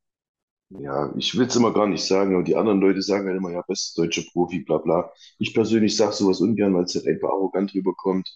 ja, 0.71 1.13
ich 1.19 1.37
will 1.39 1.47
es 1.49 1.57
immer 1.57 1.73
gar 1.75 1.87
nicht 1.89 2.05
sagen, 2.05 2.35
aber 2.35 2.45
die 2.45 2.57
anderen 2.57 2.81
Leute 2.81 3.03
sagen 3.03 3.27
halt 3.29 3.39
immer, 3.39 3.53
ja, 3.53 3.63
bester 3.63 4.03
deutscher 4.05 4.23
Profi, 4.33 4.61
bla 4.61 4.79
bla. 4.79 5.13
Ich 5.39 5.55
persönlich 5.55 5.97
sage 5.97 6.13
sowas 6.15 6.41
ungern, 6.41 6.75
weil 6.75 6.85
es 6.85 6.95
halt 6.97 7.07
einfach 7.09 7.31
arrogant 7.31 7.75
rüberkommt. 7.75 8.29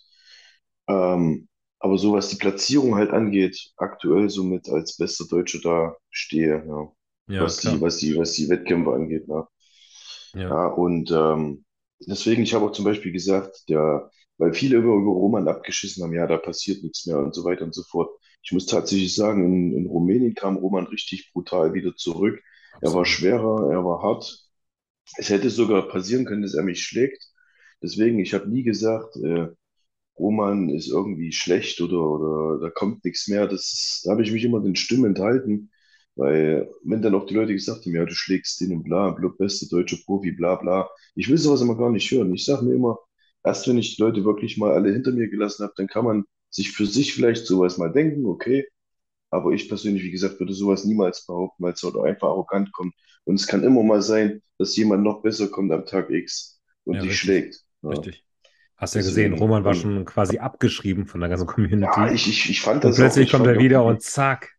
Ähm, 0.88 1.48
aber 1.80 1.98
so 1.98 2.12
was 2.12 2.28
die 2.30 2.36
Platzierung 2.36 2.94
halt 2.96 3.10
angeht, 3.10 3.72
aktuell 3.76 4.30
somit 4.30 4.68
als 4.68 4.96
bester 4.96 5.26
Deutscher 5.28 5.60
da 5.62 5.96
stehe, 6.10 6.64
ja. 6.66 6.92
Ja, 7.26 7.44
Was 7.44 7.60
die, 7.60 7.80
was 7.80 7.98
die, 7.98 8.16
was 8.18 8.32
die 8.34 8.48
Wettkämpfe 8.48 8.92
angeht, 8.94 9.28
ne? 9.28 9.46
Ja, 10.32 10.50
Ja, 10.50 10.66
und 10.68 11.10
ähm, 11.10 11.64
deswegen, 12.06 12.42
ich 12.42 12.54
habe 12.54 12.66
auch 12.66 12.72
zum 12.72 12.84
Beispiel 12.84 13.12
gesagt, 13.12 13.68
der, 13.68 14.10
weil 14.38 14.52
viele 14.54 14.76
über, 14.78 14.94
über 14.94 15.10
Roman 15.12 15.48
abgeschissen 15.48 16.02
haben, 16.02 16.12
ja, 16.14 16.26
da 16.26 16.38
passiert 16.38 16.82
nichts 16.82 17.06
mehr 17.06 17.18
und 17.18 17.34
so 17.34 17.44
weiter 17.44 17.64
und 17.64 17.74
so 17.74 17.82
fort. 17.84 18.10
Ich 18.42 18.52
muss 18.52 18.66
tatsächlich 18.66 19.14
sagen, 19.14 19.44
in, 19.44 19.76
in 19.76 19.86
Rumänien 19.86 20.34
kam 20.34 20.56
Roman 20.56 20.86
richtig 20.86 21.32
brutal 21.32 21.74
wieder 21.74 21.94
zurück. 21.96 22.40
Er 22.80 22.92
war 22.94 23.04
absolut. 23.04 23.06
schwerer, 23.06 23.70
er 23.72 23.84
war 23.84 24.02
hart. 24.02 24.44
Es 25.18 25.28
hätte 25.30 25.50
sogar 25.50 25.88
passieren 25.88 26.24
können, 26.24 26.42
dass 26.42 26.54
er 26.54 26.62
mich 26.64 26.82
schlägt. 26.82 27.22
Deswegen, 27.82 28.18
ich 28.18 28.34
habe 28.34 28.48
nie 28.48 28.62
gesagt, 28.62 29.16
äh, 29.16 29.48
Roman 30.18 30.68
ist 30.70 30.88
irgendwie 30.88 31.32
schlecht 31.32 31.80
oder, 31.80 32.00
oder 32.00 32.60
da 32.60 32.70
kommt 32.70 33.04
nichts 33.04 33.28
mehr. 33.28 33.46
Das 33.48 33.62
ist, 33.72 34.02
da 34.06 34.12
habe 34.12 34.22
ich 34.22 34.32
mich 34.32 34.44
immer 34.44 34.60
den 34.60 34.76
Stimmen 34.76 35.06
enthalten, 35.06 35.70
weil 36.16 36.70
wenn 36.84 37.02
dann 37.02 37.14
auch 37.14 37.26
die 37.26 37.34
Leute 37.34 37.52
gesagt 37.54 37.84
haben, 37.86 37.94
ja, 37.94 38.04
du 38.04 38.14
schlägst 38.14 38.60
den 38.60 38.72
und 38.72 38.84
bla, 38.84 39.10
bla, 39.10 39.28
beste 39.38 39.68
deutsche 39.68 39.98
Profi, 40.04 40.32
bla 40.32 40.56
bla. 40.56 40.88
Ich 41.16 41.28
will 41.28 41.38
sowas 41.38 41.62
immer 41.62 41.76
gar 41.76 41.90
nicht 41.90 42.10
hören. 42.10 42.32
Ich 42.34 42.44
sage 42.44 42.64
mir 42.64 42.74
immer, 42.74 42.98
erst 43.44 43.68
wenn 43.68 43.78
ich 43.78 43.96
die 43.96 44.02
Leute 44.02 44.24
wirklich 44.24 44.56
mal 44.58 44.72
alle 44.74 44.92
hinter 44.92 45.12
mir 45.12 45.28
gelassen 45.28 45.64
habe, 45.64 45.74
dann 45.76 45.88
kann 45.88 46.04
man 46.04 46.24
sich 46.50 46.72
für 46.72 46.86
sich 46.86 47.14
vielleicht 47.14 47.46
sowas 47.46 47.78
mal 47.78 47.92
denken, 47.92 48.26
okay. 48.26 48.66
Aber 49.30 49.52
ich 49.52 49.68
persönlich, 49.68 50.02
wie 50.04 50.10
gesagt, 50.12 50.40
würde 50.40 50.54
sowas 50.54 50.84
niemals 50.84 51.26
behaupten, 51.26 51.62
weil 51.64 51.72
es 51.74 51.82
halt 51.82 51.96
einfach 51.96 52.28
arrogant 52.28 52.72
kommt. 52.72 52.94
Und 53.24 53.36
es 53.36 53.46
kann 53.46 53.64
immer 53.64 53.82
mal 53.82 54.02
sein, 54.02 54.42
dass 54.58 54.76
jemand 54.76 55.02
noch 55.04 55.22
besser 55.22 55.48
kommt 55.48 55.72
am 55.72 55.86
Tag 55.86 56.10
X 56.10 56.60
und 56.84 57.00
Ja, 57.00 57.02
dich 57.02 57.16
richtig. 57.16 57.18
schlägt. 57.18 57.62
Ja, 57.82 58.04
Richtig. 58.04 58.24
Hast 58.76 58.94
ja 58.94 59.02
gesehen, 59.02 59.32
deswegen. 59.32 59.34
Roman 59.34 59.64
war 59.64 59.74
Und 59.74 59.74
schon 59.74 60.04
quasi 60.04 60.38
abgeschrieben 60.38 61.06
von 61.06 61.20
der 61.20 61.30
ganzen 61.30 61.46
Ja, 61.78 62.08
Community. 62.08 62.10
ich, 62.10 62.28
ich, 62.28 62.50
ich 62.50 62.60
fand 62.62 62.82
Und 62.82 62.94
das 62.94 63.00
auch, 63.00 63.16
plötzlich 63.16 63.28
ich 63.28 63.30
kommt 63.30 63.46
er 63.46 63.58
auch 63.58 63.58
wieder 63.58 63.84
die, 63.84 63.84
und 63.84 64.02
zack. 64.02 64.52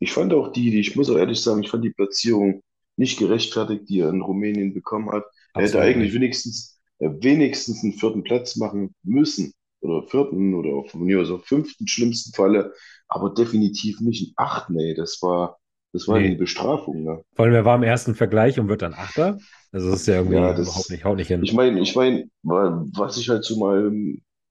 ich 0.00 0.12
fand 0.12 0.32
auch 0.32 0.52
die, 0.52 0.70
die, 0.70 0.80
ich 0.80 0.96
muss 0.96 1.10
auch 1.10 1.16
ehrlich 1.16 1.40
sagen, 1.40 1.62
ich 1.62 1.70
fand 1.70 1.84
die 1.84 1.90
Platzierung 1.92 2.62
nicht 2.96 3.18
gerechtfertigt, 3.18 3.88
die 3.88 4.00
er 4.00 4.10
in 4.10 4.20
Rumänien 4.22 4.74
bekommen 4.74 5.10
hat. 5.10 5.24
Er 5.56 5.64
hätte 5.66 5.80
Absolut 5.80 5.80
eigentlich 5.80 6.12
wenigstens, 6.14 6.77
wenigstens 7.00 7.82
einen 7.82 7.92
vierten 7.94 8.22
Platz 8.22 8.56
machen 8.56 8.94
müssen. 9.02 9.52
Oder 9.80 10.02
vierten 10.08 10.54
oder 10.54 10.88
von 10.88 11.02
mir 11.04 11.20
aus 11.20 11.30
auch 11.30 11.44
fünften 11.44 11.86
schlimmsten 11.86 12.32
Falle, 12.34 12.72
aber 13.08 13.30
definitiv 13.32 14.00
nicht 14.00 14.34
einen 14.38 14.48
achten, 14.48 14.78
ey. 14.78 14.94
Das 14.94 15.22
war, 15.22 15.58
das 15.92 16.08
war 16.08 16.16
eine 16.18 16.30
Nee. 16.30 16.36
Bestrafung, 16.36 17.04
ne? 17.04 17.22
Vor 17.36 17.46
allem, 17.46 17.54
er 17.54 17.64
war 17.64 17.76
im 17.76 17.82
ersten 17.84 18.14
Vergleich 18.14 18.60
und 18.60 18.68
wird 18.68 18.82
dann 18.82 18.94
Achter. 18.94 19.42
Also 19.72 19.90
das 19.90 20.02
ist 20.02 20.06
ja 20.08 20.16
irgendwie 20.16 20.38
Ja, 20.38 20.52
überhaupt 20.52 20.90
nicht, 20.90 21.04
das, 21.04 21.04
haut 21.04 21.16
nicht 21.18 21.28
hin. 21.28 21.42
ich 21.42 21.52
meine, 21.52 21.80
ich 21.80 21.94
meine, 21.96 22.28
was 22.42 23.18
ich 23.18 23.28
halt 23.28 23.44
so 23.44 23.58
mal 23.58 23.90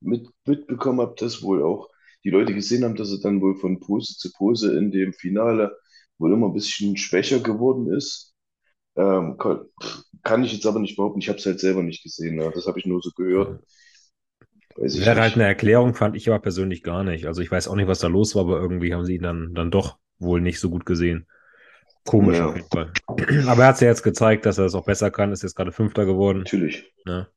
mit, 0.02 0.28
mitbekommen 0.46 1.02
habe, 1.02 1.16
dass 1.18 1.42
wohl 1.44 1.64
auch 1.64 1.90
die 2.24 2.30
Leute 2.30 2.54
gesehen 2.54 2.84
haben, 2.84 2.96
dass 2.96 3.12
er 3.12 3.20
dann 3.22 3.42
wohl 3.42 3.56
von 3.58 3.80
Pose 3.80 4.16
zu 4.18 4.32
Pose 4.34 4.78
in 4.78 4.92
dem 4.92 5.14
Finale 5.14 5.78
wohl 6.18 6.34
immer 6.34 6.48
ein 6.48 6.54
bisschen 6.54 6.98
schwächer 6.98 7.40
geworden 7.40 7.92
ist. 7.94 8.27
Ähm, 8.98 9.38
kann, 10.24 10.44
ich 10.44 10.54
jetzt 10.54 10.66
aber 10.66 10.80
nicht 10.80 10.96
behaupten, 10.98 11.20
ich 11.20 11.30
habe 11.30 11.40
es 11.40 11.46
halt 11.46 11.60
selber 11.60 11.84
nicht 11.84 12.04
gesehen. 12.04 12.36
Ne? 12.36 12.52
Das 12.54 12.68
habe 12.68 12.80
ich 12.80 12.86
nur 12.86 13.02
so 13.02 13.12
gehört, 13.16 13.60
weiß 14.78 14.94
Wäre 14.94 15.22
halt 15.22 15.36
eine. 15.36 15.44
Erklärung, 15.46 15.94
fand 15.96 16.16
ich 16.16 16.28
aber 16.30 16.40
persönlich 16.40 16.84
gar 16.84 17.04
nicht. 17.04 17.26
Also 17.28 17.42
ich 17.42 17.52
weiß 17.52 17.68
auch 17.68 17.76
nicht, 17.76 17.88
was 17.88 18.00
da 18.00 18.08
los 18.08 18.36
war, 18.36 18.44
aber 18.44 18.60
irgendwie 18.60 18.94
haben 18.94 19.06
sie 19.06 19.16
ihn 19.16 19.22
dann, 19.24 19.54
dann 19.54 19.72
doch 19.72 19.98
wohl 20.20 20.42
nicht 20.42 20.60
so 20.60 20.70
gut 20.70 20.86
gesehen. 20.86 21.28
Komisch 22.06 22.42
auf 22.42 22.54
Ja, 22.54 22.56
jeden 22.56 22.70
Fall. 22.70 22.98
Aber 23.48 23.64
er 23.64 23.70
hat 23.70 23.76
es 23.76 23.82
ja 23.82 23.90
jetzt 23.90 24.04
gezeigt, 24.04 24.46
dass 24.46 24.58
er 24.60 24.66
es 24.66 24.76
auch 24.76 24.86
besser 24.86 25.12
kann, 25.12 25.32
ist 25.34 25.44
jetzt 25.44 25.56
gerade 25.56 25.72
Fünfter 25.74 26.06
geworden. 26.06 26.46
natürlich, 26.46 26.94
Ne? 27.06 27.30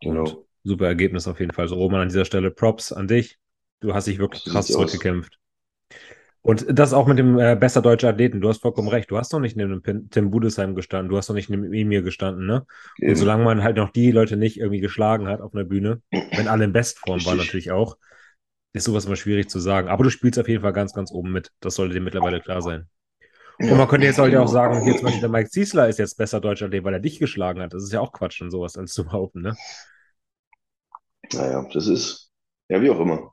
Und 0.00 0.36
genau. 0.36 0.46
super 0.64 0.86
Ergebnis 0.88 1.28
auf 1.28 1.40
jeden 1.40 1.52
Fall. 1.52 1.68
So, 1.68 1.76
Roman, 1.76 2.02
an 2.02 2.08
dieser 2.10 2.26
Stelle 2.26 2.50
Props 2.52 2.92
an 2.92 3.08
dich. 3.08 3.38
Du 3.80 3.94
hast 3.94 4.06
dich 4.08 4.18
wirklich 4.20 4.44
krass 4.46 4.72
zurückgekämpft. 4.72 5.38
Und 6.42 6.66
das 6.68 6.92
auch 6.92 7.06
mit 7.06 7.18
dem 7.18 7.38
äh, 7.38 7.54
bester 7.56 7.82
deutscher 7.82 8.08
Athleten. 8.08 8.40
Du 8.40 8.48
hast 8.48 8.60
vollkommen 8.62 8.88
recht. 8.88 9.10
Du 9.10 9.16
hast 9.16 9.32
noch 9.32 9.38
nicht 9.38 9.56
neben 9.56 9.80
dem 9.82 10.10
Tim 10.10 10.30
Budesheim 10.30 10.74
gestanden. 10.74 11.08
Du 11.08 11.16
hast 11.16 11.28
noch 11.28 11.36
nicht 11.36 11.48
neben 11.48 11.72
Emir 11.72 12.02
gestanden, 12.02 12.46
ne? 12.46 12.66
Und 13.06 13.14
solange 13.14 13.44
man 13.44 13.62
halt 13.62 13.76
noch 13.76 13.90
die 13.90 14.10
Leute 14.10 14.36
nicht 14.36 14.58
irgendwie 14.58 14.80
geschlagen 14.80 15.28
hat 15.28 15.40
auf 15.40 15.54
einer 15.54 15.64
Bühne, 15.64 16.02
wenn 16.10 16.48
alle 16.48 16.64
in 16.64 16.72
Bestform 16.72 17.24
waren 17.24 17.38
natürlich 17.38 17.70
auch, 17.70 17.96
ist 18.72 18.84
sowas 18.84 19.04
immer 19.04 19.16
schwierig 19.16 19.48
zu 19.50 19.60
sagen. 19.60 19.88
Aber 19.88 20.02
du 20.04 20.10
spielst 20.10 20.38
auf 20.38 20.48
jeden 20.48 20.62
Fall 20.62 20.72
ganz, 20.72 20.92
ganz 20.94 21.12
oben 21.12 21.30
mit. 21.32 21.52
Das 21.60 21.76
sollte 21.76 21.94
dir 21.94 22.00
mittlerweile 22.00 22.40
klar 22.40 22.60
sein. 22.60 22.88
Und 23.58 23.76
man 23.76 23.86
könnte 23.88 24.06
jetzt 24.06 24.18
halt 24.18 24.32
ja 24.32 24.42
auch 24.42 24.48
sagen, 24.48 24.82
hier 24.82 24.94
zum 24.96 25.04
Beispiel 25.04 25.20
der 25.20 25.30
Mike 25.30 25.50
Ziesler 25.50 25.88
ist 25.88 25.98
jetzt 25.98 26.16
besser 26.16 26.40
deutscher 26.40 26.66
Athlet, 26.66 26.84
weil 26.84 26.94
er 26.94 27.00
dich 27.00 27.18
geschlagen 27.20 27.62
hat. 27.62 27.72
Das 27.74 27.84
ist 27.84 27.92
ja 27.92 28.00
auch 28.00 28.12
Quatsch 28.12 28.40
und 28.42 28.50
sowas 28.50 28.76
als 28.76 28.92
zu 28.92 29.04
behaupten, 29.04 29.42
ne? 29.42 29.56
Naja, 31.32 31.66
das 31.72 31.86
ist, 31.86 32.30
ja, 32.68 32.80
wie 32.82 32.90
auch 32.90 33.00
immer. 33.00 33.32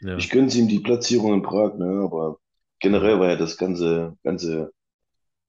Ja, 0.00 0.16
Ich 0.16 0.30
gönn's 0.30 0.54
ihm 0.56 0.68
die 0.68 0.80
Platzierung 0.80 1.34
in 1.34 1.42
Prag, 1.42 1.74
ne? 1.78 2.02
Aber 2.04 2.38
generell 2.80 3.18
war 3.20 3.28
ja 3.30 3.36
das 3.36 3.56
ganze, 3.56 4.16
ganze 4.24 4.72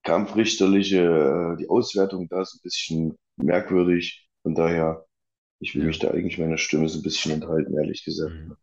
kampfrichterliche, 0.04 1.00
äh, 1.56 1.58
die 1.58 1.70
Auswertung 1.70 2.28
da 2.30 2.42
ist 2.42 2.56
ein 2.56 2.62
bisschen 2.64 3.18
merkwürdig. 3.38 4.28
Von 4.44 4.56
daher, 4.56 5.06
ich 5.60 5.76
will 5.76 5.86
mich 5.86 6.00
da 6.00 6.12
eigentlich 6.12 6.38
meiner 6.38 6.58
Stimme 6.58 6.90
so 6.90 7.00
ein 7.00 7.04
bisschen 7.04 7.34
enthalten, 7.34 7.78
ehrlich 7.78 8.04
gesagt. 8.06 8.34
Mhm. 8.34 8.56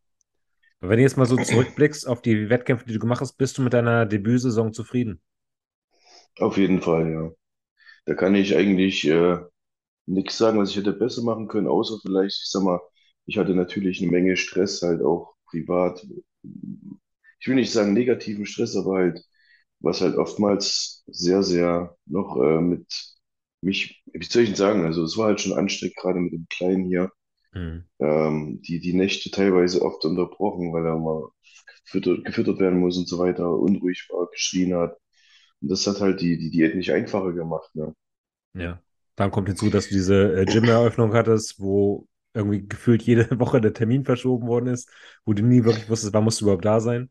Wenn 0.80 0.98
du 0.98 1.02
jetzt 1.02 1.16
mal 1.16 1.26
so 1.26 1.36
zurückblickst 1.42 2.06
auf 2.06 2.22
die 2.22 2.50
Wettkämpfe, 2.50 2.86
die 2.86 2.92
du 2.92 2.98
gemacht 2.98 3.20
hast, 3.20 3.34
bist 3.34 3.58
du 3.58 3.62
mit 3.62 3.72
deiner 3.72 4.06
Debütsaison 4.06 4.72
zufrieden? 4.72 5.20
Auf 6.38 6.56
jeden 6.56 6.82
Fall, 6.82 7.10
ja. 7.10 7.30
Da 8.06 8.14
kann 8.14 8.34
ich 8.34 8.56
eigentlich 8.56 9.06
äh, 9.08 9.38
nichts 10.06 10.38
sagen, 10.38 10.58
was 10.58 10.70
ich 10.70 10.76
hätte 10.76 10.92
besser 10.92 11.22
machen 11.22 11.48
können, 11.48 11.68
außer 11.68 11.98
vielleicht, 12.02 12.42
ich 12.42 12.50
sag 12.50 12.62
mal, 12.62 12.80
ich 13.26 13.38
hatte 13.38 13.54
natürlich 13.54 14.00
eine 14.00 14.10
Menge 14.10 14.36
Stress 14.36 14.82
halt 14.82 15.02
auch 15.02 15.34
privat. 15.46 16.06
Ich 17.40 17.48
will 17.48 17.54
nicht 17.56 17.72
sagen 17.72 17.92
negativen 17.92 18.46
Stress, 18.46 18.76
aber 18.76 18.96
halt, 18.96 19.22
was 19.80 20.00
halt 20.00 20.16
oftmals 20.16 21.04
sehr, 21.06 21.42
sehr 21.42 21.96
noch 22.06 22.36
äh, 22.42 22.60
mit 22.60 22.86
mich, 23.62 24.02
wie 24.12 24.24
soll 24.24 24.42
ich 24.42 24.50
denn 24.50 24.56
sagen, 24.56 24.84
also 24.84 25.04
es 25.04 25.16
war 25.16 25.26
halt 25.28 25.40
schon 25.40 25.52
anstrengend, 25.58 25.96
gerade 25.96 26.20
mit 26.20 26.32
dem 26.32 26.46
Kleinen 26.50 26.84
hier. 26.86 27.12
Mhm. 27.54 27.86
ähm, 28.00 28.60
die, 28.62 28.80
die 28.80 28.94
Nächte 28.94 29.30
teilweise 29.30 29.82
oft 29.82 30.04
unterbrochen, 30.04 30.72
weil 30.72 30.86
er 30.86 30.98
mal 30.98 31.28
gefüttert, 31.84 32.24
gefüttert 32.24 32.58
werden 32.60 32.80
muss 32.80 32.98
und 32.98 33.08
so 33.08 33.18
weiter, 33.18 33.50
unruhig 33.50 34.08
war, 34.10 34.28
geschrien 34.30 34.74
hat. 34.74 34.96
Und 35.62 35.70
das 35.70 35.86
hat 35.86 36.00
halt 36.00 36.20
die, 36.20 36.38
die 36.38 36.50
Diät 36.50 36.74
nicht 36.76 36.92
einfacher 36.92 37.32
gemacht, 37.32 37.70
ne? 37.74 37.94
Ja. 38.54 38.80
Dann 39.16 39.30
kommt 39.30 39.48
hinzu, 39.48 39.70
dass 39.70 39.88
du 39.88 39.94
diese 39.94 40.40
äh, 40.42 40.44
Gym-Eröffnung 40.46 41.14
hattest, 41.14 41.58
wo 41.60 42.06
irgendwie 42.34 42.66
gefühlt 42.66 43.02
jede 43.02 43.28
Woche 43.40 43.60
der 43.60 43.72
Termin 43.72 44.04
verschoben 44.04 44.46
worden 44.46 44.66
ist, 44.68 44.90
wo 45.24 45.32
du 45.32 45.42
nie 45.42 45.64
wirklich 45.64 45.88
wusstest, 45.88 46.12
wann 46.14 46.24
musst 46.24 46.40
du 46.40 46.44
überhaupt 46.46 46.64
da 46.64 46.80
sein. 46.80 47.10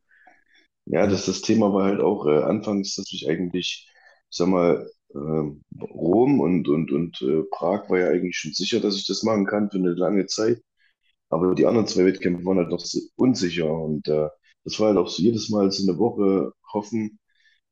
Ja, 0.86 1.08
das, 1.08 1.26
das 1.26 1.42
Thema 1.42 1.74
war 1.74 1.86
halt 1.86 2.00
auch 2.02 2.26
äh, 2.28 2.44
anfangs, 2.44 2.96
dass 2.96 3.12
ich 3.12 3.28
eigentlich, 3.30 3.88
ich 4.30 4.38
sag 4.38 4.48
mal, 4.48 4.90
ähm, 5.16 5.64
Rom 5.82 6.40
und, 6.40 6.68
und, 6.68 6.92
und 6.92 7.22
äh, 7.22 7.44
Prag 7.52 7.90
war 7.90 8.00
ja 8.00 8.10
eigentlich 8.10 8.38
schon 8.38 8.54
sicher, 8.54 8.80
dass 8.80 8.96
ich 8.96 9.08
das 9.08 9.24
machen 9.24 9.46
kann 9.46 9.70
für 9.72 9.78
eine 9.78 9.94
lange 9.94 10.28
Zeit. 10.28 10.62
Aber 11.30 11.56
die 11.56 11.66
anderen 11.68 11.88
zwei 11.88 12.06
Wettkämpfe 12.06 12.46
waren 12.46 12.58
halt 12.60 12.70
noch 12.70 12.80
so 12.82 13.00
unsicher. 13.18 13.72
Und 13.72 14.08
äh, 14.10 14.30
das 14.66 14.80
war 14.80 14.90
halt 14.90 14.98
auch 15.00 15.10
so 15.10 15.24
jedes 15.24 15.50
Mal 15.50 15.72
so 15.72 15.90
eine 15.90 16.00
Woche 16.00 16.54
hoffen, 16.74 17.20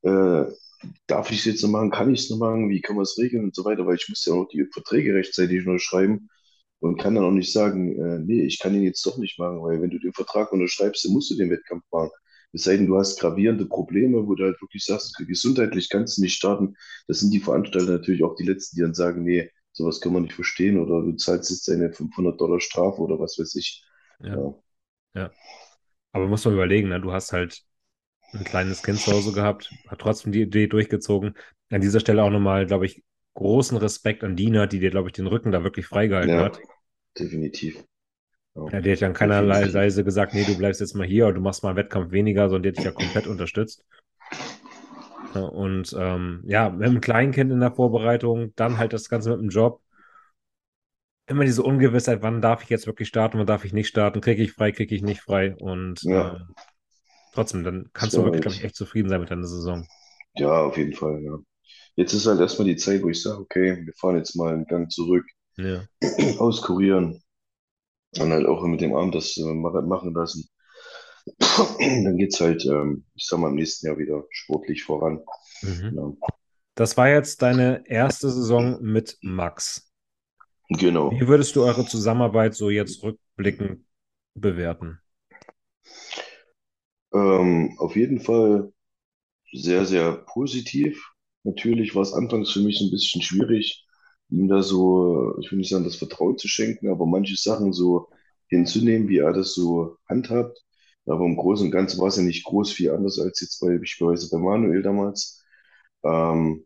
äh, 0.04 0.46
darf 1.08 1.32
ich 1.32 1.40
es 1.40 1.46
jetzt 1.46 1.64
noch 1.64 1.70
machen, 1.70 1.92
kann 1.92 2.14
ich 2.14 2.22
es 2.22 2.30
noch 2.30 2.38
machen, 2.38 2.70
wie 2.70 2.82
kann 2.82 2.96
man 2.96 3.04
es 3.04 3.18
regeln 3.18 3.46
und 3.46 3.56
so 3.56 3.66
weiter, 3.66 3.86
weil 3.88 3.96
ich 3.98 4.10
muss 4.10 4.26
ja 4.26 4.34
auch 4.34 4.48
die 4.50 4.66
Verträge 4.72 5.14
rechtzeitig 5.16 5.66
noch 5.66 5.80
schreiben 5.80 6.30
und 6.80 7.00
kann 7.00 7.16
dann 7.16 7.26
auch 7.26 7.32
nicht 7.32 7.52
sagen, 7.54 7.98
äh, 8.00 8.20
nee, 8.20 8.44
ich 8.44 8.60
kann 8.60 8.76
ihn 8.76 8.84
jetzt 8.84 9.06
doch 9.06 9.18
nicht 9.18 9.40
machen, 9.40 9.62
weil 9.64 9.82
wenn 9.82 9.90
du 9.92 10.00
den 10.00 10.14
Vertrag 10.14 10.52
unterschreibst, 10.54 11.06
dann 11.06 11.14
musst 11.14 11.32
du 11.32 11.36
den 11.36 11.50
Wettkampf 11.52 11.84
machen. 11.92 12.12
Es 12.54 12.64
sei 12.64 12.78
denn, 12.78 12.88
du 12.88 12.98
hast 12.98 13.20
gravierende 13.20 13.66
Probleme, 13.66 14.28
wo 14.28 14.36
du 14.36 14.44
halt 14.44 14.62
wirklich 14.62 14.86
sagst, 14.86 15.18
gesundheitlich 15.18 15.90
kannst 15.90 16.18
du 16.18 16.22
nicht 16.22 16.36
starten. 16.36 16.76
Das 17.08 17.20
sind 17.20 17.32
die 17.32 17.40
Veranstalter 17.40 17.92
natürlich 17.92 18.24
auch 18.24 18.36
die 18.36 18.46
Letzten, 18.46 18.76
die 18.76 18.82
dann 18.84 18.94
sagen, 18.94 19.24
nee, 19.24 19.50
sowas 19.72 20.00
können 20.00 20.16
wir 20.16 20.22
nicht 20.22 20.34
verstehen 20.36 20.80
oder 20.80 21.02
du 21.02 21.14
zahlst 21.14 21.50
jetzt 21.50 21.68
eine 21.70 21.92
500 21.92 22.40
Dollar 22.40 22.60
Strafe 22.60 23.02
oder 23.02 23.20
was 23.20 23.38
weiß 23.40 23.56
ich. 23.56 23.84
Ja. 24.20 24.36
ja. 24.36 24.56
ja. 25.16 25.32
Aber 26.12 26.28
muss 26.28 26.46
man 26.46 26.54
überlegen, 26.54 26.90
ne? 26.90 27.02
du 27.02 27.12
hast 27.12 27.34
halt 27.34 27.64
ein 28.34 28.44
kleines 28.44 28.84
Kind 28.84 29.00
zu 29.00 29.12
Hause 29.12 29.32
gehabt, 29.32 29.72
hat 29.88 30.00
trotzdem 30.00 30.32
die 30.32 30.42
Idee 30.42 30.68
durchgezogen. 30.68 31.36
An 31.70 31.82
dieser 31.82 32.00
Stelle 32.00 32.24
auch 32.24 32.30
nochmal, 32.30 32.68
glaube 32.68 32.86
ich, 32.86 33.04
großen 33.34 33.78
Respekt 33.78 34.24
an 34.24 34.36
Dina, 34.36 34.68
die 34.68 34.80
dir, 34.80 34.92
glaube 34.92 35.10
ich, 35.10 35.14
den 35.14 35.28
Rücken 35.28 35.52
da 35.52 35.64
wirklich 35.64 35.88
freigehalten 35.88 36.36
ja, 36.36 36.44
hat. 36.44 36.60
Definitiv. 37.18 37.84
Ja, 38.56 38.82
die 38.82 38.92
hat 38.92 39.02
dann 39.02 39.14
keinerlei 39.14 39.74
Weise 39.74 40.04
gesagt, 40.04 40.36
nee, 40.36 40.44
du 40.44 40.56
bleibst 40.56 40.80
jetzt 40.80 40.94
mal 40.94 41.08
hier 41.08 41.26
oder 41.26 41.36
du 41.36 41.42
machst 41.42 41.64
mal 41.64 41.70
einen 41.70 41.78
Wettkampf 41.78 42.12
weniger, 42.12 42.50
sondern 42.50 42.64
die 42.64 42.70
hat 42.70 42.78
dich 42.78 42.86
ja 42.86 42.92
komplett 42.92 43.26
unterstützt. 43.26 43.84
und 45.34 45.96
ähm, 45.98 46.44
ja, 46.46 46.70
mit 46.70 46.88
einem 46.88 47.02
Kleinkind 47.02 47.52
in 47.52 47.60
der 47.60 47.74
Vorbereitung, 47.74 48.54
dann 48.56 48.78
halt 48.78 48.94
das 48.94 49.10
Ganze 49.10 49.32
mit 49.32 49.40
dem 49.40 49.50
Job. 49.50 49.82
Immer 51.26 51.46
diese 51.46 51.64
Ungewissheit, 51.64 52.22
wann 52.22 52.42
darf 52.42 52.64
ich 52.64 52.70
jetzt 52.70 52.86
wirklich 52.86 53.08
starten, 53.08 53.40
wann 53.40 53.48
darf 53.48 53.66
ich 53.66 53.74
nicht 53.74 53.88
starten, 53.88 54.22
kriege 54.22 54.44
ich 54.44 54.52
frei, 54.52 54.72
kriege 54.72 54.94
ich 54.94 55.02
nicht 55.02 55.22
frei. 55.22 55.56
Und 55.56 56.04
ja. 56.04 56.36
äh, 56.36 56.40
trotzdem, 57.34 57.64
dann 57.64 57.90
kannst 57.94 58.16
du 58.16 58.24
wirklich, 58.24 58.42
glaube 58.42 58.58
ich, 58.58 58.64
echt 58.64 58.76
zufrieden 58.76 59.10
sein 59.10 59.22
mit 59.22 59.32
deiner 59.32 59.48
Saison. 59.48 59.88
Ja, 60.36 60.62
auf 60.62 60.78
jeden 60.78 60.94
Fall, 60.94 61.24
ja. 61.24 61.40
Jetzt 61.96 62.14
ist 62.14 62.28
halt 62.28 62.40
erstmal 62.40 62.68
die 62.68 62.76
Zeit, 62.76 63.02
wo 63.02 63.10
ich 63.10 63.22
sage, 63.22 63.40
okay, 63.40 63.82
wir 63.84 63.94
fahren 63.94 64.18
jetzt 64.18 64.36
mal 64.36 64.54
einen 64.54 64.66
Gang 64.66 64.92
zurück, 64.92 65.26
ja. 65.58 65.86
auskurieren, 66.40 67.23
und 68.20 68.32
halt 68.32 68.46
auch 68.46 68.64
mit 68.66 68.82
dem 68.82 68.96
Arm 68.96 69.12
das 69.12 69.38
äh, 69.38 69.54
machen 69.54 70.14
lassen. 70.14 70.48
Dann 71.80 72.18
geht 72.18 72.34
es 72.34 72.42
halt, 72.42 72.66
ähm, 72.66 73.06
ich 73.16 73.26
sag 73.26 73.40
mal, 73.40 73.50
im 73.50 73.56
nächsten 73.56 73.88
Jahr 73.88 73.98
wieder 73.98 74.24
sportlich 74.30 74.84
voran. 74.84 75.22
Mhm. 75.62 75.94
Ja. 75.96 76.30
Das 76.76 76.98
war 76.98 77.08
jetzt 77.10 77.42
deine 77.42 77.84
erste 77.88 78.30
Saison 78.30 78.82
mit 78.82 79.18
Max. 79.22 79.92
Genau. 80.70 81.12
Wie 81.12 81.28
würdest 81.28 81.56
du 81.56 81.64
eure 81.64 81.86
Zusammenarbeit 81.86 82.56
so 82.56 82.70
jetzt 82.70 83.04
rückblickend 83.04 83.86
bewerten? 84.34 85.00
Ähm, 87.14 87.76
auf 87.78 87.96
jeden 87.96 88.20
Fall 88.20 88.74
sehr, 89.52 89.86
sehr 89.86 90.14
positiv. 90.14 91.12
Natürlich 91.44 91.94
war 91.94 92.02
es 92.02 92.14
anfangs 92.14 92.52
für 92.52 92.62
mich 92.62 92.82
ein 92.82 92.90
bisschen 92.90 93.22
schwierig, 93.22 93.83
ihm 94.34 94.48
da 94.48 94.62
so, 94.64 95.38
ich 95.40 95.52
will 95.52 95.60
nicht 95.60 95.70
sagen, 95.70 95.84
das 95.86 95.96
Vertrauen 95.96 96.38
zu 96.38 96.48
schenken, 96.48 96.90
aber 96.90 97.06
manche 97.06 97.36
Sachen 97.38 97.74
so 97.74 98.10
hinzunehmen, 98.48 99.08
wie 99.10 99.20
er 99.20 99.34
das 99.34 99.54
so 99.56 99.98
handhabt. 100.10 100.64
Aber 101.06 101.26
im 101.26 101.36
Großen 101.38 101.66
und 101.68 101.72
Ganzen 101.72 102.00
war 102.00 102.08
es 102.08 102.18
ja 102.18 102.24
nicht 102.24 102.46
groß 102.46 102.72
viel 102.72 102.92
anders 102.92 103.20
als 103.20 103.42
jetzt 103.42 103.60
bei, 103.62 103.78
beispielsweise 103.78 104.30
bei 104.32 104.38
Manuel 104.40 104.82
damals. 104.84 105.44
Ähm, 106.04 106.66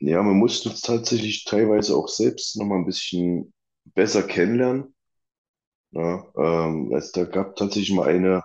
ja, 0.00 0.22
man 0.22 0.36
musste 0.36 0.68
uns 0.70 0.80
tatsächlich 0.82 1.44
teilweise 1.44 1.96
auch 1.96 2.08
selbst 2.08 2.56
nochmal 2.56 2.78
ein 2.78 2.86
bisschen 2.86 3.52
besser 3.94 4.22
kennenlernen. 4.22 4.94
Ja, 5.92 6.24
ähm, 6.36 6.92
also 6.94 7.10
da 7.14 7.24
gab 7.24 7.56
tatsächlich 7.56 7.92
mal 7.96 8.08
eine, 8.08 8.42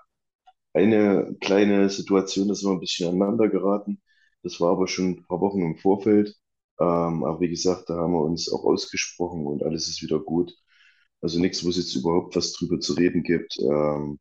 eine 0.74 1.36
kleine 1.42 1.90
Situation, 1.90 2.48
da 2.50 2.56
sind 2.56 2.70
wir 2.70 2.74
ein 2.76 2.80
bisschen 2.82 3.10
aneinander 3.10 3.50
geraten. 3.50 4.02
Das 4.44 4.60
war 4.62 4.72
aber 4.74 4.88
schon 4.88 5.12
ein 5.12 5.24
paar 5.28 5.42
Wochen 5.42 5.62
im 5.62 5.78
Vorfeld. 5.78 6.36
Ähm, 6.80 7.24
aber 7.24 7.40
wie 7.42 7.50
gesagt, 7.50 7.90
da 7.90 7.96
haben 7.96 8.14
wir 8.14 8.22
uns 8.22 8.52
auch 8.52 8.64
ausgesprochen 8.64 9.46
und 9.48 9.64
alles 9.64 9.88
ist 9.88 10.02
wieder 10.02 10.20
gut. 10.20 10.54
Also 11.22 11.40
nichts, 11.40 11.66
wo 11.66 11.70
es 11.70 11.78
jetzt 11.78 11.96
überhaupt 11.96 12.36
was 12.36 12.54
drüber 12.54 12.80
zu 12.80 12.94
reden 12.94 13.24
gibt. 13.24 13.58
Ähm, 13.60 14.20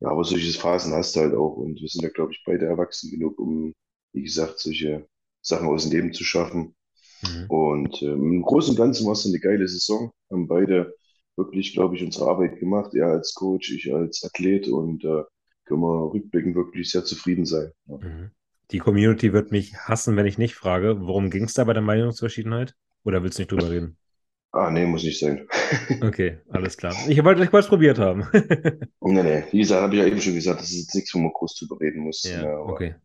ja, 0.00 0.08
aber 0.10 0.24
solche 0.24 0.58
Phasen 0.58 0.92
hast 0.94 1.14
du 1.14 1.20
halt 1.20 1.34
auch 1.34 1.56
und 1.56 1.80
wir 1.80 1.88
sind 1.88 2.02
ja, 2.02 2.08
glaube 2.10 2.32
ich, 2.32 2.42
beide 2.44 2.66
erwachsen 2.66 3.10
genug, 3.10 3.38
um, 3.38 3.72
wie 4.12 4.22
gesagt, 4.22 4.58
solche 4.58 5.06
Sachen 5.42 5.68
aus 5.68 5.84
dem 5.84 5.92
Leben 5.92 6.12
zu 6.12 6.24
schaffen. 6.24 6.74
Mhm. 7.22 7.46
Und 7.48 8.02
ähm, 8.02 8.32
im 8.32 8.42
Großen 8.42 8.70
und 8.70 8.76
Ganzen 8.76 9.06
war 9.06 9.12
es 9.12 9.26
eine 9.26 9.38
geile 9.38 9.68
Saison. 9.68 10.10
Haben 10.30 10.48
beide 10.48 10.94
wirklich, 11.36 11.72
glaube 11.72 11.96
ich, 11.96 12.02
unsere 12.02 12.28
Arbeit 12.28 12.58
gemacht. 12.58 12.94
Er 12.94 13.08
als 13.08 13.34
Coach, 13.34 13.70
ich 13.70 13.94
als 13.94 14.24
Athlet 14.24 14.68
und 14.68 15.04
äh, 15.04 15.22
können 15.64 15.80
wir 15.80 16.12
rückblickend 16.12 16.56
wirklich 16.56 16.90
sehr 16.90 17.04
zufrieden 17.04 17.46
sein. 17.46 17.70
Ja. 17.86 17.96
Mhm. 17.98 18.30
Die 18.72 18.78
Community 18.78 19.32
wird 19.32 19.52
mich 19.52 19.76
hassen, 19.76 20.16
wenn 20.16 20.26
ich 20.26 20.38
nicht 20.38 20.54
frage. 20.54 21.00
Worum 21.00 21.30
ging 21.30 21.44
es 21.44 21.52
da 21.52 21.64
bei 21.64 21.74
der 21.74 21.82
Meinungsverschiedenheit? 21.82 22.74
Oder 23.04 23.22
willst 23.22 23.38
du 23.38 23.42
nicht 23.42 23.52
drüber 23.52 23.70
reden? 23.70 23.96
Ah, 24.54 24.70
nee, 24.70 24.84
muss 24.84 25.02
nicht 25.02 25.18
sein. 25.18 25.48
okay, 26.02 26.40
alles 26.50 26.76
klar. 26.76 26.94
Ich 27.08 27.24
wollte 27.24 27.42
es 27.42 27.68
probiert 27.68 27.98
haben. 27.98 28.28
nee, 29.00 29.22
nee. 29.22 29.44
Wie 29.50 29.60
gesagt, 29.60 29.80
habe 29.80 29.94
ich 29.94 30.02
ja 30.02 30.06
eben 30.06 30.20
schon 30.20 30.34
gesagt, 30.34 30.60
das 30.60 30.68
ist 30.68 30.82
jetzt 30.82 30.94
nichts, 30.94 31.14
wo 31.14 31.20
man 31.20 31.32
groß 31.32 31.56
drüber 31.56 31.80
reden 31.80 32.02
muss. 32.02 32.22
Ja, 32.24 32.42
ja 32.42 32.58
okay. 32.58 32.96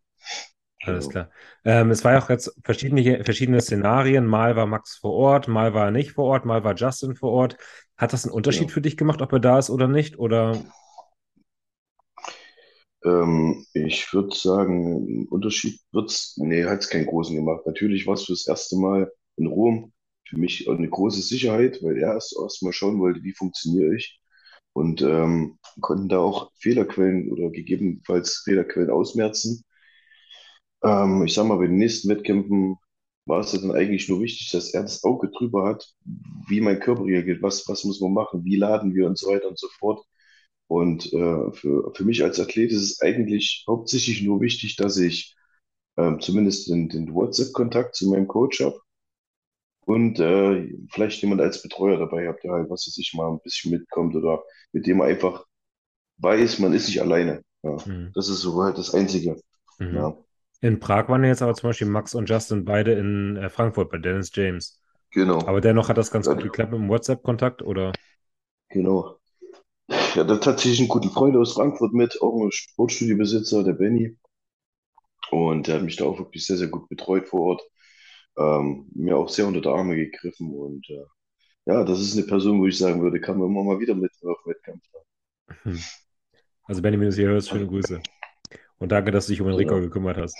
Alles 0.83 1.07
klar. 1.07 1.29
Ähm, 1.63 1.89
es 1.89 2.03
war 2.03 2.11
ja 2.11 2.19
auch 2.19 2.29
jetzt 2.29 2.53
verschiedene, 2.65 3.23
verschiedene 3.23 3.61
Szenarien. 3.61 4.25
Mal 4.25 4.57
war 4.57 4.65
Max 4.65 4.97
vor 4.97 5.13
Ort, 5.13 5.47
mal 5.47 5.73
war 5.73 5.85
er 5.85 5.91
nicht 5.91 6.11
vor 6.11 6.25
Ort, 6.25 6.43
mal 6.43 6.65
war 6.65 6.75
Justin 6.75 7.15
vor 7.15 7.31
Ort. 7.31 7.55
Hat 7.95 8.11
das 8.11 8.25
einen 8.25 8.33
Unterschied 8.33 8.67
ja. 8.67 8.73
für 8.73 8.81
dich 8.81 8.97
gemacht, 8.97 9.21
ob 9.21 9.31
er 9.31 9.39
da 9.39 9.57
ist 9.57 9.69
oder 9.69 9.87
nicht? 9.87 10.19
Oder 10.19 10.61
ähm, 13.03 13.65
ich 13.73 14.11
würde 14.13 14.35
sagen, 14.35 15.23
ein 15.23 15.27
Unterschied 15.29 15.79
wird's, 15.91 16.35
nee, 16.37 16.65
hat 16.65 16.79
es 16.81 16.89
keinen 16.89 17.05
großen 17.07 17.35
gemacht. 17.35 17.65
Natürlich 17.65 18.07
war 18.07 18.15
es 18.15 18.25
fürs 18.25 18.47
erste 18.47 18.77
Mal 18.77 19.11
in 19.37 19.47
Rom 19.47 19.93
für 20.27 20.37
mich 20.37 20.69
eine 20.69 20.89
große 20.89 21.21
Sicherheit, 21.21 21.81
weil 21.83 21.97
er 21.97 22.13
erst, 22.15 22.35
erst 22.41 22.61
mal 22.63 22.73
schauen 22.73 22.99
wollte, 22.99 23.23
wie 23.23 23.33
funktioniere 23.33 23.95
ich. 23.95 24.19
Und 24.73 25.01
ähm, 25.01 25.57
konnten 25.81 26.09
da 26.09 26.19
auch 26.19 26.51
Fehlerquellen 26.59 27.31
oder 27.31 27.49
gegebenenfalls 27.49 28.41
Fehlerquellen 28.45 28.91
ausmerzen. 28.91 29.63
Ähm, 30.83 31.23
ich 31.25 31.33
sag 31.33 31.45
mal, 31.47 31.57
bei 31.57 31.67
den 31.67 31.77
nächsten 31.77 32.09
Wettkämpfen 32.09 32.77
war 33.25 33.39
es 33.41 33.51
dann 33.51 33.71
eigentlich 33.71 34.07
nur 34.09 34.21
wichtig, 34.21 34.51
dass 34.51 34.73
er 34.73 34.83
das 34.83 35.03
Auge 35.03 35.29
drüber 35.29 35.65
hat, 35.67 35.85
wie 36.47 36.61
mein 36.61 36.79
Körper 36.79 37.05
reagiert, 37.05 37.41
was, 37.41 37.67
was 37.67 37.83
muss 37.83 37.99
man 38.01 38.13
machen, 38.13 38.45
wie 38.45 38.55
laden 38.55 38.93
wir 38.95 39.05
und 39.07 39.17
so 39.17 39.27
weiter 39.29 39.49
und 39.49 39.59
so 39.59 39.67
fort. 39.79 40.05
Und 40.67 41.11
äh, 41.13 41.51
für, 41.53 41.93
für 41.93 42.03
mich 42.03 42.23
als 42.23 42.39
Athlet 42.39 42.71
ist 42.71 42.81
es 42.81 43.01
eigentlich 43.01 43.63
hauptsächlich 43.67 44.21
nur 44.23 44.41
wichtig, 44.41 44.75
dass 44.75 44.97
ich 44.97 45.35
äh, 45.95 46.17
zumindest 46.19 46.69
den, 46.69 46.89
den 46.89 47.13
WhatsApp-Kontakt 47.13 47.95
zu 47.95 48.09
meinem 48.09 48.27
Coach 48.27 48.61
habe 48.61 48.79
und 49.87 50.19
äh, 50.19 50.69
vielleicht 50.91 51.21
jemand 51.21 51.39
als 51.39 51.61
Betreuer 51.61 51.97
dabei 51.97 52.27
habe, 52.27 52.37
der 52.43 52.51
halt, 52.51 52.69
was 52.69 52.85
weiß 52.85 52.97
ich, 52.97 53.13
mal 53.13 53.31
ein 53.31 53.39
bisschen 53.41 53.71
mitkommt 53.71 54.15
oder 54.15 54.43
mit 54.73 54.85
dem 54.85 54.97
man 54.97 55.07
einfach 55.07 55.45
weiß, 56.17 56.59
man 56.59 56.73
ist 56.73 56.87
nicht 56.87 57.01
alleine. 57.01 57.41
Ja. 57.63 57.77
Mhm. 57.85 58.11
Das 58.13 58.27
ist 58.27 58.41
so 58.41 58.61
halt 58.61 58.77
das 58.77 58.93
Einzige. 58.93 59.39
Mhm. 59.79 59.95
Ja. 59.95 60.17
In 60.59 60.79
Prag 60.79 61.07
waren 61.07 61.23
jetzt 61.23 61.41
aber 61.41 61.53
zum 61.53 61.69
Beispiel 61.69 61.87
Max 61.87 62.15
und 62.15 62.29
Justin 62.29 62.65
beide 62.65 62.93
in 62.93 63.37
äh, 63.37 63.49
Frankfurt 63.49 63.89
bei 63.89 63.97
Dennis 63.97 64.31
James. 64.33 64.81
Genau. 65.11 65.39
Aber 65.47 65.61
dennoch 65.61 65.87
hat 65.87 65.97
das 65.97 66.11
ganz 66.11 66.27
gut 66.27 66.43
geklappt 66.43 66.73
mit 66.73 66.81
dem 66.81 66.89
WhatsApp-Kontakt, 66.89 67.61
oder? 67.61 67.93
Genau. 68.69 69.16
Ja, 70.17 70.23
da 70.23 70.37
tatsächlich 70.37 70.79
einen 70.79 70.87
guten 70.87 71.11
Freund 71.11 71.35
aus 71.35 71.53
Frankfurt 71.53 71.93
mit, 71.93 72.19
auch 72.23 72.41
ein 72.41 72.51
Sportstudiobesitzer, 72.51 73.63
der 73.63 73.73
Benny. 73.73 74.17
Und 75.29 75.67
der 75.67 75.75
hat 75.75 75.83
mich 75.83 75.97
da 75.97 76.05
auch 76.05 76.17
wirklich 76.17 76.43
sehr, 76.43 76.57
sehr 76.57 76.69
gut 76.69 76.89
betreut 76.89 77.27
vor 77.27 77.41
Ort. 77.41 77.61
Ähm, 78.35 78.89
mir 78.95 79.15
auch 79.15 79.29
sehr 79.29 79.45
unter 79.45 79.61
die 79.61 79.67
Arme 79.67 79.95
gegriffen. 79.95 80.51
Und 80.51 80.89
äh, 80.89 81.05
ja, 81.67 81.83
das 81.83 81.99
ist 81.99 82.17
eine 82.17 82.25
Person, 82.25 82.59
wo 82.59 82.65
ich 82.65 82.79
sagen 82.79 83.03
würde, 83.03 83.21
kann 83.21 83.37
man 83.37 83.49
immer 83.49 83.63
mal 83.63 83.79
wieder 83.79 83.93
mit 83.93 84.11
auf 84.23 84.39
Wettkampf 84.47 84.81
hm. 85.61 85.79
Also 86.63 86.81
Benny, 86.81 86.97
wenn 86.97 87.03
du 87.03 87.09
es 87.09 87.15
hier 87.15 87.27
hörst, 87.27 87.49
schöne 87.49 87.67
Grüße. 87.67 88.01
Und 88.79 88.91
danke, 88.91 89.11
dass 89.11 89.27
du 89.27 89.33
dich 89.33 89.41
um 89.41 89.49
Enrico 89.49 89.75
ja. 89.75 89.81
gekümmert 89.81 90.17
hast. 90.17 90.35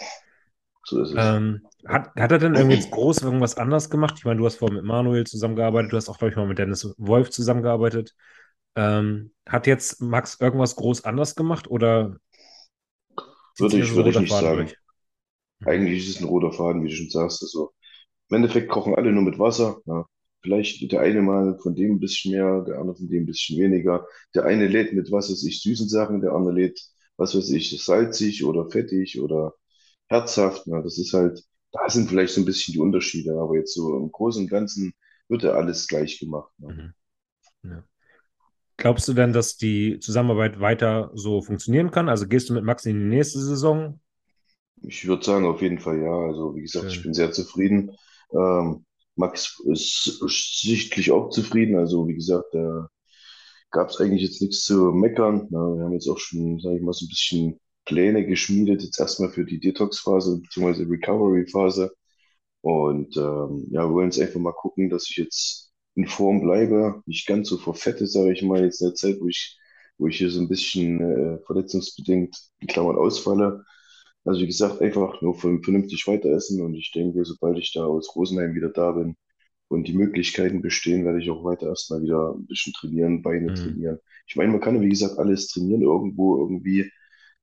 So 0.85 1.03
ist 1.03 1.11
es. 1.11 1.17
Ähm, 1.19 1.61
hat, 1.85 2.15
hat 2.15 2.31
er 2.31 2.39
denn 2.39 2.55
irgendwie 2.55 2.77
jetzt 2.77 2.89
groß 2.89 3.21
irgendwas 3.21 3.57
anders 3.57 3.91
gemacht? 3.91 4.15
Ich 4.17 4.25
meine, 4.25 4.39
du 4.39 4.45
hast 4.47 4.55
vorher 4.55 4.75
mit 4.75 4.85
Manuel 4.85 5.27
zusammengearbeitet, 5.27 5.91
du 5.91 5.97
hast 5.97 6.09
auch, 6.09 6.17
glaube 6.17 6.31
ich, 6.31 6.35
mal 6.35 6.47
mit 6.47 6.57
Dennis 6.57 6.95
Wolf 6.97 7.29
zusammengearbeitet. 7.29 8.15
Ähm, 8.77 9.31
hat 9.47 9.67
jetzt 9.67 10.01
Max 10.01 10.39
irgendwas 10.39 10.77
groß 10.77 11.03
anders 11.05 11.35
gemacht 11.35 11.69
oder 11.69 12.17
würde 13.57 13.79
ich, 13.79 13.95
würde 13.95 14.11
ich 14.11 14.19
nicht 14.19 14.29
Faden 14.29 14.45
sagen. 14.45 14.57
Durch? 14.57 14.77
Eigentlich 15.65 16.07
ist 16.07 16.15
es 16.17 16.21
ein 16.21 16.27
roter 16.27 16.51
Faden, 16.53 16.83
wie 16.83 16.89
du 16.89 16.95
schon 16.95 17.09
sagst. 17.09 17.43
Also, 17.43 17.73
Im 18.29 18.37
Endeffekt 18.37 18.69
kochen 18.69 18.95
alle 18.95 19.11
nur 19.11 19.23
mit 19.23 19.39
Wasser. 19.39 19.79
Ja. 19.85 20.05
vielleicht 20.41 20.91
der 20.91 21.01
eine 21.01 21.21
mal 21.21 21.57
von 21.59 21.75
dem 21.75 21.93
ein 21.95 21.99
bisschen 21.99 22.31
mehr, 22.33 22.61
der 22.63 22.79
andere 22.79 22.97
von 22.97 23.09
dem 23.09 23.23
ein 23.23 23.25
bisschen 23.27 23.59
weniger. 23.59 24.07
Der 24.35 24.45
eine 24.45 24.67
lädt 24.67 24.93
mit, 24.93 25.11
was 25.11 25.31
weiß 25.31 25.43
ich, 25.45 25.61
süßen 25.61 25.89
Sachen, 25.89 26.21
der 26.21 26.33
andere 26.33 26.53
lädt, 26.55 26.81
was 27.17 27.35
weiß 27.35 27.49
ich, 27.51 27.83
salzig 27.83 28.45
oder 28.45 28.69
fettig 28.69 29.19
oder 29.21 29.55
herzhaft. 30.07 30.67
Ne? 30.67 30.81
Das 30.83 30.97
ist 30.99 31.13
halt, 31.13 31.43
da 31.71 31.89
sind 31.89 32.09
vielleicht 32.09 32.33
so 32.33 32.41
ein 32.41 32.45
bisschen 32.45 32.73
die 32.73 32.79
Unterschiede, 32.79 33.33
aber 33.39 33.55
jetzt 33.57 33.73
so 33.75 33.97
im 33.97 34.11
Großen 34.11 34.43
und 34.43 34.49
Ganzen 34.49 34.93
wird 35.29 35.43
ja 35.43 35.51
alles 35.53 35.87
gleich 35.87 36.19
gemacht. 36.19 36.51
Ne? 36.59 36.93
Mhm. 37.63 37.71
Ja. 37.71 37.83
Glaubst 38.77 39.07
du 39.07 39.13
denn, 39.13 39.33
dass 39.33 39.57
die 39.57 39.99
Zusammenarbeit 39.99 40.59
weiter 40.59 41.11
so 41.15 41.41
funktionieren 41.41 41.89
kann? 41.89 42.09
Also 42.09 42.27
gehst 42.27 42.49
du 42.49 42.53
mit 42.53 42.63
Max 42.63 42.85
in 42.85 42.99
die 42.99 43.05
nächste 43.05 43.39
Saison? 43.39 43.99
Ich 44.83 45.07
würde 45.07 45.25
sagen, 45.25 45.45
auf 45.45 45.61
jeden 45.63 45.79
Fall 45.79 45.99
ja. 46.01 46.11
Also, 46.11 46.55
wie 46.55 46.61
gesagt, 46.61 46.85
ich 46.87 46.93
Schön. 46.95 47.03
bin 47.03 47.13
sehr 47.15 47.31
zufrieden. 47.31 47.91
Ähm, 48.31 48.85
Max 49.15 49.59
ist 49.65 50.03
sichtlich 50.61 51.11
auch 51.11 51.29
zufrieden. 51.29 51.75
Also, 51.75 52.07
wie 52.07 52.13
gesagt, 52.13 52.53
da 52.53 52.87
gab 53.71 53.89
es 53.89 53.99
eigentlich 53.99 54.21
jetzt 54.21 54.41
nichts 54.41 54.63
zu 54.63 54.91
meckern. 54.91 55.47
Ja, 55.49 55.59
wir 55.59 55.83
haben 55.83 55.93
jetzt 55.93 56.07
auch 56.07 56.19
schon, 56.19 56.59
sage 56.59 56.77
ich 56.77 56.83
mal, 56.83 56.93
so 56.93 57.05
ein 57.05 57.09
bisschen 57.09 57.59
Pläne 57.85 58.25
geschmiedet, 58.25 58.83
jetzt 58.83 58.99
erstmal 58.99 59.29
für 59.29 59.45
die 59.45 59.59
Detox-Phase 59.59 60.39
bzw. 60.41 60.83
Recovery-Phase. 60.83 61.91
Und 62.61 63.15
ähm, 63.17 63.67
ja, 63.71 63.87
wir 63.87 63.93
wollen 63.93 64.11
jetzt 64.11 64.19
einfach 64.21 64.39
mal 64.39 64.53
gucken, 64.53 64.89
dass 64.89 65.09
ich 65.09 65.17
jetzt 65.17 65.66
in 65.97 66.07
Form 66.07 66.41
bleibe, 66.41 67.03
nicht 67.07 67.27
ganz 67.27 67.49
so 67.49 67.57
verfette, 67.59 68.07
sage 68.07 68.33
ich 68.33 68.43
mal, 68.43 68.63
jetzt 68.65 68.81
in 68.81 68.89
der 68.89 68.95
Zeit, 68.95 69.17
wo 69.21 69.27
ich, 69.29 69.59
wo 69.99 70.07
ich 70.07 70.19
hier 70.19 70.31
so 70.31 70.41
ein 70.41 70.49
bisschen 70.49 71.01
äh, 71.01 71.39
verletzungsbedingt 71.47 72.37
in 72.61 72.69
Klammern 72.69 72.97
ausfalle. 72.97 73.65
Also 74.25 74.41
wie 74.41 74.47
gesagt, 74.47 74.81
einfach 74.81 75.21
nur 75.21 75.35
vernünftig 75.35 76.05
weiter 76.07 76.29
essen 76.29 76.61
und 76.61 76.75
ich 76.75 76.91
denke, 76.91 77.23
sobald 77.25 77.57
ich 77.57 77.73
da 77.73 77.85
aus 77.85 78.15
Rosenheim 78.15 78.55
wieder 78.55 78.69
da 78.69 78.91
bin 78.91 79.15
und 79.69 79.87
die 79.87 79.93
Möglichkeiten 79.93 80.61
bestehen, 80.61 81.05
werde 81.05 81.21
ich 81.21 81.29
auch 81.29 81.43
weiter 81.45 81.67
erstmal 81.67 82.01
wieder 82.03 82.33
ein 82.35 82.47
bisschen 82.47 82.73
trainieren, 82.73 83.21
Beine 83.23 83.53
Mhm. 83.53 83.53
trainieren. 83.53 83.99
Ich 84.27 84.35
meine, 84.35 84.51
man 84.51 84.61
kann 84.61 84.75
ja 84.75 84.81
wie 84.81 84.89
gesagt 84.89 85.17
alles 85.19 85.47
trainieren 85.49 85.81
irgendwo 85.83 86.37
irgendwie 86.39 86.91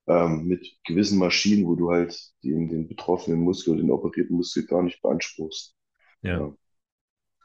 ähm, 0.07 0.47
mit 0.47 0.77
gewissen 0.87 1.19
Maschinen, 1.19 1.67
wo 1.67 1.75
du 1.77 1.91
halt 1.93 2.19
den, 2.45 2.69
den 2.69 2.89
betroffenen 2.89 3.41
Muskel, 3.41 3.77
den 3.77 3.91
operierten 3.91 4.37
Muskel 4.37 4.67
gar 4.67 4.83
nicht 4.83 5.01
beanspruchst. 5.03 5.75
Ja. 6.23 6.39
Ja. 6.39 6.57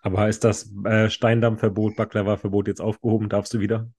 Aber 0.02 0.28
ist 0.30 0.44
das 0.44 0.72
äh, 0.86 1.10
Steindammverbot, 1.10 1.96
Baklava-Verbot 1.96 2.68
jetzt 2.68 2.82
aufgehoben? 2.82 3.30
Darfst 3.30 3.54
du 3.54 3.60
wieder? 3.62 3.90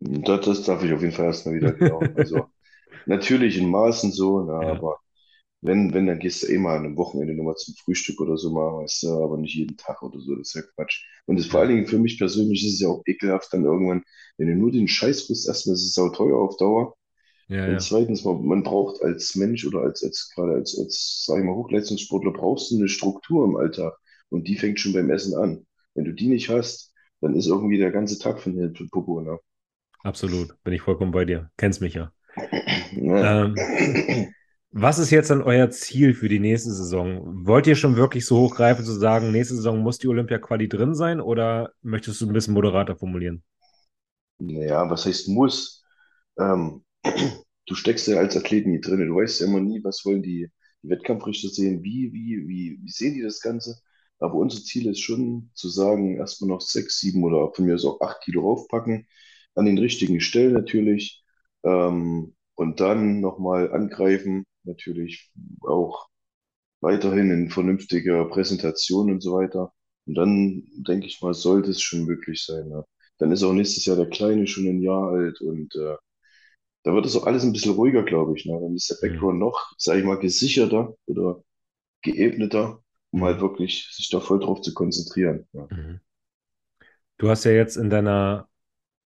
Das, 0.00 0.44
das 0.44 0.62
darf 0.64 0.82
ich 0.84 0.92
auf 0.92 1.00
jeden 1.02 1.12
Fall 1.14 1.26
erstmal 1.26 1.54
wieder, 1.54 1.72
genau. 1.72 2.12
Also 2.14 2.48
natürlich 3.06 3.58
in 3.58 3.70
Maßen 3.70 4.12
so, 4.12 4.42
na, 4.44 4.54
Ja. 4.60 4.70
aber 4.70 4.98
wenn, 5.62 5.94
wenn, 5.94 6.06
dann 6.06 6.20
gehst 6.20 6.42
du 6.42 6.48
eh 6.48 6.58
mal 6.58 6.78
an 6.78 6.86
einem 6.86 6.96
Wochenende 6.98 7.34
nochmal 7.34 7.56
zum 7.56 7.74
Frühstück 7.76 8.20
oder 8.20 8.36
so 8.38 8.52
mal, 8.52 8.82
weißt 8.84 9.04
du, 9.04 9.24
aber 9.24 9.38
nicht 9.38 9.54
jeden 9.56 9.76
Tag 9.78 10.02
oder 10.02 10.20
so, 10.20 10.36
das 10.36 10.48
ist 10.48 10.54
ja 10.54 10.62
Quatsch. 10.76 11.04
Und 11.26 11.38
das, 11.38 11.46
vor 11.46 11.60
allen. 11.60 11.70
Dingen 11.70 11.86
für 11.88 11.98
mich 11.98 12.18
persönlich 12.18 12.64
ist 12.66 12.74
es 12.74 12.80
ja 12.80 12.88
auch 12.88 13.02
ekelhaft 13.06 13.52
dann 13.52 13.64
irgendwann, 13.64 14.04
wenn 14.38 14.48
du 14.48 14.56
nur 14.56 14.72
den 14.72 14.88
Scheiß 14.88 15.24
frisst, 15.24 15.48
erstmal 15.48 15.74
ist 15.76 15.84
es 15.86 15.94
sau 15.94 16.10
teuer 16.10 16.38
auf 16.38 16.56
Dauer. 16.58 16.96
Ja, 17.48 17.66
Und 17.66 17.80
ja. 17.80 17.82
zweitens, 17.82 18.24
man, 18.24 18.44
man 18.46 18.62
braucht 18.62 19.02
als 19.02 19.34
Mensch 19.36 19.66
oder 19.66 19.80
als, 19.80 20.02
als 20.04 20.30
gerade 20.34 20.54
als, 20.54 20.78
als, 20.78 21.24
sag 21.26 21.38
ich 21.40 21.44
mal, 21.44 21.54
Hochleistungssportler 21.54 22.32
brauchst 22.32 22.70
du 22.70 22.76
eine 22.78 22.88
Struktur 22.88 23.44
im 23.46 23.56
Alltag. 23.56 23.94
Und 24.34 24.48
die 24.48 24.56
fängt 24.56 24.80
schon 24.80 24.92
beim 24.92 25.10
Essen 25.10 25.36
an. 25.36 25.64
Wenn 25.94 26.04
du 26.04 26.12
die 26.12 26.26
nicht 26.26 26.48
hast, 26.48 26.92
dann 27.20 27.36
ist 27.36 27.46
irgendwie 27.46 27.78
der 27.78 27.92
ganze 27.92 28.18
Tag 28.18 28.40
von 28.40 28.52
hier 28.52 28.72
für 28.74 28.88
Popo, 28.88 29.20
ne? 29.20 29.38
Absolut. 30.02 30.60
Bin 30.64 30.74
ich 30.74 30.82
vollkommen 30.82 31.12
bei 31.12 31.24
dir. 31.24 31.50
Kennst 31.56 31.80
mich 31.80 31.94
ja. 31.94 32.12
Ja. 32.96 33.44
Ähm, 33.44 33.54
was 34.72 34.98
ist 34.98 35.10
jetzt 35.10 35.30
dann 35.30 35.40
euer 35.40 35.70
Ziel 35.70 36.14
für 36.14 36.28
die 36.28 36.40
nächste 36.40 36.72
Saison? 36.72 37.46
Wollt 37.46 37.68
ihr 37.68 37.76
schon 37.76 37.94
wirklich 37.94 38.26
so 38.26 38.38
hochgreifen 38.38 38.84
zu 38.84 38.92
sagen, 38.92 39.30
nächste 39.30 39.54
Saison 39.54 39.78
muss 39.78 39.98
die 39.98 40.08
Olympia-Quali 40.08 40.68
drin 40.68 40.96
sein 40.96 41.20
oder 41.20 41.72
möchtest 41.82 42.20
du 42.20 42.26
ein 42.26 42.32
bisschen 42.32 42.54
moderater 42.54 42.96
formulieren? 42.96 43.44
Naja, 44.40 44.90
was 44.90 45.06
heißt 45.06 45.28
muss? 45.28 45.84
Ähm, 46.40 46.84
du 47.66 47.74
steckst 47.76 48.08
ja 48.08 48.18
als 48.18 48.36
Athlet 48.36 48.66
nie 48.66 48.80
drin. 48.80 49.06
Du 49.06 49.14
weißt 49.14 49.40
ja 49.40 49.46
immer 49.46 49.60
nie, 49.60 49.82
was 49.84 50.04
wollen 50.04 50.24
die, 50.24 50.50
die 50.82 50.88
Wettkampfrichter 50.88 51.48
sehen, 51.50 51.84
wie, 51.84 52.12
wie, 52.12 52.48
wie, 52.48 52.80
wie 52.82 52.90
sehen 52.90 53.14
die 53.14 53.22
das 53.22 53.40
Ganze. 53.40 53.76
Aber 54.18 54.34
unser 54.34 54.62
Ziel 54.62 54.88
ist 54.90 55.00
schon 55.00 55.50
zu 55.54 55.68
sagen, 55.68 56.16
erstmal 56.16 56.48
noch 56.50 56.60
sechs, 56.60 57.00
sieben 57.00 57.24
oder 57.24 57.52
von 57.52 57.66
mir 57.66 57.74
aus 57.74 57.84
auch 57.84 58.00
acht 58.00 58.22
Kilo 58.22 58.42
raufpacken, 58.42 59.06
an 59.54 59.64
den 59.66 59.78
richtigen 59.78 60.20
Stellen 60.20 60.52
natürlich. 60.54 61.24
Ähm, 61.64 62.34
und 62.56 62.80
dann 62.80 63.20
nochmal 63.20 63.72
angreifen, 63.72 64.44
natürlich 64.64 65.30
auch 65.62 66.08
weiterhin 66.80 67.30
in 67.30 67.50
vernünftiger 67.50 68.26
Präsentation 68.26 69.10
und 69.10 69.22
so 69.22 69.34
weiter. 69.34 69.72
Und 70.06 70.14
dann 70.16 70.64
denke 70.76 71.06
ich 71.06 71.20
mal, 71.22 71.34
sollte 71.34 71.70
es 71.70 71.80
schon 71.82 72.04
möglich 72.04 72.44
sein. 72.44 72.70
Ja. 72.70 72.84
Dann 73.18 73.32
ist 73.32 73.42
auch 73.42 73.52
nächstes 73.52 73.86
Jahr 73.86 73.96
der 73.96 74.08
Kleine 74.10 74.46
schon 74.46 74.66
ein 74.68 74.82
Jahr 74.82 75.10
alt 75.10 75.40
und 75.40 75.74
äh, 75.76 75.96
da 76.84 76.94
wird 76.94 77.06
es 77.06 77.16
auch 77.16 77.26
alles 77.26 77.44
ein 77.44 77.52
bisschen 77.52 77.74
ruhiger, 77.74 78.02
glaube 78.04 78.36
ich. 78.38 78.46
Ne? 78.46 78.58
Dann 78.60 78.74
ist 78.76 78.90
der 78.90 78.96
Mhm. 79.02 79.04
Background 79.08 79.38
noch, 79.38 79.72
sage 79.78 80.00
ich 80.00 80.06
mal, 80.06 80.18
gesicherter 80.18 80.94
oder 81.06 81.42
geebneter, 82.02 82.83
um 83.14 83.24
halt 83.24 83.40
wirklich 83.40 83.88
sich 83.92 84.10
da 84.10 84.20
voll 84.20 84.40
drauf 84.40 84.60
zu 84.60 84.74
konzentrieren. 84.74 85.46
Ja, 85.52 85.70
Mhm. 85.70 86.00
Du 87.18 87.30
hast 87.30 87.44
ja 87.44 87.52
jetzt 87.52 87.76
in 87.76 87.90
deiner 87.90 88.48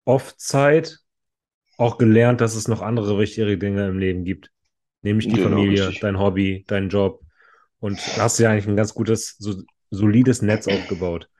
Off-Zeit 0.04 1.00
auch 1.78 1.98
gelernt, 1.98 2.40
dass 2.40 2.54
es 2.56 2.68
noch 2.68 2.82
andere 2.82 3.18
wichtige 3.18 3.58
Dinge 3.58 3.88
im 3.88 3.98
Leben 3.98 4.24
gibt, 4.24 4.52
nämlich 5.02 5.28
die 5.28 5.36
genau, 5.36 5.38
Familie, 5.38 5.58
richtig. 5.64 6.00
dein 6.00 6.18
Hobby, 6.18 6.64
dein 6.68 6.88
Job. 6.90 7.22
Und 7.80 8.12
hast 8.16 8.38
du 8.38 8.44
ja 8.44 8.50
eigentlich 8.52 8.68
ein 8.68 8.76
ganz 8.76 8.94
gutes, 8.94 9.36
so, 9.38 9.54
solides 9.90 10.42
Netz 10.42 10.68
aufgebaut. 10.68 11.30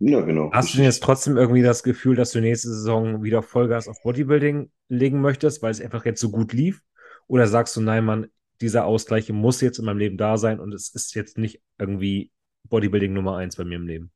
Ja, 0.00 0.20
genau, 0.22 0.50
Hast 0.50 0.72
du 0.72 0.78
denn 0.78 0.84
jetzt 0.86 1.02
richtig. 1.02 1.04
trotzdem 1.04 1.36
irgendwie 1.36 1.62
das 1.62 1.82
Gefühl, 1.82 2.16
dass 2.16 2.32
du 2.32 2.40
nächste 2.40 2.68
Saison 2.68 3.22
wieder 3.22 3.42
Vollgas 3.42 3.86
auf 3.88 4.02
Bodybuilding 4.02 4.70
legen 4.88 5.20
möchtest, 5.20 5.62
weil 5.62 5.70
es 5.70 5.80
einfach 5.80 6.04
jetzt 6.04 6.20
so 6.20 6.30
gut 6.30 6.52
lief? 6.52 6.82
Oder 7.28 7.46
sagst 7.46 7.76
du, 7.76 7.80
nein, 7.80 8.04
Mann, 8.04 8.26
dieser 8.60 8.84
Ausgleich 8.84 9.30
muss 9.30 9.60
jetzt 9.60 9.78
in 9.78 9.84
meinem 9.84 9.98
Leben 9.98 10.16
da 10.16 10.36
sein 10.36 10.60
und 10.60 10.72
es 10.72 10.90
ist 10.94 11.14
jetzt 11.14 11.38
nicht 11.38 11.60
irgendwie 11.78 12.30
Bodybuilding 12.68 13.12
Nummer 13.12 13.36
eins 13.36 13.56
bei 13.56 13.64
mir 13.64 13.76
im 13.76 13.86
Leben? 13.86 14.12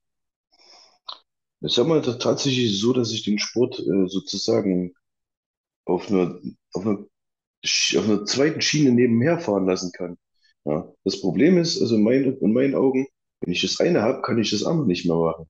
Es 1.60 1.78
ist 1.78 1.86
mal 1.86 2.02
tatsächlich 2.02 2.78
so, 2.78 2.92
dass 2.92 3.10
ich 3.12 3.24
den 3.24 3.38
Sport 3.38 3.80
äh, 3.80 4.06
sozusagen 4.06 4.92
auf 5.86 6.10
einer, 6.10 6.38
auf 6.72 6.86
einer 6.86 7.06
auf 7.96 8.04
einer 8.04 8.24
zweiten 8.24 8.60
Schiene 8.60 8.90
nebenher 8.90 9.38
fahren 9.38 9.66
lassen 9.66 9.90
kann. 9.92 10.18
Ja. 10.64 10.92
Das 11.04 11.20
Problem 11.20 11.58
ist, 11.58 11.80
also 11.80 11.96
in 11.96 12.02
meinen, 12.02 12.36
in 12.38 12.52
meinen 12.52 12.74
Augen, 12.74 13.06
wenn 13.40 13.52
ich 13.52 13.62
das 13.62 13.80
eine 13.80 14.02
habe, 14.02 14.22
kann 14.22 14.38
ich 14.38 14.50
das 14.50 14.64
andere 14.64 14.86
nicht 14.86 15.06
mehr 15.06 15.16
machen. 15.16 15.46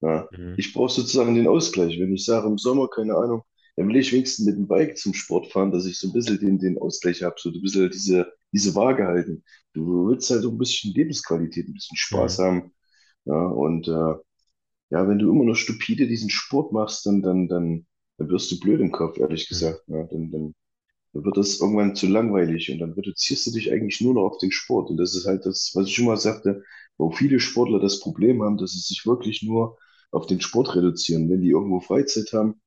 Ja. 0.00 0.28
Mhm. 0.32 0.54
Ich 0.56 0.72
brauche 0.72 0.92
sozusagen 0.92 1.34
den 1.34 1.48
Ausgleich. 1.48 1.98
Wenn 1.98 2.14
ich 2.14 2.24
sage 2.24 2.46
im 2.46 2.58
Sommer, 2.58 2.88
keine 2.88 3.16
Ahnung, 3.16 3.42
dann 3.76 3.88
will 3.88 3.96
ich 3.96 4.12
wenigstens 4.12 4.46
mit 4.46 4.56
dem 4.56 4.68
Bike 4.68 4.96
zum 4.98 5.14
Sport 5.14 5.52
fahren, 5.52 5.72
dass 5.72 5.86
ich 5.86 5.98
so 5.98 6.08
ein 6.08 6.12
bisschen 6.12 6.38
den, 6.40 6.58
den 6.58 6.78
Ausgleich 6.78 7.22
habe, 7.22 7.36
so 7.38 7.50
ein 7.50 7.60
bisschen 7.62 7.90
diese, 7.90 8.32
diese 8.52 8.74
Waage 8.74 9.06
halten. 9.06 9.44
Du 9.74 10.08
willst 10.08 10.30
halt 10.30 10.42
so 10.42 10.50
ein 10.50 10.58
bisschen 10.58 10.92
Lebensqualität, 10.94 11.68
ein 11.68 11.74
bisschen 11.74 11.96
Spaß 11.96 12.38
Mhm. 12.38 12.40
haben. 12.40 12.72
Ja, 13.26 13.34
und 13.46 13.88
äh, 13.88 14.14
ja, 14.90 15.08
wenn 15.08 15.18
du 15.18 15.30
immer 15.30 15.44
nur 15.44 15.56
stupide 15.56 16.06
diesen 16.06 16.30
Sport 16.30 16.72
machst, 16.72 17.06
dann, 17.06 17.22
dann, 17.22 17.48
dann, 17.48 17.86
dann 18.18 18.28
wirst 18.28 18.50
du 18.50 18.58
blöd 18.60 18.80
im 18.80 18.92
Kopf, 18.92 19.18
ehrlich 19.18 19.48
gesagt. 19.48 19.82
Ja, 19.88 20.04
dann, 20.04 20.30
dann 20.30 20.54
dann 21.14 21.24
wird 21.24 21.36
das 21.38 21.60
irgendwann 21.60 21.96
zu 21.96 22.06
langweilig 22.08 22.70
und 22.72 22.78
dann 22.80 22.92
reduzierst 22.92 23.46
du 23.46 23.52
dich 23.52 23.72
eigentlich 23.72 24.00
nur 24.00 24.14
noch 24.14 24.24
auf 24.32 24.38
den 24.38 24.52
Sport. 24.52 24.90
Und 24.90 24.98
das 24.98 25.14
ist 25.14 25.26
halt 25.26 25.46
das, 25.46 25.72
was 25.74 25.86
ich 25.88 25.94
schon 25.94 26.06
mal 26.06 26.16
sagte, 26.18 26.62
wo 26.98 27.10
viele 27.10 27.40
Sportler 27.40 27.80
das 27.80 28.00
Problem 28.00 28.42
haben, 28.42 28.58
dass 28.58 28.72
sie 28.72 28.80
sich 28.80 29.06
wirklich 29.06 29.42
nur 29.42 29.78
auf 30.12 30.26
den 30.26 30.40
Sport 30.40 30.76
reduzieren. 30.76 31.30
Wenn 31.30 31.42
die 31.42 31.50
irgendwo 31.50 31.80
Freizeit 31.80 32.32
haben, 32.32 32.60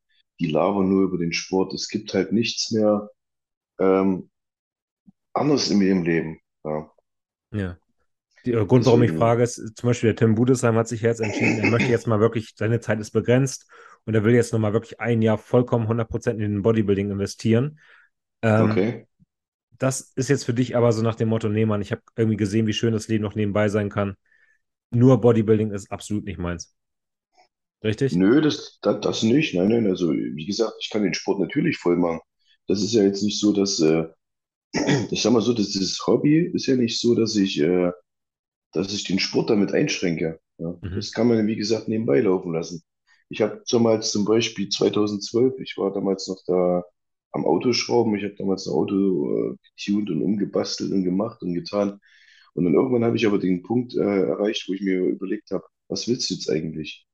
die 0.44 0.52
labern 0.52 0.90
nur 0.90 1.04
über 1.04 1.18
den 1.18 1.34
Sport. 1.34 1.74
Es 1.74 1.88
gibt 1.88 2.14
halt 2.14 2.32
nichts 2.32 2.72
mehr 2.72 3.10
ähm, 3.80 4.30
anderes 5.34 5.70
in 5.72 5.82
ihrem 5.82 6.04
Leben. 6.04 6.40
Ja, 6.64 6.92
Ja. 7.52 7.78
Der 8.46 8.66
Grund, 8.66 8.86
warum 8.86 9.04
ich 9.04 9.14
frage, 9.14 9.42
ist 9.42 9.78
zum 9.78 9.88
Beispiel 9.88 10.10
der 10.10 10.18
Tim 10.18 10.36
Budesheim 10.36 10.76
hat 10.76 10.90
sich 10.90 11.02
jetzt 11.02 11.22
entschieden, 11.22 11.60
er 11.60 11.72
möchte 11.72 11.90
jetzt 11.90 12.08
mal 12.08 12.20
wirklich, 12.20 12.54
seine 12.58 12.82
Zeit 12.82 13.00
ist 13.00 13.12
begrenzt 13.12 13.72
und 14.04 14.16
er 14.16 14.26
will 14.26 14.34
jetzt 14.34 14.52
nochmal 14.52 14.74
wirklich 14.74 15.00
ein 15.00 15.22
Jahr 15.22 15.38
vollkommen 15.38 15.88
100% 15.88 16.32
in 16.32 16.40
den 16.40 16.62
Bodybuilding 16.62 17.10
investieren. 17.10 17.80
Ähm, 18.42 18.70
okay. 18.70 19.08
das 19.72 20.12
ist 20.16 20.28
jetzt 20.28 20.44
für 20.44 20.54
dich 20.54 20.76
aber 20.76 20.92
so 20.92 21.02
nach 21.02 21.16
dem 21.16 21.30
Motto, 21.30 21.48
nee, 21.48 21.66
Mann, 21.66 21.82
ich 21.82 21.94
habe 21.94 22.02
irgendwie 22.18 22.36
gesehen, 22.36 22.68
wie 22.68 22.74
schön 22.74 22.92
das 22.92 23.08
Leben 23.08 23.24
noch 23.24 23.36
nebenbei 23.36 23.70
sein 23.70 23.88
kann. 23.88 24.16
Nur 24.92 25.22
Bodybuilding 25.22 25.72
ist 25.72 25.90
absolut 25.90 26.26
nicht 26.26 26.38
meins. 26.38 26.76
Richtig? 27.84 28.20
Nö, 28.20 28.42
das, 28.42 28.80
das, 28.82 29.02
das 29.02 29.24
nicht. 29.24 29.56
Nein, 29.56 29.70
nein, 29.70 29.88
also 29.88 30.12
wie 30.12 30.46
gesagt, 30.46 30.76
ich 30.82 30.90
kann 30.90 31.04
den 31.04 31.14
Sport 31.14 31.40
natürlich 31.40 31.78
voll 31.78 31.98
machen. 31.98 32.20
Das 32.68 32.82
ist 32.82 32.94
ja 32.94 33.04
jetzt 33.04 33.24
nicht 33.24 33.40
so, 33.40 33.54
dass, 33.54 33.80
äh, 33.82 34.06
ich 35.12 35.22
sag 35.22 35.34
mal 35.34 35.42
so, 35.42 35.54
dass 35.54 35.70
dieses 35.72 36.06
Hobby 36.08 36.40
ist 36.54 36.68
ja 36.68 36.76
nicht 36.76 37.00
so, 37.02 37.16
dass 37.16 37.36
ich 37.36 37.60
äh, 37.62 37.92
dass 38.74 38.94
ich 38.94 39.04
den 39.06 39.20
Sport 39.20 39.50
damit 39.50 39.74
einschränke. 39.74 40.40
Ja, 40.58 40.76
Mhm. 40.82 40.90
das 40.96 41.12
kann 41.12 41.28
man, 41.28 41.48
wie 41.48 41.56
gesagt, 41.56 41.88
nebenbei 41.88 42.22
laufen 42.22 42.54
lassen. 42.54 42.84
Ich 43.30 43.42
habe 43.42 43.64
damals 43.70 44.12
zum 44.12 44.26
Beispiel 44.26 44.70
2012, 44.70 45.60
ich 45.60 45.78
war 45.78 45.94
damals 45.94 46.28
noch 46.28 46.42
da 46.48 46.84
am 47.32 47.46
Autoschrauben, 47.46 48.16
ich 48.16 48.24
habe 48.24 48.36
damals 48.36 48.68
ein 48.68 48.74
Auto 48.74 49.54
äh, 49.54 49.58
getuned 49.78 50.10
und 50.12 50.22
umgebastelt 50.24 50.92
und 50.92 51.04
gemacht 51.04 51.42
und 51.42 51.54
getan. 51.56 52.00
Und 52.56 52.66
dann 52.66 52.74
irgendwann 52.76 53.04
habe 53.06 53.18
ich 53.18 53.26
aber 53.28 53.40
den 53.40 53.64
Punkt 53.64 53.96
äh, 53.96 54.00
erreicht, 54.02 54.68
wo 54.70 54.74
ich 54.74 54.82
mir 54.82 55.00
überlegt 55.02 55.52
habe, 55.52 55.64
was 55.90 56.08
willst 56.08 56.30
du 56.30 56.36
jetzt 56.36 56.50
eigentlich? 56.50 57.08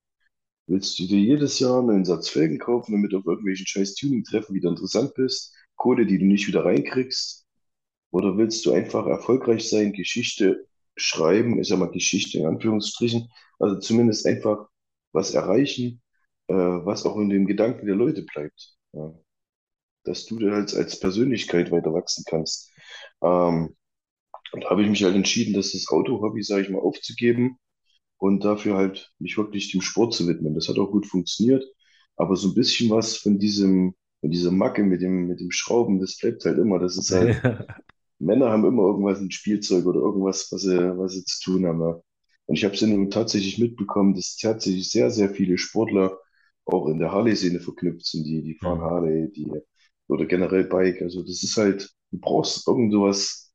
Willst 0.70 1.00
du 1.00 1.08
dir 1.08 1.20
jedes 1.20 1.58
Jahr 1.58 1.80
einen 1.82 2.06
Satz 2.06 2.30
Felgen 2.30 2.60
kaufen, 2.60 2.92
damit 2.92 3.12
du 3.12 3.18
auf 3.18 3.26
irgendwelchen 3.26 3.66
scheiß 3.66 3.96
Tuning-Treffen 3.96 4.54
wieder 4.54 4.70
interessant 4.70 5.16
bist? 5.16 5.52
Kohle, 5.76 6.06
die 6.06 6.20
du 6.20 6.26
nicht 6.26 6.48
wieder 6.48 6.64
reinkriegst? 6.64 7.48
Oder 8.12 8.38
willst 8.38 8.68
du 8.68 8.74
einfach 8.74 9.08
erfolgreich 9.08 9.68
sein, 9.68 9.94
Geschichte 9.94 10.68
schreiben, 10.96 11.60
ich 11.60 11.70
sag 11.70 11.80
mal 11.80 11.90
Geschichte 11.90 12.38
in 12.38 12.46
Anführungsstrichen, 12.46 13.32
also 13.58 13.80
zumindest 13.80 14.28
einfach 14.28 14.68
was 15.12 15.34
erreichen, 15.34 16.04
äh, 16.50 16.54
was 16.54 17.04
auch 17.04 17.18
in 17.18 17.30
den 17.30 17.48
Gedanken 17.48 17.88
der 17.88 17.96
Leute 17.96 18.22
bleibt. 18.22 18.76
Ja. 18.94 19.12
Dass 20.04 20.28
du 20.28 20.38
da 20.38 20.52
als, 20.52 20.76
als 20.76 21.00
Persönlichkeit 21.00 21.72
weiter 21.72 21.94
wachsen 21.96 22.26
kannst. 22.28 22.72
Ähm, 23.24 23.76
und 24.52 24.64
da 24.64 24.70
habe 24.70 24.84
ich 24.84 24.90
mich 24.90 25.04
halt 25.04 25.16
entschieden, 25.16 25.56
dass 25.56 25.72
das 25.72 25.88
Auto-Hobby, 25.88 26.44
sage 26.44 26.62
ich 26.62 26.70
mal, 26.70 26.80
aufzugeben 26.80 27.58
und 28.20 28.46
dafür 28.46 28.78
halt 28.78 29.12
mich 29.20 29.38
wirklich 29.38 29.72
dem 29.72 29.82
Sport 29.82 30.14
zu 30.14 30.28
widmen. 30.28 30.54
Das 30.54 30.70
hat 30.70 30.78
auch 30.78 30.92
gut 30.92 31.08
funktioniert, 31.08 31.66
aber 32.18 32.36
so 32.36 32.50
ein 32.50 32.54
bisschen 32.56 32.90
was 32.92 33.18
von 33.18 33.40
diesem, 33.40 33.96
von 34.22 34.30
dieser 34.30 34.52
Macke 34.52 34.84
mit 34.84 35.02
dem, 35.02 35.28
mit 35.28 35.40
dem 35.40 35.52
Schrauben, 35.52 36.00
das 36.00 36.18
bleibt 36.18 36.46
halt 36.46 36.60
immer. 36.60 36.80
Das 36.80 36.98
ist 36.98 37.12
halt, 37.12 37.42
Männer 38.20 38.52
haben 38.52 38.66
immer 38.66 38.84
irgendwas, 38.84 39.20
ein 39.20 39.32
Spielzeug 39.32 39.86
oder 39.86 40.02
irgendwas, 40.02 40.50
was 40.52 40.62
sie, 40.62 40.98
was 40.98 41.14
sie 41.14 41.24
zu 41.26 41.52
tun 41.52 41.66
haben. 41.66 41.82
Ja. 41.82 42.02
Und 42.46 42.56
ich 42.56 42.66
habe 42.66 42.76
es 42.76 42.82
ja 42.82 42.88
nun 42.88 43.10
tatsächlich 43.10 43.58
mitbekommen, 43.58 44.16
dass 44.16 44.36
tatsächlich 44.38 44.90
sehr, 44.90 45.10
sehr 45.12 45.30
viele 45.30 45.58
Sportler 45.58 46.20
auch 46.66 46.88
in 46.88 47.00
der 47.00 47.12
Harley-Szene 47.12 47.60
verknüpft 47.60 48.06
sind, 48.06 48.26
die, 48.26 48.44
die 48.44 48.56
fahren 48.56 48.82
Harley, 48.82 49.32
die, 49.32 49.50
oder 50.08 50.26
generell 50.26 50.66
Bike. 50.66 51.02
Also 51.02 51.22
das 51.22 51.44
ist 51.44 51.56
halt, 51.58 51.90
du 52.12 52.20
brauchst 52.20 52.68
irgend 52.68 52.92
sowas 52.92 53.49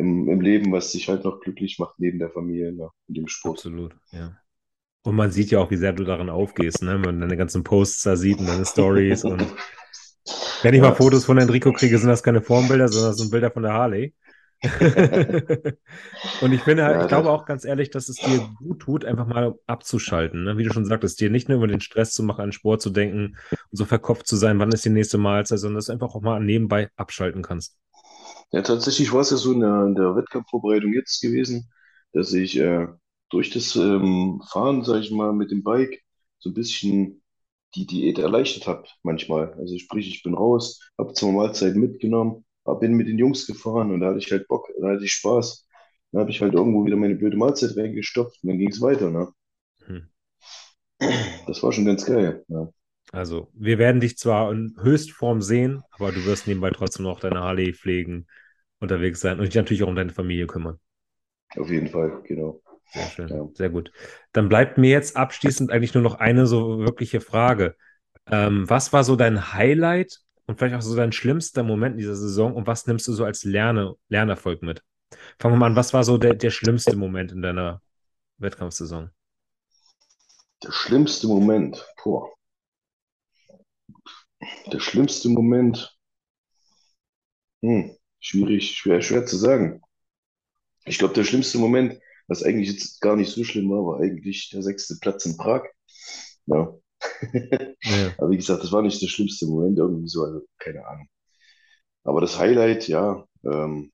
im, 0.00 0.28
im 0.28 0.40
Leben, 0.40 0.72
was 0.72 0.92
dich 0.92 1.08
halt 1.08 1.24
noch 1.24 1.40
glücklich 1.40 1.78
macht 1.78 1.94
neben 1.98 2.18
der 2.18 2.30
Familie, 2.30 2.72
ne, 2.72 2.88
und 3.06 3.16
dem 3.16 3.28
Sport. 3.28 3.58
Absolut, 3.58 3.94
ja. 4.10 4.36
Und 5.02 5.16
man 5.16 5.30
sieht 5.30 5.50
ja 5.50 5.60
auch, 5.60 5.70
wie 5.70 5.76
sehr 5.76 5.92
du 5.92 6.04
daran 6.04 6.28
aufgehst, 6.28 6.82
ne? 6.82 6.92
wenn 6.92 7.00
man 7.00 7.20
deine 7.20 7.36
ganzen 7.36 7.64
Posts 7.64 8.02
da 8.02 8.16
sieht 8.16 8.38
und 8.38 8.46
deine 8.46 8.66
Stories. 8.66 9.24
und 9.24 9.40
wenn 10.62 10.74
ich 10.74 10.80
mal 10.82 10.94
Fotos 10.94 11.24
von 11.24 11.38
Enrico 11.38 11.72
kriege, 11.72 11.96
sind 11.96 12.10
das 12.10 12.22
keine 12.22 12.42
Formbilder, 12.42 12.88
sondern 12.88 13.12
das 13.12 13.18
sind 13.18 13.30
Bilder 13.30 13.50
von 13.50 13.62
der 13.62 13.72
Harley. 13.72 14.14
und 16.42 16.52
ich 16.52 16.60
finde 16.60 16.84
halt, 16.84 16.96
ja, 16.96 17.02
ich 17.02 17.08
glaube 17.08 17.30
auch 17.30 17.46
ganz 17.46 17.64
ehrlich, 17.64 17.88
dass 17.88 18.10
es 18.10 18.16
dir 18.16 18.46
gut 18.58 18.80
tut, 18.80 19.04
einfach 19.06 19.26
mal 19.26 19.54
abzuschalten. 19.66 20.44
Ne? 20.44 20.58
Wie 20.58 20.64
du 20.64 20.72
schon 20.72 20.84
sagtest, 20.84 21.18
dir 21.18 21.30
nicht 21.30 21.48
nur 21.48 21.56
über 21.56 21.66
den 21.66 21.80
Stress 21.80 22.12
zu 22.12 22.22
machen, 22.22 22.42
an 22.42 22.52
Sport 22.52 22.82
zu 22.82 22.90
denken 22.90 23.38
und 23.48 23.76
so 23.76 23.86
verkopft 23.86 24.26
zu 24.26 24.36
sein, 24.36 24.58
wann 24.58 24.70
ist 24.70 24.84
die 24.84 24.90
nächste 24.90 25.16
Mahlzeit, 25.16 25.60
sondern 25.60 25.76
dass 25.76 25.86
du 25.86 25.92
einfach 25.92 26.14
auch 26.14 26.20
mal 26.20 26.40
nebenbei 26.40 26.90
abschalten 26.96 27.40
kannst. 27.40 27.78
Ja, 28.52 28.62
tatsächlich 28.62 29.12
war 29.12 29.20
es 29.20 29.30
ja 29.30 29.36
so 29.36 29.52
in 29.52 29.60
der, 29.60 29.84
in 29.86 29.94
der 29.94 30.16
Wettkampfvorbereitung 30.16 30.92
jetzt 30.92 31.20
gewesen, 31.20 31.70
dass 32.12 32.32
ich 32.32 32.58
äh, 32.58 32.88
durch 33.30 33.50
das 33.50 33.76
ähm, 33.76 34.42
Fahren, 34.50 34.82
sage 34.84 35.00
ich 35.00 35.10
mal, 35.12 35.32
mit 35.32 35.50
dem 35.52 35.62
Bike 35.62 36.02
so 36.38 36.50
ein 36.50 36.54
bisschen 36.54 37.22
die 37.76 37.86
Diät 37.86 38.18
erleichtert 38.18 38.66
habe 38.66 38.88
manchmal. 39.04 39.54
Also 39.54 39.78
sprich, 39.78 40.08
ich 40.08 40.22
bin 40.24 40.34
raus, 40.34 40.80
habe 40.98 41.12
zwei 41.14 41.30
Mahlzeiten 41.30 41.80
mitgenommen, 41.80 42.44
hab, 42.66 42.80
bin 42.80 42.94
mit 42.94 43.06
den 43.08 43.18
Jungs 43.18 43.46
gefahren 43.46 43.92
und 43.92 44.00
da 44.00 44.08
hatte 44.08 44.18
ich 44.18 44.30
halt 44.32 44.48
Bock, 44.48 44.68
da 44.80 44.88
hatte 44.90 45.04
ich 45.04 45.12
Spaß. 45.12 45.66
Dann 46.12 46.20
habe 46.22 46.30
ich 46.32 46.40
halt 46.40 46.54
irgendwo 46.54 46.84
wieder 46.84 46.96
meine 46.96 47.14
blöde 47.14 47.36
Mahlzeit 47.36 47.76
reingestopft 47.76 48.42
und 48.42 48.48
dann 48.50 48.58
ging 48.58 48.70
es 48.70 48.80
weiter. 48.80 49.10
Ne? 49.10 49.28
Hm. 49.86 50.10
Das 51.46 51.62
war 51.62 51.72
schon 51.72 51.84
ganz 51.84 52.04
geil. 52.06 52.44
Ja. 52.48 52.68
Also, 53.12 53.50
wir 53.54 53.78
werden 53.78 54.00
dich 54.00 54.16
zwar 54.16 54.52
in 54.52 54.76
Höchstform 54.80 55.42
sehen, 55.42 55.82
aber 55.90 56.12
du 56.12 56.24
wirst 56.24 56.46
nebenbei 56.46 56.70
trotzdem 56.70 57.04
noch 57.04 57.20
deine 57.20 57.40
Harley 57.40 57.72
pflegen, 57.72 58.26
unterwegs 58.78 59.20
sein 59.20 59.38
und 59.38 59.46
dich 59.46 59.54
natürlich 59.54 59.82
auch 59.82 59.88
um 59.88 59.96
deine 59.96 60.12
Familie 60.12 60.46
kümmern. 60.46 60.78
Auf 61.56 61.68
jeden 61.68 61.88
Fall, 61.88 62.22
genau. 62.24 62.62
Sehr 62.92 63.06
schön, 63.06 63.28
ja. 63.28 63.48
sehr 63.54 63.70
gut. 63.70 63.92
Dann 64.32 64.48
bleibt 64.48 64.78
mir 64.78 64.90
jetzt 64.90 65.16
abschließend 65.16 65.70
eigentlich 65.70 65.94
nur 65.94 66.02
noch 66.02 66.14
eine 66.14 66.46
so 66.46 66.80
wirkliche 66.80 67.20
Frage. 67.20 67.76
Ähm, 68.26 68.68
was 68.68 68.92
war 68.92 69.04
so 69.04 69.16
dein 69.16 69.52
Highlight 69.54 70.20
und 70.46 70.58
vielleicht 70.58 70.76
auch 70.76 70.82
so 70.82 70.96
dein 70.96 71.12
schlimmster 71.12 71.62
Moment 71.62 71.94
in 71.94 71.98
dieser 71.98 72.16
Saison 72.16 72.54
und 72.54 72.66
was 72.66 72.86
nimmst 72.86 73.06
du 73.08 73.12
so 73.12 73.24
als 73.24 73.44
Lerne, 73.44 73.94
Lernerfolg 74.08 74.62
mit? 74.62 74.82
Fangen 75.38 75.54
wir 75.54 75.58
mal 75.58 75.66
an, 75.66 75.76
was 75.76 75.92
war 75.92 76.04
so 76.04 76.18
der, 76.18 76.34
der 76.34 76.50
schlimmste 76.50 76.96
Moment 76.96 77.32
in 77.32 77.42
deiner 77.42 77.82
Wettkampfsaison? 78.38 79.10
Der 80.62 80.72
schlimmste 80.72 81.26
Moment, 81.26 81.84
boah. 82.02 82.28
Der 84.72 84.80
schlimmste 84.80 85.28
Moment, 85.28 85.96
hm, 87.62 87.94
schwierig, 88.20 88.76
schwer, 88.76 89.02
schwer 89.02 89.26
zu 89.26 89.36
sagen. 89.36 89.82
Ich 90.86 90.98
glaube, 90.98 91.14
der 91.14 91.24
schlimmste 91.24 91.58
Moment, 91.58 92.00
was 92.26 92.42
eigentlich 92.42 92.70
jetzt 92.70 93.00
gar 93.00 93.16
nicht 93.16 93.30
so 93.30 93.44
schlimm 93.44 93.70
war, 93.70 93.84
war 93.84 94.00
eigentlich 94.00 94.50
der 94.50 94.62
sechste 94.62 94.96
Platz 95.00 95.26
in 95.26 95.36
Prag. 95.36 95.64
Ja. 96.46 96.74
ja. 97.32 98.14
Aber 98.18 98.30
wie 98.30 98.36
gesagt, 98.36 98.62
das 98.62 98.72
war 98.72 98.82
nicht 98.82 99.00
der 99.02 99.08
schlimmste 99.08 99.46
Moment 99.46 99.78
irgendwie 99.78 100.08
so, 100.08 100.24
also 100.24 100.40
keine 100.58 100.86
Ahnung. 100.86 101.08
Aber 102.04 102.20
das 102.20 102.38
Highlight, 102.38 102.88
ja, 102.88 103.26
ähm, 103.44 103.92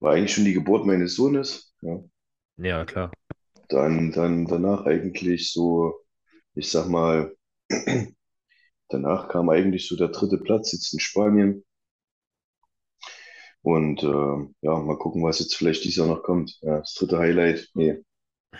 war 0.00 0.14
eigentlich 0.14 0.34
schon 0.34 0.44
die 0.44 0.54
Geburt 0.54 0.86
meines 0.86 1.14
Sohnes. 1.14 1.72
Ja, 1.82 2.02
ja 2.56 2.84
klar. 2.84 3.12
Dann, 3.68 4.10
dann 4.12 4.46
danach 4.46 4.86
eigentlich 4.86 5.52
so, 5.52 5.94
ich 6.54 6.70
sag 6.70 6.88
mal, 6.88 7.34
danach 8.90 9.28
kam 9.28 9.48
eigentlich 9.48 9.88
so 9.88 9.96
der 9.96 10.08
dritte 10.08 10.38
Platz 10.38 10.72
jetzt 10.72 10.92
in 10.92 11.00
Spanien. 11.00 11.64
Und 13.62 14.02
äh, 14.02 14.54
ja, 14.62 14.78
mal 14.80 14.98
gucken, 14.98 15.22
was 15.22 15.38
jetzt 15.38 15.54
vielleicht 15.54 15.84
dieses 15.84 15.96
Jahr 15.96 16.06
noch 16.06 16.22
kommt. 16.22 16.58
Ja, 16.62 16.78
das 16.78 16.94
dritte 16.94 17.18
Highlight. 17.18 17.68
Nee. 17.74 18.02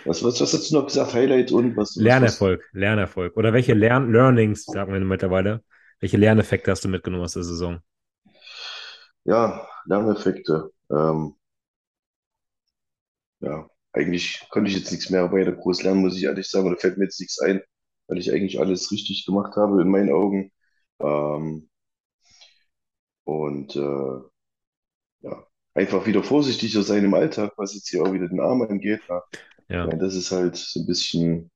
Was, 0.04 0.22
was, 0.22 0.40
was 0.40 0.52
hast 0.52 0.70
du 0.70 0.76
noch 0.76 0.86
gesagt? 0.86 1.14
Highlight 1.14 1.52
und 1.52 1.76
was? 1.76 1.96
Lernerfolg, 1.96 2.60
was? 2.60 2.80
Lernerfolg. 2.80 3.36
Oder 3.36 3.52
welche 3.52 3.74
Lern 3.74 4.12
Learnings, 4.12 4.64
sagen 4.64 4.92
wir 4.92 5.00
mittlerweile, 5.00 5.62
welche 6.00 6.16
Lerneffekte 6.16 6.70
hast 6.70 6.84
du 6.84 6.88
mitgenommen 6.88 7.24
aus 7.24 7.32
der 7.32 7.44
Saison? 7.44 7.80
Ja, 9.24 9.66
Lerneffekte. 9.86 10.70
Ähm, 10.90 11.34
ja, 13.40 13.68
eigentlich 13.92 14.46
konnte 14.50 14.70
ich 14.70 14.76
jetzt 14.76 14.90
nichts 14.90 15.10
mehr 15.10 15.32
weiter 15.32 15.52
groß 15.52 15.82
lernen, 15.82 16.00
muss 16.00 16.16
ich 16.16 16.24
ehrlich 16.24 16.48
sagen. 16.48 16.70
Da 16.70 16.76
fällt 16.76 16.98
mir 16.98 17.04
jetzt 17.04 17.20
nichts 17.20 17.40
ein, 17.40 17.60
weil 18.10 18.18
ich 18.18 18.32
eigentlich 18.32 18.58
alles 18.58 18.90
richtig 18.90 19.24
gemacht 19.24 19.56
habe 19.56 19.80
in 19.80 19.88
meinen 19.88 20.10
Augen. 20.10 20.50
Ähm, 21.00 21.68
und 23.24 23.76
äh, 23.76 24.20
ja, 25.20 25.46
einfach 25.74 26.06
wieder 26.06 26.24
vorsichtiger 26.24 26.82
sein 26.82 27.04
im 27.04 27.14
Alltag, 27.14 27.52
was 27.56 27.74
jetzt 27.74 27.88
hier 27.88 28.02
auch 28.02 28.12
wieder 28.12 28.28
den 28.28 28.40
Arm 28.40 28.62
angeht. 28.62 29.00
Ja. 29.08 29.22
Ja. 29.68 29.86
Meine, 29.86 30.00
das 30.00 30.16
ist 30.16 30.32
halt 30.32 30.56
so 30.56 30.80
ein 30.80 30.86
bisschen 30.86 31.50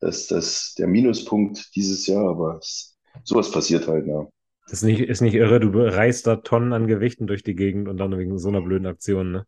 das, 0.00 0.26
das, 0.26 0.74
der 0.78 0.86
Minuspunkt 0.86 1.76
dieses 1.76 2.06
Jahr, 2.06 2.26
aber 2.30 2.56
es, 2.56 2.96
sowas 3.24 3.50
passiert 3.50 3.86
halt, 3.86 4.06
ja. 4.06 4.26
Ist 4.70 4.84
nicht, 4.84 5.00
ist 5.00 5.20
nicht 5.20 5.34
irre, 5.34 5.60
du 5.60 5.68
reißt 5.78 6.26
da 6.26 6.36
Tonnen 6.36 6.72
an 6.72 6.86
Gewichten 6.86 7.26
durch 7.26 7.42
die 7.42 7.54
Gegend 7.54 7.88
und 7.88 7.98
dann 7.98 8.16
wegen 8.16 8.38
so 8.38 8.48
einer 8.48 8.62
blöden 8.62 8.86
Aktion, 8.86 9.32
ne? 9.32 9.46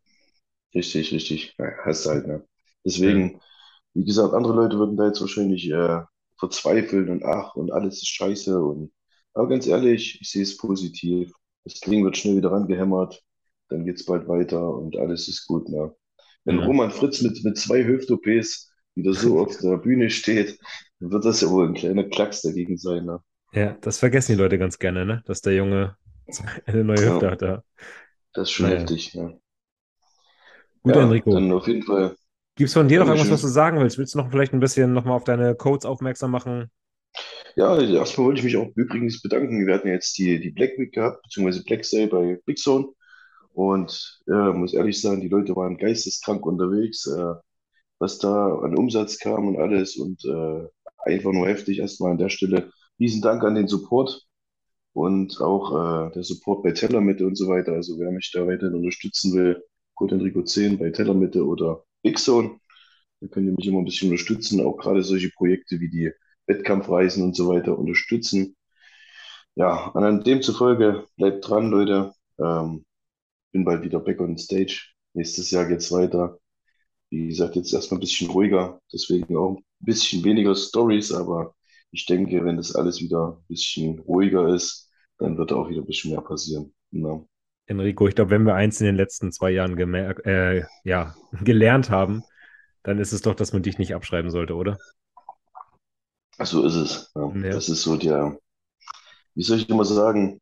Richtig, 0.74 1.12
richtig. 1.12 1.54
Ja, 1.58 1.72
hast 1.84 2.06
halt, 2.06 2.26
ne? 2.26 2.44
Deswegen, 2.84 3.32
ja. 3.32 3.40
wie 3.94 4.04
gesagt, 4.04 4.34
andere 4.34 4.54
Leute 4.54 4.78
würden 4.78 4.96
da 4.96 5.06
jetzt 5.06 5.20
wahrscheinlich 5.20 5.70
äh, 5.70 6.00
verzweifeln 6.40 7.10
und 7.10 7.24
ach, 7.24 7.54
und 7.54 7.72
alles 7.72 7.98
ist 7.98 8.08
scheiße. 8.08 8.60
Und, 8.60 8.92
aber 9.34 9.48
ganz 9.48 9.66
ehrlich, 9.66 10.18
ich 10.20 10.30
sehe 10.30 10.42
es 10.42 10.56
positiv. 10.56 11.32
Das 11.64 11.74
Ding 11.80 12.04
wird 12.04 12.16
schnell 12.16 12.36
wieder 12.36 12.50
rangehämmert 12.50 13.22
dann 13.70 13.84
geht 13.84 13.96
es 13.96 14.04
bald 14.04 14.28
weiter 14.28 14.74
und 14.74 14.96
alles 14.96 15.28
ist 15.28 15.46
gut. 15.46 15.68
Ne? 15.68 15.94
Wenn 16.44 16.58
ja. 16.58 16.66
Roman 16.66 16.90
Fritz 16.90 17.22
mit, 17.22 17.42
mit 17.44 17.56
zwei 17.56 17.84
Hüft-OPs 17.84 18.72
wieder 18.94 19.14
so 19.14 19.40
auf 19.40 19.56
der 19.58 19.78
Bühne 19.78 20.10
steht, 20.10 20.58
dann 20.98 21.12
wird 21.12 21.24
das 21.24 21.40
ja 21.40 21.48
wohl 21.48 21.68
ein 21.68 21.74
kleiner 21.74 22.04
Klacks 22.04 22.42
dagegen 22.42 22.76
sein. 22.76 23.06
Ne? 23.06 23.20
Ja, 23.52 23.76
das 23.80 23.98
vergessen 23.98 24.32
die 24.32 24.38
Leute 24.38 24.58
ganz 24.58 24.78
gerne, 24.78 25.06
ne? 25.06 25.22
dass 25.26 25.40
der 25.40 25.54
Junge 25.54 25.96
eine 26.66 26.84
neue 26.84 26.98
Hüfte 26.98 27.26
ja. 27.26 27.30
hat. 27.30 27.42
Ja. 27.42 27.62
Das 28.32 28.48
ist 28.48 28.52
schon 28.52 28.66
naja. 28.66 28.80
heftig. 28.80 29.14
Ja. 29.14 29.32
Gut, 30.82 30.96
ja, 30.96 31.02
Enrico. 31.02 31.32
Dann 31.32 31.52
auf 31.52 31.66
jeden 31.66 31.82
Fall. 31.82 32.16
Gibt 32.60 32.68
es 32.68 32.74
von 32.74 32.88
dir 32.88 32.98
noch 33.00 33.06
irgendwas, 33.06 33.30
was 33.30 33.40
du 33.40 33.48
sagen 33.48 33.80
willst? 33.80 33.96
Willst 33.96 34.12
du 34.12 34.18
noch 34.18 34.30
vielleicht 34.30 34.52
ein 34.52 34.60
bisschen 34.60 34.92
nochmal 34.92 35.16
auf 35.16 35.24
deine 35.24 35.54
Codes 35.54 35.86
aufmerksam 35.86 36.30
machen? 36.30 36.70
Ja, 37.56 37.80
erstmal 37.80 38.26
wollte 38.26 38.40
ich 38.40 38.44
mich 38.44 38.58
auch 38.58 38.68
übrigens 38.74 39.22
bedanken. 39.22 39.66
Wir 39.66 39.72
hatten 39.72 39.88
jetzt 39.88 40.18
die, 40.18 40.38
die 40.38 40.50
Black 40.50 40.72
Week 40.76 40.92
gehabt, 40.92 41.22
beziehungsweise 41.22 41.64
Black 41.64 41.86
Sale 41.86 42.08
bei 42.08 42.38
Big 42.44 42.58
Zone. 42.58 42.88
Und 43.54 44.20
äh, 44.28 44.52
muss 44.52 44.74
ehrlich 44.74 45.00
sagen, 45.00 45.22
die 45.22 45.30
Leute 45.30 45.56
waren 45.56 45.78
geisteskrank 45.78 46.44
unterwegs, 46.44 47.06
äh, 47.06 47.32
was 47.98 48.18
da 48.18 48.58
an 48.58 48.76
Umsatz 48.76 49.18
kam 49.18 49.48
und 49.48 49.58
alles. 49.58 49.96
Und 49.96 50.22
äh, 50.26 50.68
einfach 50.98 51.32
nur 51.32 51.48
heftig. 51.48 51.78
Erstmal 51.78 52.10
an 52.10 52.18
der 52.18 52.28
Stelle 52.28 52.70
riesen 52.98 53.22
Dank 53.22 53.42
an 53.42 53.54
den 53.54 53.68
Support 53.68 54.26
und 54.92 55.40
auch 55.40 56.08
äh, 56.08 56.12
der 56.12 56.24
Support 56.24 56.62
bei 56.62 56.72
Tellermitte 56.72 57.26
und 57.26 57.36
so 57.36 57.48
weiter. 57.48 57.72
Also 57.72 57.98
wer 57.98 58.10
mich 58.10 58.30
da 58.34 58.46
weiterhin 58.46 58.74
unterstützen 58.74 59.32
will, 59.32 59.64
Code 59.94 60.16
Enrico 60.16 60.42
10 60.42 60.76
bei 60.76 60.90
Tellermitte 60.90 61.46
oder 61.46 61.84
Bigzone, 62.02 62.60
da 63.20 63.28
könnt 63.28 63.46
ihr 63.48 63.54
mich 63.54 63.66
immer 63.68 63.80
ein 63.80 63.84
bisschen 63.86 64.10
unterstützen. 64.10 64.60
Auch 64.64 64.76
gerade 64.78 65.02
solche 65.04 65.30
Projekte 65.30 65.80
wie 65.80 65.90
die 65.90 66.12
Wettkampfreisen 66.46 67.24
und 67.24 67.36
so 67.36 67.48
weiter 67.48 67.78
unterstützen. 67.78 68.56
Ja, 69.54 69.90
an 69.94 70.22
demzufolge 70.24 71.06
bleibt 71.16 71.48
dran, 71.48 71.70
Leute. 71.70 72.12
Ähm, 72.38 72.84
bin 73.52 73.64
bald 73.64 73.84
wieder 73.84 74.00
back 74.00 74.20
on 74.20 74.38
stage. 74.38 74.92
Nächstes 75.14 75.50
Jahr 75.50 75.66
geht's 75.66 75.92
weiter. 75.92 76.38
wie 77.10 77.28
gesagt, 77.28 77.56
jetzt 77.56 77.72
erstmal 77.74 77.98
ein 77.98 78.02
bisschen 78.02 78.30
ruhiger, 78.30 78.80
deswegen 78.92 79.36
auch 79.36 79.56
ein 79.58 79.64
bisschen 79.80 80.24
weniger 80.24 80.54
Stories, 80.56 81.12
aber 81.12 81.54
ich 81.92 82.06
denke, 82.06 82.44
wenn 82.44 82.56
das 82.58 82.74
alles 82.76 83.00
wieder 83.00 83.38
ein 83.40 83.46
bisschen 83.48 84.00
ruhiger 84.00 84.54
ist, 84.54 84.90
dann 85.18 85.38
wird 85.38 85.52
auch 85.52 85.68
wieder 85.70 85.82
ein 85.82 85.86
bisschen 85.86 86.12
mehr 86.12 86.22
passieren. 86.22 86.74
Ja. 86.92 87.24
Enrico, 87.70 88.08
ich 88.08 88.16
glaube, 88.16 88.32
wenn 88.32 88.42
wir 88.42 88.54
eins 88.54 88.80
in 88.80 88.86
den 88.86 88.96
letzten 88.96 89.30
zwei 89.30 89.50
Jahren 89.50 89.78
äh, 90.24 90.64
ja, 90.84 91.14
gelernt 91.44 91.88
haben, 91.88 92.24
dann 92.82 92.98
ist 92.98 93.12
es 93.12 93.22
doch, 93.22 93.34
dass 93.34 93.52
man 93.52 93.62
dich 93.62 93.78
nicht 93.78 93.94
abschreiben 93.94 94.30
sollte, 94.30 94.54
oder? 94.54 94.76
So 96.42 96.64
ist 96.64 96.74
es. 96.74 97.12
Ja. 97.14 97.32
Ja. 97.34 97.50
Das 97.50 97.68
ist 97.68 97.82
so 97.82 97.96
der, 97.96 98.38
wie 99.34 99.42
soll 99.42 99.58
ich 99.58 99.68
immer 99.68 99.84
sagen, 99.84 100.40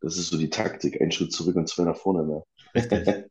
das 0.00 0.18
ist 0.18 0.28
so 0.28 0.36
die 0.38 0.50
Taktik, 0.50 1.00
ein 1.00 1.10
Schritt 1.10 1.32
zurück 1.32 1.56
und 1.56 1.68
zwei 1.68 1.84
nach 1.84 1.96
vorne. 1.96 2.44
Ne? 2.74 3.24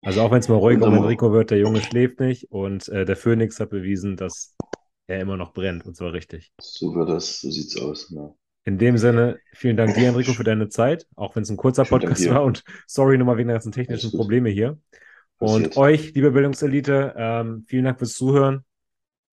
Also 0.00 0.20
auch 0.22 0.30
wenn 0.30 0.38
es 0.38 0.48
mal 0.48 0.54
ruhig 0.54 0.80
um 0.80 0.94
Enrico 0.94 1.32
wird, 1.32 1.50
der 1.50 1.58
Junge 1.58 1.82
schläft 1.82 2.20
nicht 2.20 2.52
und 2.52 2.86
äh, 2.88 3.04
der 3.04 3.16
Phoenix 3.16 3.58
hat 3.58 3.70
bewiesen, 3.70 4.16
dass 4.16 4.54
er 5.08 5.18
immer 5.18 5.36
noch 5.36 5.52
brennt 5.52 5.84
und 5.86 5.96
zwar 5.96 6.12
richtig. 6.12 6.52
So 6.60 6.94
wird 6.94 7.08
das, 7.08 7.40
so 7.40 7.50
sieht's 7.50 7.76
aus. 7.76 8.08
Ja. 8.14 8.32
In 8.68 8.76
dem 8.76 8.98
Sinne, 8.98 9.40
vielen 9.54 9.78
Dank 9.78 9.94
dir, 9.94 10.08
Enrico, 10.08 10.34
für 10.34 10.44
deine 10.44 10.68
Zeit, 10.68 11.06
auch 11.16 11.34
wenn 11.34 11.42
es 11.42 11.48
ein 11.48 11.56
kurzer 11.56 11.86
Podcast 11.86 12.28
war 12.28 12.44
und 12.44 12.62
sorry 12.86 13.16
nochmal 13.16 13.38
wegen 13.38 13.48
der 13.48 13.54
ganzen 13.54 13.72
technischen 13.72 14.10
Probleme 14.10 14.50
hier. 14.50 14.78
Und 15.38 15.78
euch, 15.78 16.12
liebe 16.12 16.32
Bildungselite, 16.32 17.14
ähm, 17.16 17.64
vielen 17.66 17.86
Dank 17.86 17.98
fürs 17.98 18.12
Zuhören. 18.12 18.66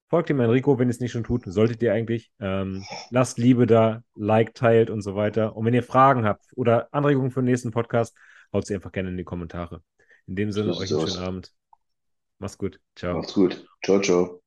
Folgt 0.07 0.29
dem 0.29 0.39
Enrico, 0.39 0.79
wenn 0.79 0.87
ihr 0.87 0.91
es 0.91 1.01
nicht 1.01 1.11
schon 1.11 1.25
tut, 1.25 1.43
solltet 1.47 1.83
ihr 1.83 1.91
eigentlich. 1.91 2.31
Ähm, 2.39 2.85
lasst 3.09 3.37
Liebe 3.37 3.67
da, 3.67 4.03
like, 4.15 4.53
teilt 4.53 4.89
und 4.89 5.01
so 5.01 5.17
weiter. 5.17 5.57
Und 5.57 5.65
wenn 5.65 5.73
ihr 5.73 5.83
Fragen 5.83 6.23
habt 6.23 6.45
oder 6.55 6.87
Anregungen 6.93 7.31
für 7.31 7.41
den 7.41 7.47
nächsten 7.47 7.71
Podcast, 7.71 8.15
haut 8.53 8.65
sie 8.65 8.75
einfach 8.75 8.93
gerne 8.93 9.09
in 9.09 9.17
die 9.17 9.25
Kommentare. 9.25 9.81
In 10.27 10.37
dem 10.37 10.53
Sinne, 10.53 10.77
euch 10.77 10.93
einen 10.93 11.09
schönen 11.09 11.25
Abend. 11.25 11.51
Macht's 12.39 12.57
gut. 12.57 12.79
Ciao. 12.95 13.17
Macht's 13.17 13.33
gut. 13.33 13.65
Ciao, 13.83 13.99
ciao. 13.99 14.44